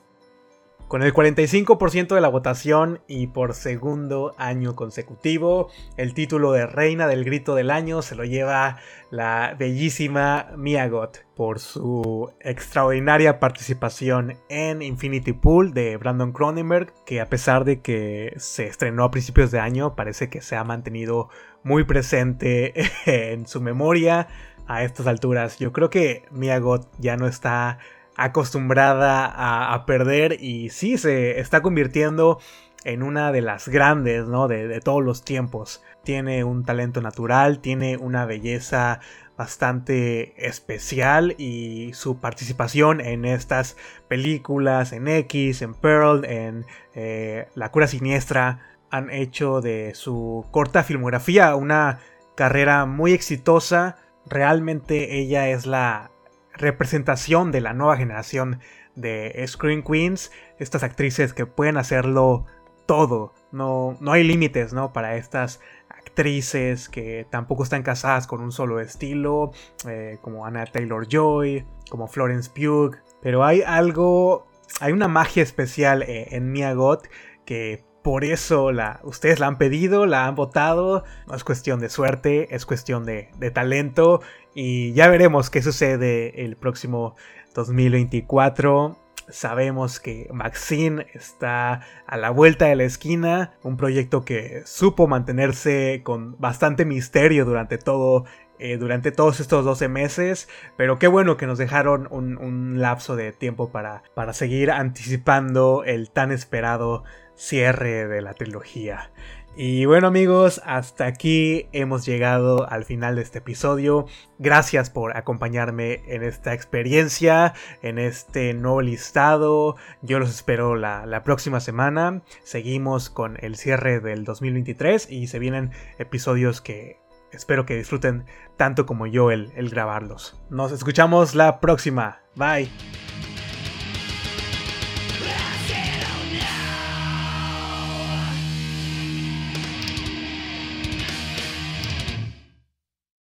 Con 0.88 1.04
el 1.04 1.14
45% 1.14 2.16
de 2.16 2.22
la 2.22 2.30
votación 2.30 3.02
y 3.08 3.28
por 3.28 3.54
segundo 3.54 4.34
año 4.40 4.76
consecutivo, 4.76 5.70
el 5.98 6.16
título 6.16 6.52
de 6.52 6.66
Reina 6.66 7.08
del 7.08 7.24
Grito 7.24 7.54
del 7.54 7.70
Año 7.70 8.02
se 8.02 8.16
lo 8.16 8.24
lleva 8.24 8.78
la 9.12 9.56
bellísima 9.58 10.48
Mia 10.58 10.88
Goth 10.88 11.18
por 11.36 11.60
su 11.60 12.32
extraordinaria 12.40 13.40
participación 13.40 14.38
en 14.50 14.82
Infinity 14.82 15.34
Pool 15.34 15.76
de 15.76 15.98
Brandon 15.98 16.34
Cronenberg, 16.34 16.92
que 17.06 17.22
a 17.22 17.30
pesar 17.30 17.66
de 17.66 17.82
que 17.82 18.34
se 18.38 18.66
estrenó 18.66 19.04
a 19.04 19.12
principios 19.12 19.52
de 19.52 19.60
año, 19.60 19.96
parece 19.96 20.30
que 20.30 20.42
se 20.42 20.56
ha 20.56 20.64
mantenido 20.64 21.30
muy 21.64 21.84
presente 21.84 22.74
en 23.06 23.48
su 23.48 23.62
memoria 23.62 24.28
a 24.68 24.84
estas 24.84 25.08
alturas. 25.08 25.60
Yo 25.60 25.72
creo 25.72 25.90
que 25.90 26.26
Miyagot 26.32 26.88
ya 27.00 27.18
no 27.18 27.28
está 27.28 27.80
acostumbrada 28.18 29.26
a, 29.74 29.86
perder 29.86 30.42
y 30.42 30.70
sí 30.70 30.98
se 30.98 31.40
está 31.40 31.62
convirtiendo 31.62 32.40
en 32.86 33.04
una 33.04 33.32
de 33.32 33.42
las 33.42 33.68
grandes 33.68 34.26
¿no? 34.26 34.48
de, 34.48 34.68
de 34.68 34.80
todos 34.80 35.04
los 35.04 35.24
tiempos. 35.24 35.84
Tiene 36.04 36.44
un 36.44 36.64
talento 36.64 37.02
natural, 37.02 37.60
tiene 37.60 37.98
una 37.98 38.26
belleza 38.26 39.02
bastante 39.38 40.34
especial 40.48 41.36
y 41.38 41.92
su 41.94 42.20
participación 42.20 43.02
en 43.02 43.26
estas 43.26 43.76
películas, 44.08 44.94
en 44.94 45.08
X, 45.08 45.62
en 45.62 45.74
Pearl, 45.74 46.26
en 46.26 46.66
eh, 46.94 47.48
La 47.56 47.72
cura 47.72 47.88
siniestra, 47.88 48.60
han 48.90 49.10
hecho 49.10 49.62
de 49.62 49.94
su 49.94 50.46
corta 50.52 50.84
filmografía 50.84 51.56
una 51.56 52.00
carrera 52.36 52.86
muy 52.86 53.14
exitosa 53.14 53.98
realmente 54.28 55.18
ella 55.18 55.50
es 55.50 55.66
la 55.66 56.12
representación 56.54 57.52
de 57.52 57.62
la 57.62 57.74
nueva 57.74 57.98
generación 57.98 58.60
de 58.96 59.44
Screen 59.48 59.84
Queens, 59.84 60.32
estas 60.58 60.84
actrices 60.84 61.34
que 61.34 61.46
pueden 61.46 61.78
hacerlo 61.78 62.46
todo, 62.86 63.34
no, 63.52 63.98
no 64.00 64.12
hay 64.12 64.24
límites 64.24 64.74
¿no? 64.74 64.94
para 64.94 65.18
estas 65.18 65.60
actrices 65.90 66.88
que 66.88 67.26
tampoco 67.30 67.64
están 67.64 67.84
casadas 67.84 68.28
con 68.28 68.42
un 68.42 68.52
solo 68.52 68.80
estilo, 68.80 69.52
eh, 69.88 70.18
como 70.22 70.46
Anna 70.46 70.66
Taylor 70.66 71.08
Joy, 71.08 71.66
como 71.90 72.08
Florence 72.08 72.50
Pugh, 72.50 72.96
pero 73.22 73.44
hay 73.44 73.62
algo, 73.64 74.48
hay 74.80 74.94
una 74.94 75.08
magia 75.08 75.44
especial 75.44 76.04
eh, 76.04 76.28
en 76.32 76.52
Mia 76.52 76.74
Goth 76.74 77.08
que 77.46 77.85
por 78.06 78.24
eso 78.24 78.72
la, 78.72 79.00
ustedes 79.02 79.40
la 79.40 79.48
han 79.48 79.58
pedido, 79.58 80.06
la 80.06 80.28
han 80.28 80.36
votado. 80.36 81.04
No 81.26 81.34
es 81.34 81.44
cuestión 81.44 81.80
de 81.80 81.90
suerte, 81.90 82.54
es 82.54 82.68
cuestión 82.68 83.04
de, 83.04 83.32
talento. 83.52 84.22
Y 84.54 84.94
ya 84.94 85.08
veremos 85.08 85.50
qué 85.50 85.64
sucede 85.64 86.46
el 86.46 86.56
próximo 86.56 87.16
2024. 87.56 88.96
sabemos 89.30 90.00
que 90.00 90.30
Maxine 90.32 91.08
está 91.16 91.82
a 92.06 92.18
la 92.18 92.30
vuelta 92.30 92.66
de 92.66 92.76
la 92.76 92.84
esquina, 92.84 93.56
un 93.64 93.76
proyecto 93.76 94.24
que 94.24 94.62
supo 94.68 95.08
mantenerse 95.08 96.02
con 96.04 96.38
bastante 96.38 96.86
misterio 96.86 97.44
durante 97.44 97.80
todo 97.80 98.26
eh, 98.60 98.78
durante 98.78 99.12
todos 99.12 99.42
estos 99.42 99.66
12 99.66 99.90
meses, 99.90 100.48
pero 100.78 100.98
qué 100.98 101.08
bueno 101.08 101.36
que 101.36 101.46
nos 101.46 101.58
dejaron 101.58 102.08
un, 102.10 102.80
lapso 102.80 103.18
de 103.18 103.34
tiempo 103.34 103.70
para, 103.70 104.04
para 104.14 104.32
seguir 104.32 104.72
anticipando 104.72 105.84
el 105.84 106.10
tan 106.10 106.32
esperado 106.32 107.04
cierre 107.36 108.08
de 108.08 108.22
la 108.22 108.34
trilogía. 108.34 109.12
Y 109.58 109.86
bueno 109.86 110.08
amigos, 110.08 110.62
hasta 110.66 111.06
aquí 111.06 111.68
hemos 111.72 112.06
llegado 112.06 112.70
al 112.70 112.84
final 112.84 113.16
de 113.16 113.22
este 113.22 113.38
episodio. 113.38 114.06
Gracias 114.38 114.90
por 114.90 115.16
acompañarme 115.16 116.02
en 116.08 116.24
esta 116.24 116.54
experiencia, 116.54 117.54
en 117.82 117.98
este 117.98 118.54
nuevo 118.54 118.82
listado. 118.82 119.78
Yo 120.02 120.20
los 120.20 120.30
espero 120.30 120.76
la, 120.76 121.24
próxima 121.24 121.62
semana. 121.62 122.22
Seguimos 122.44 123.10
con 123.10 123.38
el 123.40 123.56
cierre 123.56 124.02
del 124.02 124.26
2023 124.26 125.10
y 125.10 125.28
se 125.28 125.40
vienen 125.40 125.72
episodios 126.00 126.60
que 126.60 127.00
espero 127.32 127.66
que 127.66 127.78
disfruten 127.78 128.26
tanto 128.58 128.86
como 128.86 129.08
yo 129.08 129.32
el, 129.32 129.54
el 129.56 129.70
grabarlos. 129.70 130.38
Nos 130.50 130.74
escuchamos 130.74 131.34
la 131.34 131.62
próxima. 131.62 132.20
Bye. 132.36 132.70